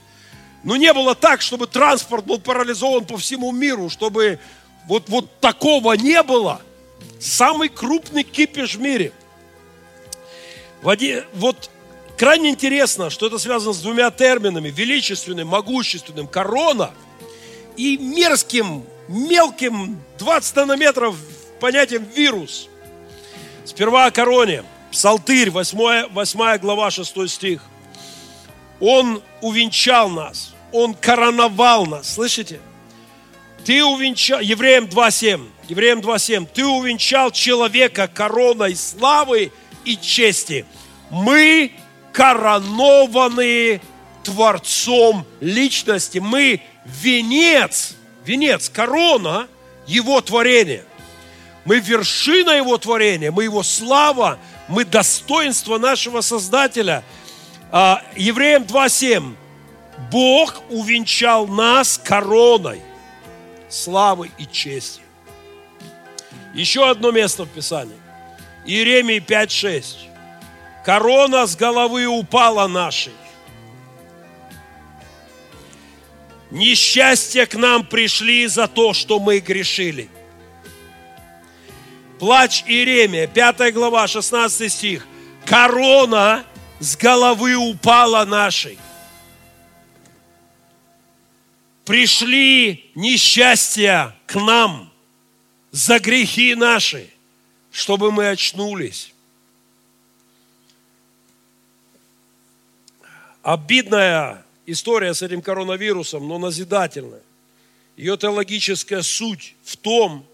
ну 0.63 0.75
не 0.75 0.93
было 0.93 1.15
так, 1.15 1.41
чтобы 1.41 1.65
транспорт 1.65 2.25
был 2.25 2.39
парализован 2.39 3.05
по 3.05 3.17
всему 3.17 3.51
миру, 3.51 3.89
чтобы 3.89 4.39
вот, 4.85 5.09
вот 5.09 5.39
такого 5.39 5.93
не 5.93 6.21
было. 6.21 6.61
Самый 7.19 7.69
крупный 7.69 8.21
кипиш 8.21 8.75
в 8.75 8.81
мире. 8.81 9.11
Вот 10.83 11.71
крайне 12.17 12.51
интересно, 12.51 13.09
что 13.09 13.25
это 13.25 13.39
связано 13.39 13.73
с 13.73 13.79
двумя 13.79 14.11
терминами. 14.11 14.69
Величественным, 14.69 15.47
могущественным, 15.47 16.27
корона 16.27 16.91
и 17.75 17.97
мерзким, 17.97 18.83
мелким 19.07 19.99
20 20.19 20.55
нанометров 20.57 21.15
понятием 21.59 22.03
вирус. 22.15 22.69
Сперва 23.65 24.05
о 24.05 24.11
короне– 24.11 24.63
Псалтырь, 24.95 25.49
8, 25.49 26.07
8 26.13 26.57
глава, 26.59 26.89
6 26.89 27.29
стих. 27.29 27.61
Он 28.79 29.21
увенчал 29.41 30.07
нас, 30.07 30.53
Он 30.71 30.93
короновал 30.93 31.85
нас, 31.85 32.13
слышите? 32.13 32.61
Ты 33.65 33.83
увенчал, 33.83 34.39
Евреям 34.39 34.85
2.7, 34.85 35.49
Евреям 35.67 35.99
2.7, 35.99 36.47
ты 36.53 36.65
увенчал 36.65 37.31
человека 37.31 38.07
короной 38.07 38.77
славы 38.77 39.51
и 39.83 39.97
чести. 39.97 40.65
Мы 41.09 41.73
коронованы 42.13 43.81
Творцом 44.23 45.25
личности. 45.41 46.19
Мы 46.19 46.61
венец, 46.85 47.95
венец, 48.23 48.69
корона 48.69 49.49
Его 49.87 50.21
творения. 50.21 50.85
Мы 51.65 51.79
вершина 51.79 52.51
Его 52.51 52.77
творения, 52.77 53.31
мы 53.31 53.43
Его 53.43 53.61
слава, 53.61 54.39
мы 54.67 54.85
достоинство 54.85 55.77
нашего 55.77 56.21
Создателя. 56.21 57.03
А, 57.71 58.01
Евреям 58.15 58.63
2.7. 58.63 59.35
Бог 60.11 60.61
увенчал 60.69 61.47
нас 61.47 61.97
короной 62.03 62.81
славы 63.69 64.31
и 64.37 64.45
чести. 64.45 65.01
Еще 66.53 66.89
одно 66.89 67.11
место 67.11 67.43
в 67.43 67.49
Писании. 67.49 67.97
Иеремии 68.65 69.17
5.6. 69.17 69.97
Корона 70.85 71.45
с 71.45 71.55
головы 71.55 72.05
упала 72.05 72.67
нашей. 72.67 73.13
Несчастья 76.51 77.45
к 77.45 77.55
нам 77.55 77.85
пришли 77.85 78.47
за 78.47 78.67
то, 78.67 78.93
что 78.93 79.19
мы 79.19 79.39
грешили. 79.39 80.09
Плач 82.19 82.63
Иеремия, 82.65 83.27
5 83.27 83.73
глава, 83.73 84.07
16 84.07 84.71
стих. 84.71 85.05
Корона 85.45 86.45
с 86.79 86.95
головы 86.95 87.55
упала 87.55 88.23
нашей. 88.25 88.77
Пришли 91.83 92.89
несчастья 92.95 94.15
к 94.25 94.35
нам 94.35 94.91
за 95.71 95.99
грехи 95.99 96.55
наши, 96.55 97.09
чтобы 97.69 98.11
мы 98.11 98.29
очнулись. 98.29 99.13
Обидная 103.43 104.43
история 104.65 105.13
с 105.13 105.21
этим 105.21 105.41
коронавирусом, 105.41 106.27
но 106.27 106.39
назидательная. 106.39 107.21
Ее 107.97 108.17
теологическая 108.17 109.03
суть 109.03 109.55
в 109.63 109.77
том, 109.77 110.25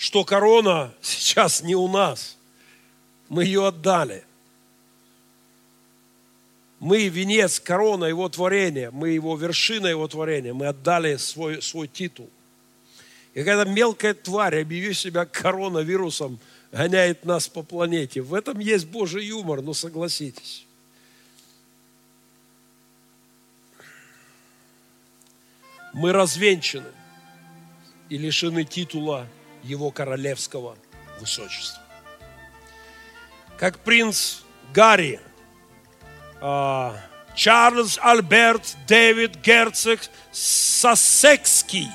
что 0.00 0.24
корона 0.24 0.94
сейчас 1.02 1.62
не 1.62 1.74
у 1.74 1.86
нас. 1.86 2.38
Мы 3.28 3.44
ее 3.44 3.66
отдали. 3.66 4.24
Мы 6.78 7.08
венец, 7.08 7.60
корона 7.60 8.06
его 8.06 8.26
творения, 8.30 8.90
мы 8.90 9.10
его 9.10 9.36
вершина 9.36 9.88
его 9.88 10.08
творения, 10.08 10.54
мы 10.54 10.68
отдали 10.68 11.16
свой, 11.16 11.60
свой 11.60 11.86
титул. 11.86 12.30
И 13.34 13.44
когда 13.44 13.64
мелкая 13.66 14.14
тварь, 14.14 14.62
объявив 14.62 14.98
себя 14.98 15.26
коронавирусом, 15.26 16.40
гоняет 16.72 17.26
нас 17.26 17.46
по 17.46 17.62
планете, 17.62 18.22
в 18.22 18.32
этом 18.32 18.58
есть 18.58 18.86
Божий 18.86 19.26
юмор, 19.26 19.60
но 19.60 19.74
согласитесь. 19.74 20.64
мы 25.92 26.12
развенчаны 26.12 26.86
и 28.08 28.16
лишены 28.16 28.64
титула 28.64 29.26
его 29.62 29.90
королевского 29.90 30.76
высочества. 31.20 31.82
Как 33.58 33.78
принц 33.78 34.38
Гарри, 34.72 35.20
а, 36.40 36.96
Чарльз 37.34 37.98
Альберт 38.02 38.76
Дэвид 38.86 39.36
Герцог 39.36 40.00
Сассекский. 40.32 41.88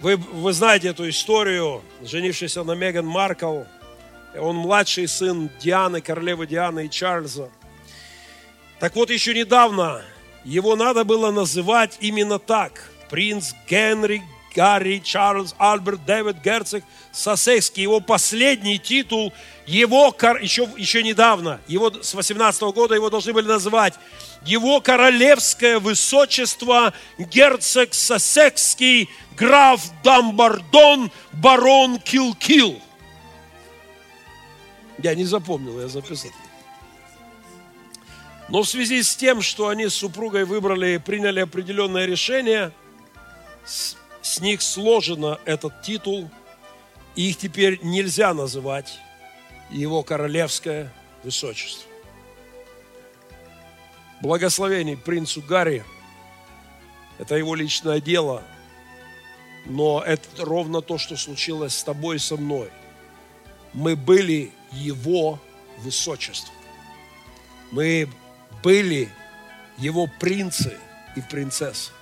Вы, 0.00 0.16
вы 0.16 0.52
знаете 0.52 0.88
эту 0.88 1.08
историю, 1.08 1.82
женившийся 2.02 2.62
на 2.62 2.72
Меган 2.72 3.06
Маркл. 3.06 3.62
Он 4.38 4.56
младший 4.56 5.08
сын 5.08 5.50
Дианы, 5.58 6.00
королевы 6.00 6.46
Дианы 6.46 6.86
и 6.86 6.90
Чарльза. 6.90 7.50
Так 8.78 8.94
вот, 8.94 9.10
еще 9.10 9.34
недавно 9.34 10.02
его 10.44 10.76
надо 10.76 11.04
было 11.04 11.30
называть 11.32 11.98
именно 12.00 12.38
так. 12.38 12.90
Принц 13.10 13.54
Генри, 13.68 14.22
Гарри, 14.58 14.98
Чарльз, 15.04 15.54
Альберт, 15.56 16.04
Дэвид, 16.04 16.42
Герцог, 16.42 16.82
Сосекский. 17.12 17.84
Его 17.84 18.00
последний 18.00 18.80
титул, 18.80 19.32
его, 19.66 20.08
еще, 20.40 20.68
еще 20.76 21.04
недавно, 21.04 21.60
его, 21.68 21.92
с 22.02 22.12
18 22.12 22.60
года 22.74 22.96
его 22.96 23.08
должны 23.08 23.32
были 23.32 23.46
называть 23.46 23.94
его 24.44 24.80
королевское 24.80 25.78
высочество, 25.78 26.92
герцог 27.18 27.94
Сосекский, 27.94 29.08
граф 29.36 29.80
Дамбардон, 30.02 31.12
барон 31.34 32.00
Килкил. 32.00 32.82
Я 35.00 35.14
не 35.14 35.24
запомнил, 35.24 35.80
я 35.80 35.86
записал. 35.86 36.32
Но 38.48 38.64
в 38.64 38.68
связи 38.68 39.04
с 39.04 39.14
тем, 39.14 39.40
что 39.40 39.68
они 39.68 39.86
с 39.88 39.94
супругой 39.94 40.44
выбрали, 40.44 40.96
приняли 40.96 41.38
определенное 41.38 42.06
решение, 42.06 42.72
с, 44.28 44.40
них 44.40 44.62
сложено 44.62 45.40
этот 45.44 45.82
титул, 45.82 46.30
и 47.16 47.30
их 47.30 47.38
теперь 47.38 47.80
нельзя 47.82 48.34
называть 48.34 48.98
его 49.70 50.02
королевское 50.02 50.92
высочество. 51.24 51.88
Благословений 54.20 54.96
принцу 54.96 55.42
Гарри, 55.42 55.84
это 57.18 57.36
его 57.36 57.54
личное 57.54 58.00
дело, 58.00 58.42
но 59.66 60.02
это 60.04 60.44
ровно 60.44 60.82
то, 60.82 60.98
что 60.98 61.16
случилось 61.16 61.76
с 61.76 61.84
тобой 61.84 62.16
и 62.16 62.20
со 62.20 62.36
мной. 62.36 62.70
Мы 63.72 63.96
были 63.96 64.52
его 64.72 65.38
высочеством. 65.78 66.54
Мы 67.70 68.08
были 68.62 69.08
его 69.76 70.08
принцы 70.18 70.76
и 71.16 71.20
принцессы. 71.20 71.92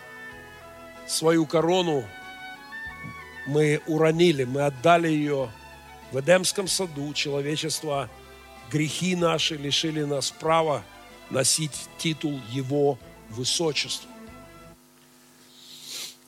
Свою 1.07 1.47
корону 1.47 2.05
мы 3.47 3.81
уронили, 3.87 4.45
мы 4.45 4.63
отдали 4.63 5.09
ее 5.09 5.51
в 6.13 6.21
Эдемском 6.21 6.69
саду. 6.69 7.13
Человечество, 7.15 8.09
грехи 8.71 9.17
наши 9.17 9.57
лишили 9.57 10.03
нас 10.03 10.31
права 10.31 10.83
носить 11.31 11.89
титул 11.99 12.41
Его 12.51 12.99
Высочества. 13.31 14.11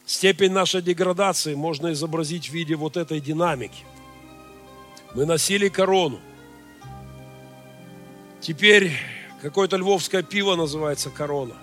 Степень 0.04 0.52
нашей 0.52 0.82
деградации 0.82 1.54
можно 1.54 1.92
изобразить 1.92 2.48
в 2.48 2.52
виде 2.52 2.74
вот 2.74 2.96
этой 2.96 3.20
динамики. 3.20 3.84
Мы 5.14 5.26
носили 5.26 5.68
корону. 5.68 6.18
Теперь 8.40 8.92
Какое-то 9.40 9.76
львовское 9.76 10.22
пиво 10.22 10.56
называется 10.56 11.10
корона. 11.10 11.54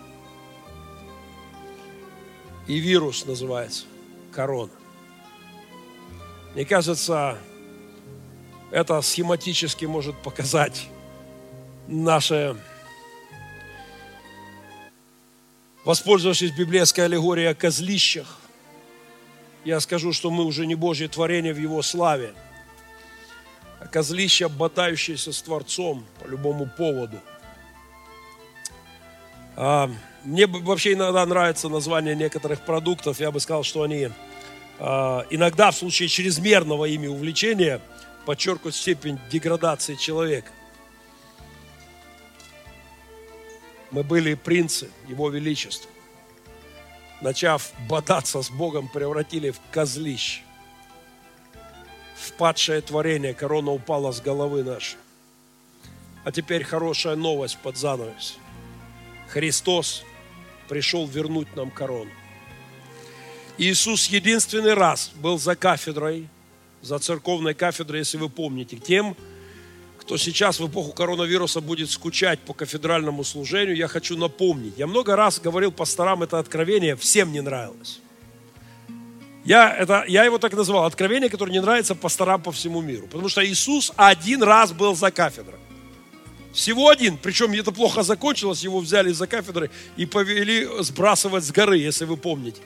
И 2.67 2.79
вирус 2.79 3.25
называется 3.25 3.85
корона. 4.31 4.71
Мне 6.55 6.63
кажется, 6.63 7.37
это 8.71 9.01
схематически 9.01 9.83
может 9.83 10.15
показать 10.15 10.87
наше, 11.87 12.55
воспользовавшись 15.83 16.51
библейской 16.51 17.01
аллегорией 17.01 17.49
о 17.49 17.55
козлищах, 17.55 18.37
я 19.65 19.81
скажу, 19.81 20.13
что 20.13 20.31
мы 20.31 20.45
уже 20.45 20.65
не 20.65 20.75
Божье 20.75 21.09
творение 21.09 21.53
в 21.53 21.59
Его 21.59 21.81
славе, 21.81 22.33
а 23.81 23.87
козлища, 23.87 24.47
ботающиеся 24.47 25.33
с 25.33 25.41
Творцом 25.41 26.05
по 26.23 26.27
любому 26.27 26.67
поводу– 26.77 27.19
а, 29.55 29.89
мне 30.23 30.47
вообще 30.47 30.93
иногда 30.93 31.25
нравится 31.25 31.69
название 31.69 32.15
некоторых 32.15 32.61
продуктов. 32.61 33.19
Я 33.19 33.31
бы 33.31 33.39
сказал, 33.39 33.63
что 33.63 33.83
они 33.83 34.09
иногда 34.79 35.71
в 35.71 35.75
случае 35.75 36.09
чрезмерного 36.09 36.85
ими 36.85 37.07
увлечения 37.07 37.81
подчеркивают 38.25 38.75
степень 38.75 39.19
деградации 39.31 39.95
человека. 39.95 40.51
Мы 43.91 44.03
были 44.03 44.33
принцы 44.33 44.89
Его 45.07 45.29
Величества. 45.29 45.89
Начав 47.21 47.71
бодаться 47.87 48.41
с 48.41 48.49
Богом, 48.49 48.89
превратили 48.89 49.51
в 49.51 49.59
козлище. 49.71 50.41
В 52.15 52.33
падшее 52.33 52.81
творение 52.81 53.33
корона 53.33 53.71
упала 53.71 54.11
с 54.11 54.19
головы 54.19 54.63
нашей. 54.63 54.97
А 56.23 56.31
теперь 56.31 56.63
хорошая 56.63 57.15
новость 57.15 57.57
под 57.59 57.77
занавес– 57.77 58.37
Христос 59.27 60.03
пришел 60.69 61.05
вернуть 61.07 61.53
нам 61.55 61.71
корону. 61.71 62.11
Иисус 63.57 64.07
единственный 64.07 64.73
раз 64.73 65.11
был 65.15 65.39
за 65.39 65.55
кафедрой, 65.55 66.27
за 66.81 66.99
церковной 66.99 67.53
кафедрой, 67.53 67.99
если 67.99 68.17
вы 68.17 68.29
помните, 68.29 68.77
тем, 68.77 69.15
кто 69.97 70.17
сейчас 70.17 70.59
в 70.59 70.67
эпоху 70.67 70.91
коронавируса 70.91 71.61
будет 71.61 71.89
скучать 71.89 72.39
по 72.39 72.53
кафедральному 72.53 73.23
служению, 73.23 73.75
я 73.75 73.87
хочу 73.87 74.17
напомнить. 74.17 74.73
Я 74.77 74.87
много 74.87 75.15
раз 75.15 75.39
говорил 75.39 75.71
пасторам 75.71 76.21
это 76.21 76.37
откровение, 76.37 76.95
всем 76.95 77.31
не 77.31 77.41
нравилось. 77.41 78.01
Я, 79.45 79.73
это, 79.73 80.03
я 80.07 80.25
его 80.25 80.37
так 80.37 80.53
называл, 80.53 80.85
откровение, 80.85 81.29
которое 81.29 81.51
не 81.51 81.61
нравится 81.61 81.95
пасторам 81.95 82.41
по 82.41 82.51
всему 82.51 82.81
миру. 82.81 83.07
Потому 83.07 83.29
что 83.29 83.45
Иисус 83.45 83.93
один 83.95 84.43
раз 84.43 84.73
был 84.73 84.95
за 84.95 85.11
кафедрой. 85.11 85.59
Всего 86.51 86.89
один, 86.89 87.17
причем 87.17 87.51
это 87.51 87.71
плохо 87.71 88.03
закончилось, 88.03 88.63
его 88.63 88.79
взяли 88.79 89.11
за 89.11 89.27
кафедры 89.27 89.69
и 89.97 90.05
повели 90.05 90.67
сбрасывать 90.81 91.43
с 91.43 91.51
горы, 91.51 91.77
если 91.77 92.05
вы 92.05 92.17
помните. 92.17 92.61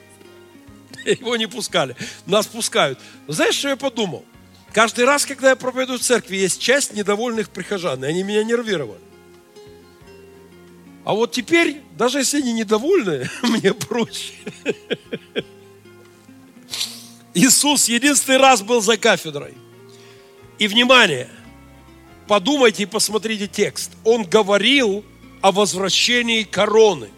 Его 1.04 1.36
не 1.36 1.46
пускали, 1.46 1.96
нас 2.26 2.46
пускают. 2.46 2.98
Но 3.26 3.32
знаешь, 3.32 3.54
что 3.54 3.68
я 3.68 3.76
подумал? 3.76 4.24
Каждый 4.72 5.04
раз, 5.04 5.26
когда 5.26 5.50
я 5.50 5.56
проповедую 5.56 5.98
в 5.98 6.02
церкви, 6.02 6.36
есть 6.36 6.60
часть 6.60 6.94
недовольных 6.94 7.50
прихожан, 7.50 8.04
и 8.04 8.08
они 8.08 8.22
меня 8.22 8.44
нервировали. 8.44 9.00
А 11.04 11.14
вот 11.14 11.32
теперь, 11.32 11.80
даже 11.96 12.18
если 12.18 12.38
они 12.38 12.52
недовольны, 12.52 13.28
мне 13.42 13.74
проще. 13.74 14.34
Иисус 17.34 17.88
единственный 17.88 18.38
раз 18.38 18.62
был 18.62 18.80
за 18.80 18.96
кафедрой. 18.96 19.54
И 20.58 20.68
внимание– 20.68 21.28
подумайте 22.30 22.84
и 22.84 22.86
посмотрите 22.86 23.48
текст. 23.48 23.90
Он 24.04 24.22
говорил 24.22 25.04
о 25.40 25.50
возвращении 25.50 26.44
короны. 26.44 27.08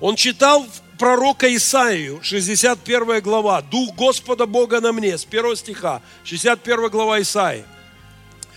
Он 0.00 0.16
читал 0.16 0.66
пророка 0.98 1.54
Исаию, 1.54 2.20
61 2.22 3.20
глава, 3.22 3.62
«Дух 3.62 3.94
Господа 3.94 4.46
Бога 4.46 4.80
на 4.80 4.92
мне», 4.92 5.16
с 5.16 5.24
1 5.24 5.56
стиха, 5.56 6.02
61 6.24 6.90
глава 6.90 7.20
Исаии. 7.20 7.64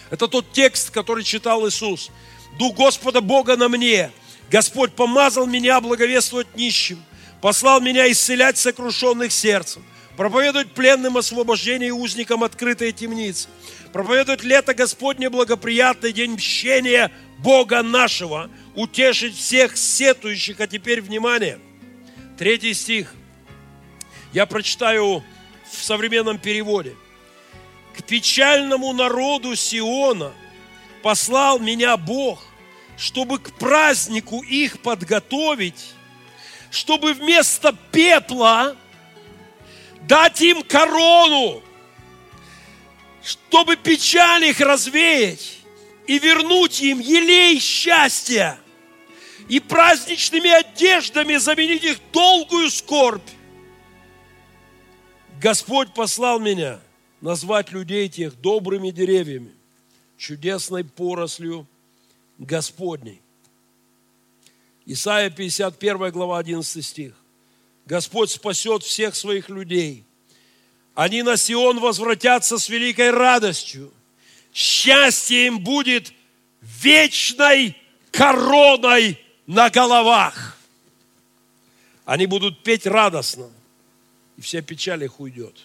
Это 0.10 0.28
тот 0.28 0.52
текст, 0.52 0.90
который 0.90 1.24
читал 1.24 1.68
Иисус. 1.68 2.10
«Дух 2.58 2.76
Господа 2.76 3.22
Бога 3.22 3.56
на 3.56 3.70
мне, 3.70 4.12
Господь 4.50 4.92
помазал 4.94 5.46
меня 5.46 5.80
благовествовать 5.80 6.54
нищим, 6.56 7.02
послал 7.40 7.80
меня 7.80 8.12
исцелять 8.12 8.58
сокрушенных 8.58 9.32
сердцем, 9.32 9.86
проповедовать 10.18 10.72
пленным 10.72 11.18
освобождение 11.18 11.90
и 11.90 11.92
узникам 11.94 12.44
открытые 12.44 12.92
темницы, 12.92 13.48
проповедовать 13.94 14.44
лето 14.44 14.74
Господне 14.74 15.30
благоприятный 15.30 16.12
день 16.12 16.34
мщения 16.34 17.12
Бога 17.38 17.82
нашего, 17.82 18.50
утешить 18.76 19.38
всех 19.38 19.78
сетующих. 19.78 20.60
А 20.60 20.68
теперь 20.68 21.02
внимание, 21.02 21.60
третий 22.42 22.74
стих. 22.74 23.14
Я 24.34 24.48
прочитаю 24.48 25.24
в 25.72 25.84
современном 25.84 26.40
переводе. 26.40 26.96
К 27.96 28.02
печальному 28.02 28.94
народу 28.94 29.56
Сиона 29.56 30.34
послал 31.04 31.60
меня 31.60 31.96
Бог, 31.98 32.44
чтобы 32.98 33.38
к 33.38 33.54
празднику 33.60 34.42
их 34.42 34.82
подготовить, 34.82 35.94
чтобы 36.72 37.14
вместо 37.14 37.78
пепла 37.92 38.76
дать 40.08 40.42
им 40.42 40.64
корону, 40.64 41.62
чтобы 43.24 43.76
печаль 43.76 44.46
их 44.46 44.60
развеять 44.62 45.60
и 46.08 46.18
вернуть 46.18 46.82
им 46.82 47.02
елей 47.02 47.60
счастья 47.60 48.58
и 49.52 49.60
праздничными 49.60 50.50
одеждами 50.50 51.36
заменить 51.36 51.84
их 51.84 52.00
долгую 52.14 52.72
скорбь. 52.72 53.30
Господь 55.42 55.94
послал 55.94 56.40
меня 56.40 56.80
назвать 57.20 57.74
людей 57.74 58.08
тех 58.08 58.40
добрыми 58.40 58.92
деревьями, 58.92 59.52
чудесной 60.18 60.86
порослью 60.86 61.68
Господней. 62.38 63.22
Исайя 64.86 65.30
51 65.30 66.12
глава 66.12 66.40
11 66.40 66.86
стих. 66.86 67.14
Господь 67.86 68.32
спасет 68.32 68.84
всех 68.84 69.18
своих 69.18 69.50
людей. 69.50 70.06
Они 70.96 71.24
на 71.24 71.36
Сион 71.36 71.82
возвратятся 71.82 72.58
с 72.58 72.70
великой 72.70 73.12
радостью. 73.12 73.92
Счастье 74.54 75.48
им 75.48 75.60
будет 75.60 76.14
вечной 76.62 77.76
короной 78.12 79.20
на 79.48 79.70
головах. 79.70 80.58
Они 82.06 82.26
будут 82.26 82.64
петь 82.64 82.86
радостно, 82.86 83.50
и 84.38 84.42
вся 84.42 84.62
печаль 84.62 85.04
их 85.04 85.20
уйдет. 85.20 85.56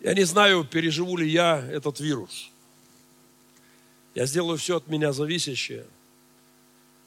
Я 0.00 0.14
не 0.14 0.24
знаю, 0.24 0.64
переживу 0.64 1.16
ли 1.16 1.28
я 1.28 1.58
этот 1.70 2.00
вирус. 2.00 2.50
Я 4.14 4.26
сделаю 4.26 4.58
все 4.58 4.76
от 4.76 4.88
меня 4.88 5.12
зависящее– 5.12 5.86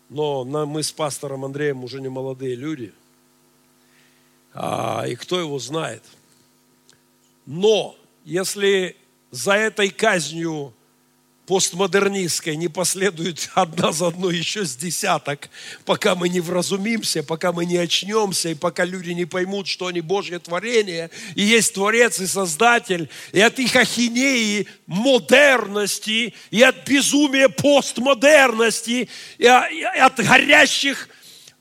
но 0.09 0.45
мы 0.45 0.83
с 0.83 0.91
пастором 0.91 1.45
Андреем 1.45 1.83
уже 1.83 2.01
не 2.01 2.09
молодые 2.09 2.55
люди. 2.55 2.93
А, 4.53 5.03
и 5.07 5.15
кто 5.15 5.39
его 5.39 5.59
знает. 5.59 6.03
Но 7.45 7.95
если 8.23 8.95
за 9.31 9.53
этой 9.53 9.89
казнью 9.89 10.73
постмодернистской 11.45 12.55
не 12.55 12.67
последует 12.67 13.49
одна 13.55 13.91
за 13.91 14.07
одной 14.07 14.37
еще 14.37 14.65
с 14.65 14.75
десяток, 14.75 15.49
пока 15.85 16.15
мы 16.15 16.29
не 16.29 16.39
вразумимся, 16.39 17.23
пока 17.23 17.51
мы 17.51 17.65
не 17.65 17.77
очнемся, 17.77 18.49
и 18.49 18.55
пока 18.55 18.85
люди 18.85 19.11
не 19.11 19.25
поймут, 19.25 19.67
что 19.67 19.87
они 19.87 20.01
Божье 20.01 20.39
творение, 20.39 21.09
и 21.35 21.43
есть 21.43 21.73
Творец 21.73 22.19
и 22.19 22.27
Создатель, 22.27 23.09
и 23.31 23.41
от 23.41 23.59
их 23.59 23.75
ахинеи 23.75 24.67
модерности, 24.87 26.33
и 26.51 26.61
от 26.61 26.87
безумия 26.87 27.49
постмодерности, 27.49 29.09
и 29.37 29.47
от 29.47 30.19
горящих 30.19 31.09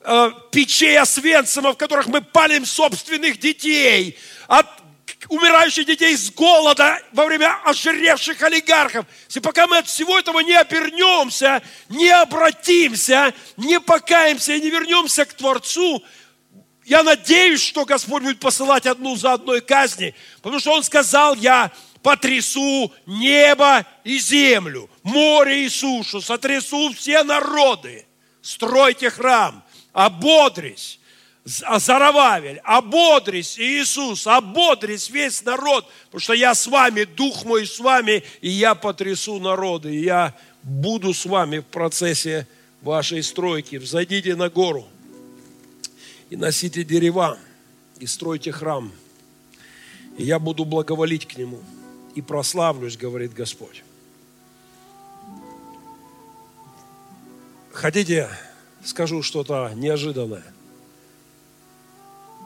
э, 0.01 0.31
печей 0.51 0.97
Освенцима, 0.97 1.73
в 1.73 1.77
которых 1.77 2.07
мы 2.07 2.21
палим 2.21 2.65
собственных 2.65 3.39
детей, 3.39 4.17
от 4.47 4.84
умирающих 5.29 5.85
детей 5.85 6.15
с 6.15 6.31
голода 6.31 7.01
во 7.11 7.25
время 7.25 7.55
ожиревших 7.63 8.41
олигархов. 8.41 9.05
Если 9.27 9.39
пока 9.39 9.67
мы 9.67 9.77
от 9.77 9.87
всего 9.87 10.17
этого 10.17 10.39
не 10.39 10.53
обернемся, 10.53 11.61
не 11.89 12.09
обратимся, 12.09 13.33
не 13.57 13.79
покаемся 13.79 14.53
и 14.53 14.61
не 14.61 14.69
вернемся 14.69 15.25
к 15.25 15.33
Творцу, 15.33 16.03
я 16.85 17.01
надеюсь, 17.01 17.63
что 17.63 17.85
Господь 17.85 18.23
будет 18.23 18.39
посылать 18.39 18.85
одну 18.85 19.15
за 19.15 19.33
одной 19.33 19.61
казни, 19.61 20.13
потому 20.41 20.59
что 20.59 20.71
Он 20.71 20.83
сказал, 20.83 21.35
я 21.35 21.71
потрясу 22.03 22.93
небо 23.07 23.85
и 24.03 24.19
землю, 24.19 24.89
море 25.01 25.65
и 25.65 25.69
сушу, 25.69 26.21
сотрясу 26.21 26.93
все 26.93 27.23
народы. 27.23 28.05
Стройте 28.43 29.09
храм, 29.09 29.63
ободрись, 29.91 30.99
Зарававель, 31.45 32.59
ободрись, 32.63 33.59
Иисус, 33.59 34.25
ободрись 34.25 35.11
весь 35.11 35.43
народ, 35.43 35.87
потому 36.05 36.19
что 36.19 36.33
я 36.33 36.55
с 36.55 36.65
вами, 36.65 37.03
Дух 37.03 37.45
мой 37.45 37.67
с 37.67 37.79
вами, 37.79 38.23
и 38.41 38.49
я 38.49 38.73
потрясу 38.73 39.39
народы, 39.39 39.95
и 39.95 40.03
я 40.03 40.35
буду 40.63 41.13
с 41.13 41.23
вами 41.23 41.59
в 41.59 41.65
процессе 41.65 42.47
вашей 42.81 43.21
стройки. 43.21 43.75
Взойдите 43.75 44.35
на 44.35 44.49
гору 44.49 44.87
и 46.31 46.35
носите 46.35 46.83
дерева, 46.83 47.37
и 47.99 48.07
стройте 48.07 48.51
храм, 48.51 48.91
и 50.17 50.23
я 50.23 50.39
буду 50.39 50.65
благоволить 50.65 51.27
к 51.27 51.37
нему, 51.37 51.59
и 52.15 52.23
прославлюсь, 52.23 52.97
говорит 52.97 53.33
Господь. 53.33 53.83
Хотите, 57.71 58.29
скажу 58.83 59.21
что-то 59.21 59.71
неожиданное? 59.75 60.54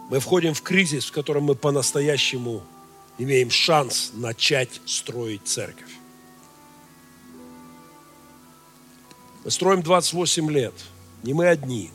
Мы 0.09 0.19
входим 0.19 0.55
в 0.55 0.63
кризис, 0.63 1.05
в 1.05 1.11
котором 1.11 1.43
мы 1.43 1.55
по-настоящему 1.55 2.63
имеем 3.19 3.51
шанс 3.51 4.11
начать 4.15 4.81
строить 4.85 5.47
церковь. 5.47 5.91
Мы 9.45 9.51
строим 9.51 9.83
28 9.83 10.51
лет. 10.51 10.73
Не 11.21 11.33
мы 11.33 11.47
одни. 11.47 11.91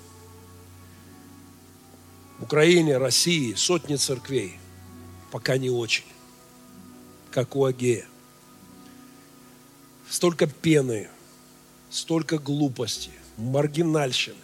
В 2.38 2.44
Украине, 2.44 2.98
России 2.98 3.54
сотни 3.54 3.96
церквей. 3.96 4.58
Пока 5.32 5.58
не 5.58 5.70
очень. 5.70 6.04
Как 7.32 7.56
у 7.56 7.64
Агея. 7.64 8.06
Столько 10.08 10.46
пены, 10.46 11.08
столько 11.90 12.38
глупости, 12.38 13.10
маргинальщины, 13.38 14.36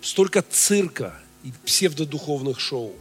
столько 0.00 0.42
цирка– 0.42 1.20
псевдодуховных 1.64 2.60
шоу. 2.60 2.94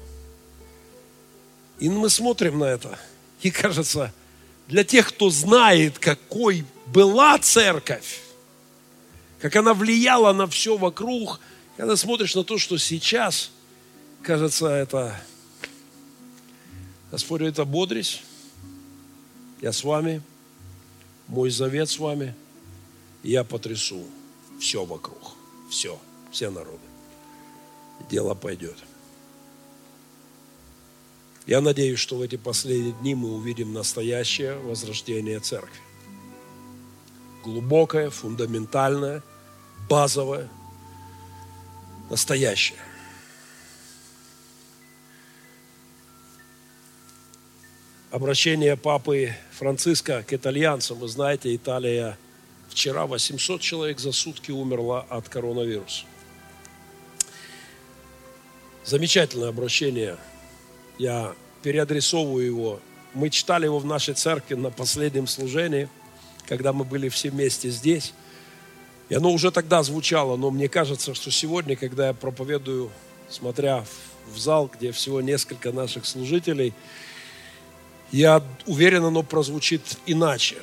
И 1.80 1.90
мы 1.90 2.10
смотрим 2.10 2.60
на 2.60 2.66
это, 2.66 2.98
и 3.42 3.52
кажется, 3.52 4.14
для 4.68 4.84
тех, 4.84 5.10
кто 5.10 5.30
знает, 5.30 6.00
какой 6.00 6.66
была 6.88 7.38
церковь, 7.38 8.22
как 9.40 9.56
она 9.56 9.74
влияла 9.74 10.34
на 10.34 10.48
все 10.48 10.78
вокруг, 10.78 11.40
когда 11.78 11.96
смотришь 11.96 12.36
на 12.36 12.44
то, 12.44 12.58
что 12.58 12.78
сейчас, 12.78 13.52
кажется, 14.22 14.68
это 14.68 15.20
Господь, 17.12 17.42
это 17.42 17.66
бодрись, 17.66 18.22
я 19.62 19.72
с 19.72 19.84
вами, 19.84 20.22
мой 21.28 21.50
завет 21.50 21.90
с 21.90 22.00
вами, 22.00 22.36
я 23.24 23.44
потрясу 23.44 24.04
все 24.60 24.86
вокруг, 24.86 25.34
все, 25.70 26.00
все 26.32 26.50
народы 26.50 26.95
дело 28.10 28.34
пойдет. 28.34 28.78
Я 31.46 31.62
надеюсь, 31.62 32.00
что 32.00 32.18
в 32.18 32.22
эти 32.22 32.38
последние 32.38 32.94
дни 32.94 33.14
мы 33.14 33.34
увидим 33.34 33.72
настоящее 33.72 34.58
возрождение 34.58 35.40
церкви. 35.40 35.80
Глубокое, 37.44 38.10
фундаментальное, 38.10 39.22
базовое, 39.88 40.50
настоящее. 42.10 42.80
Обращение 48.10 48.76
папы 48.76 49.36
Франциска 49.52 50.24
к 50.24 50.34
итальянцам. 50.34 50.98
Вы 50.98 51.08
знаете, 51.10 51.56
Италия 51.56 52.18
вчера 52.70 53.06
800 53.06 53.62
человек 53.62 54.00
за 54.00 54.12
сутки 54.12 54.52
умерла 54.52 55.02
от 55.02 55.30
коронавируса. 55.30 56.06
Замечательное 58.86 59.50
обращение. 59.50 60.16
Я 61.00 61.34
переадресовываю 61.64 62.46
его. 62.46 62.80
Мы 63.16 63.32
читали 63.32 63.66
его 63.66 63.80
в 63.80 63.86
нашей 63.86 64.14
церкви 64.14 64.54
на 64.54 64.70
последнем 64.70 65.26
служении, 65.26 65.90
когда 66.48 66.72
мы 66.72 66.86
были 66.86 67.10
все 67.10 67.32
вместе 67.32 67.72
здесь. 67.72 68.14
И 69.10 69.16
оно 69.16 69.32
уже 69.32 69.50
тогда 69.50 69.82
звучало, 69.82 70.36
но 70.38 70.52
мне 70.52 70.70
кажется, 70.70 71.16
что 71.16 71.32
сегодня, 71.32 71.76
когда 71.76 72.10
я 72.10 72.14
проповедую, 72.14 72.92
смотря 73.28 73.84
в 74.32 74.38
зал, 74.38 74.70
где 74.72 74.92
всего 74.92 75.20
несколько 75.20 75.72
наших 75.72 76.06
служителей, 76.06 76.72
я 78.12 78.44
уверен, 78.68 79.04
оно 79.04 79.24
прозвучит 79.24 79.82
иначе. 80.06 80.58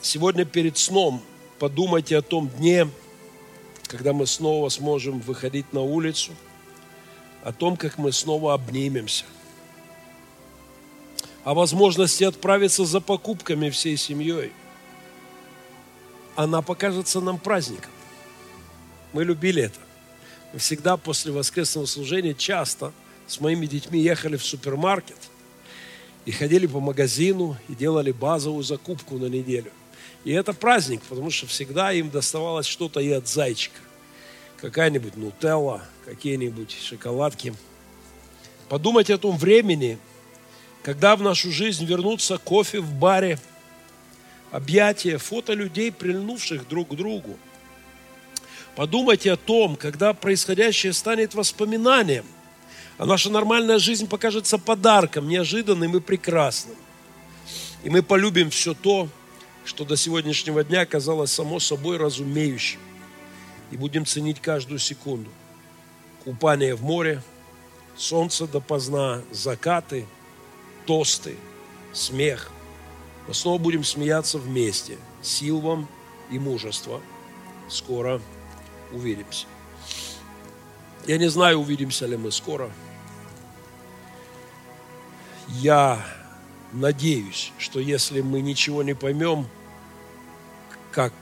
Сегодня 0.00 0.46
перед 0.46 0.78
сном 0.78 1.22
подумайте 1.58 2.16
о 2.16 2.22
том 2.22 2.48
дне, 2.48 2.88
когда 3.86 4.14
мы 4.14 4.26
снова 4.26 4.70
сможем 4.70 5.20
выходить 5.20 5.74
на 5.74 5.82
улицу, 5.82 6.32
о 7.42 7.52
том, 7.52 7.76
как 7.76 7.98
мы 7.98 8.12
снова 8.12 8.54
обнимемся, 8.54 9.24
о 11.44 11.54
возможности 11.54 12.24
отправиться 12.24 12.84
за 12.84 13.00
покупками 13.00 13.70
всей 13.70 13.96
семьей– 13.96 14.52
она 16.36 16.62
покажется 16.62 17.20
нам 17.20 17.38
праздником. 17.38 17.90
Мы 19.12 19.24
любили 19.24 19.64
это. 19.64 19.78
Мы 20.52 20.58
всегда 20.58 20.96
после 20.96 21.32
воскресного 21.32 21.84
служения 21.84 22.32
часто 22.32 22.92
с 23.26 23.40
моими 23.40 23.66
детьми 23.66 24.00
ехали 24.00 24.36
в 24.36 24.44
супермаркет 24.44 25.18
и 26.24 26.32
ходили 26.32 26.66
по 26.66 26.80
магазину 26.80 27.58
и 27.68 27.74
делали 27.74 28.12
базовую 28.12 28.62
закупку 28.62 29.18
на 29.18 29.26
неделю. 29.26 29.70
И 30.24 30.32
это 30.32 30.54
праздник, 30.54 31.02
потому 31.02 31.30
что 31.30 31.46
всегда 31.46 31.92
им 31.92 32.08
доставалось 32.08 32.66
что-то 32.66 33.00
и 33.00 33.10
от 33.10 33.28
зайчика. 33.28 33.78
Какая-нибудь 34.60 35.16
нутелла, 35.16 35.82
какие-нибудь 36.04 36.76
шоколадки. 36.82 37.54
Подумайте 38.68 39.14
о 39.14 39.18
том 39.18 39.36
времени, 39.36 39.98
когда 40.82 41.16
в 41.16 41.22
нашу 41.22 41.50
жизнь 41.50 41.84
вернутся 41.84 42.38
кофе 42.38 42.80
в 42.80 42.92
баре– 42.92 43.38
объятия, 44.50 45.18
фото 45.18 45.52
людей, 45.52 45.92
прильнувших 45.92 46.68
друг 46.68 46.88
к 46.88 46.94
другу. 46.94 47.36
Подумайте 48.76 49.32
о 49.32 49.36
том, 49.36 49.76
когда 49.76 50.12
происходящее 50.12 50.92
станет 50.92 51.34
воспоминанием, 51.34 52.24
а 52.98 53.06
наша 53.06 53.30
нормальная 53.30 53.78
жизнь 53.78 54.08
покажется 54.08 54.58
подарком, 54.58 55.28
неожиданным 55.28 55.96
и 55.96 56.00
прекрасным. 56.00 56.76
И 57.82 57.90
мы 57.90 58.02
полюбим 58.02 58.50
все 58.50 58.74
то, 58.74 59.08
что 59.64 59.84
до 59.84 59.96
сегодняшнего 59.96 60.62
дня 60.64 60.84
казалось 60.86 61.32
само 61.32 61.60
собой 61.60 61.96
разумеющим. 61.96 62.80
И 63.70 63.76
будем 63.76 64.04
ценить 64.04 64.40
каждую 64.40 64.78
секунду. 64.78 65.30
Купание 66.24 66.74
в 66.74 66.82
море, 66.82 67.22
солнце 67.96 68.46
допоздна, 68.46 69.22
закаты, 69.32 70.06
тосты, 70.86 71.36
смех– 71.92 72.50
мы 73.30 73.34
снова 73.34 73.58
будем 73.58 73.84
смеяться 73.84 74.38
вместе. 74.38 74.98
Сил 75.22 75.60
вам 75.60 75.88
и 76.32 76.38
мужества. 76.40 77.00
Скоро 77.68 78.20
увидимся. 78.92 79.46
Я 81.06 81.16
не 81.16 81.28
знаю, 81.28 81.58
увидимся 81.60 82.06
ли 82.06 82.16
мы 82.16 82.32
скоро. 82.32 82.68
Я 85.48 86.04
надеюсь, 86.72 87.52
что 87.58 87.78
если 87.78 88.20
мы 88.20 88.40
ничего 88.40 88.82
не 88.82 88.94
поймем, 88.94 89.46
как, 90.90 91.12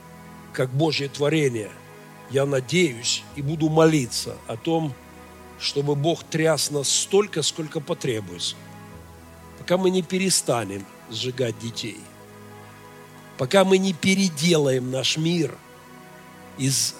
как 0.51 0.71
Божье 0.71 1.09
творение, 1.09 1.69
я 2.29 2.45
надеюсь 2.45 3.23
и 3.35 3.41
буду 3.41 3.69
молиться 3.69 4.37
о 4.47 4.55
том, 4.57 4.93
чтобы 5.59 5.95
Бог 5.95 6.23
тряс 6.23 6.71
нас 6.71 6.89
столько, 6.89 7.41
сколько 7.41 7.79
потребуется, 7.79 8.55
пока 9.57 9.77
мы 9.77 9.89
не 9.89 10.01
перестанем– 10.01 10.85
сжигать 11.11 11.57
детей. 11.59 11.99
Пока 13.37 13.63
мы 13.63 13.77
не 13.77 13.93
переделаем 13.93 14.91
наш 14.91 15.17
мир 15.17 15.55
из 16.57 16.95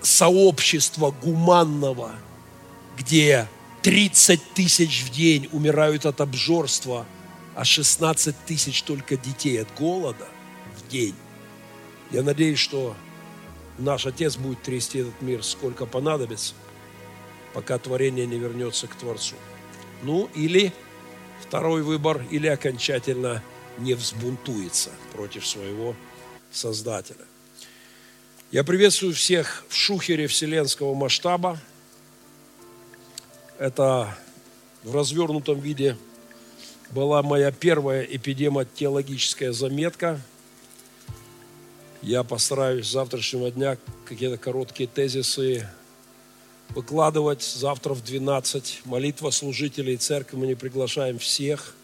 сообщества 0.00 1.10
гуманного, 1.10 2.12
где 2.96 3.48
30 3.82 4.54
тысяч 4.54 5.02
в 5.02 5.10
день 5.10 5.48
умирают 5.52 6.06
от 6.06 6.20
обжорства, 6.20 7.06
а 7.54 7.64
16 7.64 8.34
тысяч 8.46 8.82
только 8.82 9.16
детей 9.16 9.60
от 9.62 9.68
голода 9.78 10.26
в 10.78 10.90
день. 10.90 11.14
Я 12.10 12.22
надеюсь, 12.22 12.58
что 12.58 12.96
наш 13.78 14.06
Отец 14.06 14.36
будет 14.36 14.62
трясти 14.62 15.00
этот 15.00 15.20
мир 15.20 15.42
сколько 15.42 15.86
понадобится, 15.86 16.54
пока 17.52 17.78
творение 17.78 18.26
не 18.26 18.38
вернется 18.38 18.86
к 18.86 18.94
Творцу. 18.94 19.36
Ну, 20.02 20.28
или 20.34 20.72
Второй 21.40 21.82
выбор 21.82 22.24
или 22.30 22.46
окончательно 22.46 23.42
не 23.78 23.94
взбунтуется 23.94 24.90
против 25.12 25.46
своего 25.46 25.94
Создателя. 26.50 27.24
Я 28.50 28.64
приветствую 28.64 29.12
всех 29.12 29.64
в 29.68 29.74
шухере 29.74 30.26
вселенского 30.26 30.94
масштаба. 30.94 31.58
Это 33.58 34.16
в 34.84 34.94
развернутом 34.94 35.60
виде 35.60 35.96
была 36.90 37.22
моя 37.22 37.52
первая 37.52 38.02
эпидемиологическая 38.02 39.52
заметка. 39.52 40.20
Я 42.04 42.22
постараюсь 42.22 42.86
с 42.86 42.92
завтрашнего 42.92 43.50
дня 43.50 43.78
какие-то 44.04 44.36
короткие 44.36 44.86
тезисы 44.86 45.66
выкладывать 46.68 47.42
завтра 47.42 47.94
в 47.94 48.04
12. 48.04 48.82
Молитва 48.84 49.30
служителей 49.30 49.96
церкви, 49.96 50.36
мы 50.36 50.46
не 50.46 50.54
приглашаем 50.54 51.18
всех. 51.18 51.74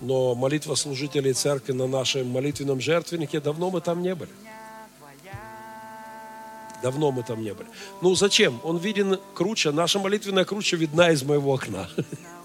Но 0.00 0.34
молитва 0.34 0.74
служителей 0.74 1.34
церкви 1.34 1.72
на 1.72 1.86
нашем 1.86 2.28
молитвенном 2.28 2.80
жертвеннике, 2.80 3.38
давно 3.38 3.70
мы 3.70 3.82
там 3.82 4.00
не 4.00 4.14
были. 4.14 4.30
Давно 6.82 7.12
мы 7.12 7.22
там 7.22 7.42
не 7.42 7.52
были. 7.52 7.68
Ну 8.00 8.14
зачем? 8.14 8.58
Он 8.64 8.78
виден 8.78 9.18
круче, 9.34 9.70
наша 9.70 9.98
молитвенная 9.98 10.46
круче 10.46 10.76
видна 10.76 11.10
из 11.10 11.22
моего 11.22 11.52
окна. 11.52 11.90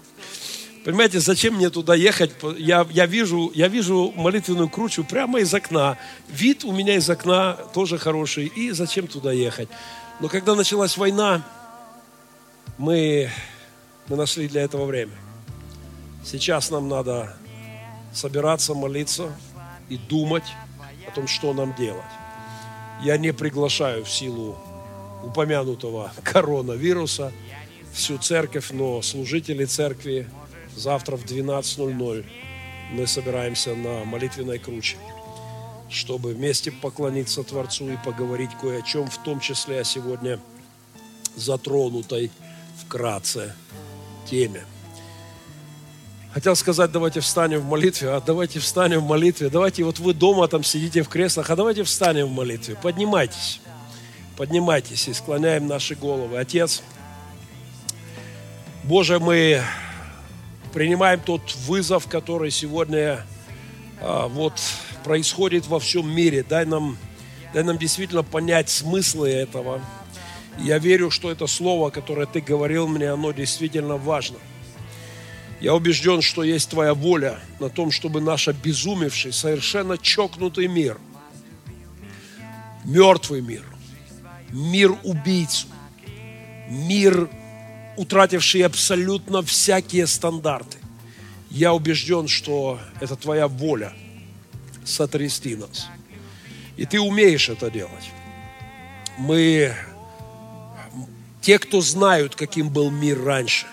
Понимаете, 0.84 1.20
зачем 1.20 1.54
мне 1.54 1.70
туда 1.70 1.94
ехать? 1.94 2.32
Я, 2.58 2.86
я, 2.90 3.06
вижу, 3.06 3.52
я 3.54 3.68
вижу 3.68 4.12
молитвенную 4.16 4.68
кручу 4.68 5.04
прямо 5.04 5.38
из 5.38 5.54
окна. 5.54 5.96
Вид 6.28 6.64
у 6.64 6.72
меня 6.72 6.96
из 6.96 7.08
окна 7.08 7.54
тоже 7.72 7.98
хороший. 7.98 8.46
И 8.46 8.72
зачем 8.72 9.06
туда 9.06 9.30
ехать? 9.30 9.68
Но 10.18 10.28
когда 10.28 10.56
началась 10.56 10.96
война, 10.96 11.46
мы, 12.78 13.30
мы 14.08 14.16
нашли 14.16 14.48
для 14.48 14.62
этого 14.62 14.84
время. 14.84 15.12
Сейчас 16.24 16.70
нам 16.70 16.88
надо 16.88 17.36
собираться, 18.12 18.74
молиться 18.74 19.32
и 19.88 19.96
думать 19.96 20.44
о 21.06 21.12
том, 21.12 21.28
что 21.28 21.52
нам 21.52 21.74
делать. 21.74 22.02
Я 23.04 23.18
не 23.18 23.32
приглашаю 23.32 24.04
в 24.04 24.10
силу 24.10 24.58
упомянутого 25.22 26.12
коронавируса 26.24 27.32
всю 27.92 28.18
церковь, 28.18 28.70
но 28.70 29.00
служители 29.02 29.64
церкви 29.64 30.28
завтра 30.76 31.16
в 31.16 31.24
12.00 31.24 32.24
мы 32.92 33.06
собираемся 33.06 33.74
на 33.74 34.04
молитвенной 34.04 34.58
круче 34.58 34.96
чтобы 35.92 36.32
вместе 36.32 36.72
поклониться 36.72 37.42
Творцу 37.42 37.92
и 37.92 37.96
поговорить 37.96 38.50
кое 38.60 38.78
о 38.80 38.82
чем, 38.82 39.08
в 39.08 39.18
том 39.18 39.40
числе 39.40 39.80
о 39.80 39.84
сегодня 39.84 40.40
затронутой 41.36 42.30
вкратце 42.80 43.54
теме. 44.28 44.64
Хотел 46.32 46.56
сказать, 46.56 46.90
давайте 46.90 47.20
встанем 47.20 47.60
в 47.60 47.66
молитве, 47.66 48.08
а 48.10 48.20
давайте 48.20 48.58
встанем 48.58 49.00
в 49.00 49.06
молитве. 49.06 49.50
Давайте, 49.50 49.84
вот 49.84 49.98
вы 49.98 50.14
дома 50.14 50.48
там 50.48 50.64
сидите 50.64 51.02
в 51.02 51.08
креслах, 51.08 51.50
а 51.50 51.56
давайте 51.56 51.82
встанем 51.82 52.28
в 52.28 52.32
молитве. 52.32 52.74
Поднимайтесь, 52.80 53.60
поднимайтесь 54.38 55.08
и 55.08 55.12
склоняем 55.12 55.66
наши 55.66 55.94
головы. 55.94 56.38
Отец, 56.38 56.82
Боже, 58.84 59.20
мы 59.20 59.62
принимаем 60.72 61.20
тот 61.20 61.54
вызов, 61.66 62.06
который 62.08 62.50
сегодня 62.50 63.24
а, 64.00 64.28
вот 64.28 64.54
происходит 65.04 65.66
во 65.66 65.78
всем 65.78 66.12
мире. 66.12 66.44
Дай 66.48 66.64
нам, 66.64 66.96
дай 67.52 67.62
нам 67.62 67.78
действительно 67.78 68.22
понять 68.22 68.68
смыслы 68.68 69.30
этого. 69.30 69.80
Я 70.58 70.78
верю, 70.78 71.10
что 71.10 71.30
это 71.30 71.46
слово, 71.46 71.90
которое 71.90 72.26
ты 72.26 72.40
говорил 72.40 72.86
мне, 72.86 73.10
оно 73.10 73.32
действительно 73.32 73.96
важно. 73.96 74.38
Я 75.60 75.74
убежден, 75.74 76.22
что 76.22 76.42
есть 76.42 76.70
твоя 76.70 76.92
воля 76.92 77.38
на 77.60 77.68
том, 77.68 77.90
чтобы 77.90 78.20
наш 78.20 78.48
обезумевший, 78.48 79.32
совершенно 79.32 79.96
чокнутый 79.96 80.66
мир, 80.66 80.98
мертвый 82.84 83.42
мир, 83.42 83.64
мир 84.50 84.96
убийц, 85.04 85.66
мир, 86.68 87.30
утративший 87.96 88.62
абсолютно 88.62 89.42
всякие 89.42 90.06
стандарты. 90.06 90.78
Я 91.50 91.74
убежден, 91.74 92.28
что 92.28 92.80
это 93.00 93.16
твоя 93.16 93.48
воля– 93.48 93.92
сотрясти 94.84 95.56
нас. 95.56 95.88
И 96.76 96.86
ты 96.86 97.00
умеешь 97.00 97.48
это 97.48 97.70
делать. 97.70 98.10
Мы, 99.18 99.74
те, 101.40 101.58
кто 101.58 101.80
знают, 101.80 102.34
каким 102.34 102.70
был 102.70 102.90
мир 102.90 103.22
раньше, 103.22 103.66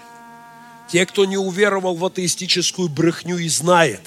те, 0.92 1.06
кто 1.06 1.26
не 1.26 1.38
уверовал 1.38 1.96
в 1.96 2.06
атеистическую 2.06 2.90
брехню 2.90 3.38
и 3.38 3.48
знает, 3.48 4.02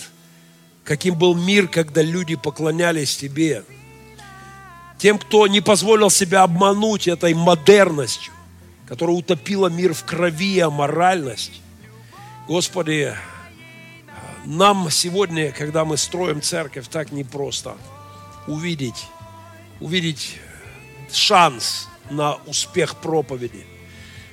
каким 0.84 1.16
был 1.16 1.34
мир, 1.34 1.68
когда 1.68 2.02
люди 2.02 2.36
поклонялись 2.36 3.16
тебе, 3.16 3.64
Тем, 4.98 5.18
кто 5.18 5.48
не 5.48 5.60
позволил 5.60 6.10
себя 6.10 6.44
обмануть 6.44 7.09
этой 7.09 7.34
модерностью, 7.34 8.32
которая 8.87 9.17
утопила 9.17 9.69
мир 9.69 9.95
в 9.95 10.05
крови 10.05 10.57
и 10.57 10.61
аморальность. 10.61 11.61
Господи, 12.49 13.15
нам 14.45 14.91
сегодня, 14.91 15.53
когда 15.53 15.85
мы 15.85 15.97
строим 15.97 16.43
церковь, 16.43 16.89
так 16.89 17.13
непросто 17.13 17.77
увидеть, 18.47 19.07
увидеть 19.81 20.39
шанс 21.13 21.89
на 22.11 22.35
успех 22.47 22.97
проповеди. 22.97 23.67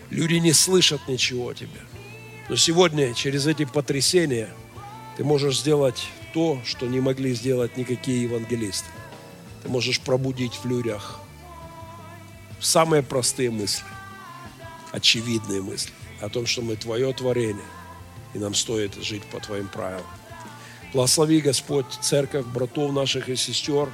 Люди 0.10 0.36
не 0.36 0.54
слышат 0.54 1.02
ничего 1.08 1.50
о 1.50 1.54
тебе. 1.54 1.82
Но 2.50 2.56
сегодня, 2.56 3.14
через 3.14 3.46
эти 3.46 3.66
потрясения, 3.66 4.50
ты 5.18 5.24
можешь 5.24 5.60
сделать 5.60 6.08
то, 6.34 6.60
что 6.66 6.88
не 6.88 7.00
могли 7.00 7.34
сделать 7.34 7.78
никакие 7.78 8.24
евангелисты. 8.24 8.90
Ты 9.62 9.70
можешь 9.70 10.00
пробудить 10.00 10.56
в 10.56 10.66
людях 10.66 11.20
самые 12.60 13.04
простые 13.04 13.52
мысли, 13.52 13.86
очевидные 14.92 15.62
мысли 15.62 15.92
о 16.22 16.30
том, 16.30 16.46
что 16.46 16.62
мы 16.62 16.76
Твое 16.76 17.14
творение, 17.14 17.66
и 18.34 18.40
нам 18.40 18.54
стоит 18.54 18.96
жить 18.96 19.24
по 19.24 19.40
Твоим 19.40 19.68
правилам. 19.68 20.06
Благослови, 20.94 21.40
Господь, 21.40 21.86
церковь, 22.02 22.46
братов 22.46 22.92
наших 22.94 23.30
и 23.30 23.36
сестер. 23.36 23.90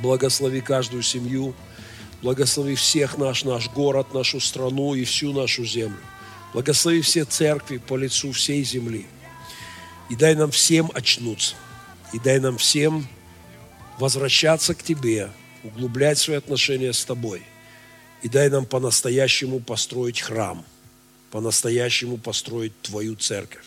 Благослови 0.00 0.60
каждую 0.60 1.02
семью. 1.02 1.54
Благослови 2.22 2.76
всех 2.76 3.18
наш, 3.18 3.44
наш 3.44 3.68
город, 3.70 4.14
нашу 4.14 4.40
страну 4.40 4.94
и 4.94 5.04
всю 5.04 5.32
нашу 5.32 5.64
землю. 5.64 5.98
Благослови 6.52 7.00
все 7.00 7.24
церкви 7.24 7.78
по 7.78 7.96
лицу 7.96 8.32
всей 8.32 8.62
земли. 8.62 9.06
И 10.08 10.14
дай 10.14 10.36
нам 10.36 10.50
всем 10.52 10.90
очнуться. 10.94 11.56
И 12.12 12.20
дай 12.20 12.38
нам 12.38 12.56
всем 12.56 13.06
возвращаться 13.98 14.74
к 14.74 14.82
Тебе, 14.82 15.30
углублять 15.64 16.18
свои 16.18 16.36
отношения 16.36 16.92
с 16.92 17.04
Тобой. 17.04 17.42
И 18.22 18.28
дай 18.28 18.48
нам 18.50 18.66
по-настоящему 18.66 19.60
построить 19.60 20.20
храм, 20.20 20.64
по-настоящему 21.30 22.16
построить 22.18 22.72
Твою 22.82 23.14
церковь, 23.16 23.64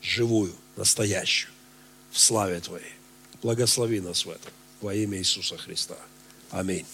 живую, 0.00 0.54
настоящую 0.76 1.52
в 2.10 2.18
славе 2.18 2.60
Твоей. 2.60 2.94
Благослови 3.42 4.00
нас 4.00 4.24
в 4.24 4.30
этом 4.30 4.52
во 4.80 4.94
имя 4.94 5.18
Иисуса 5.18 5.56
Христа. 5.56 5.96
Аминь. 6.50 6.86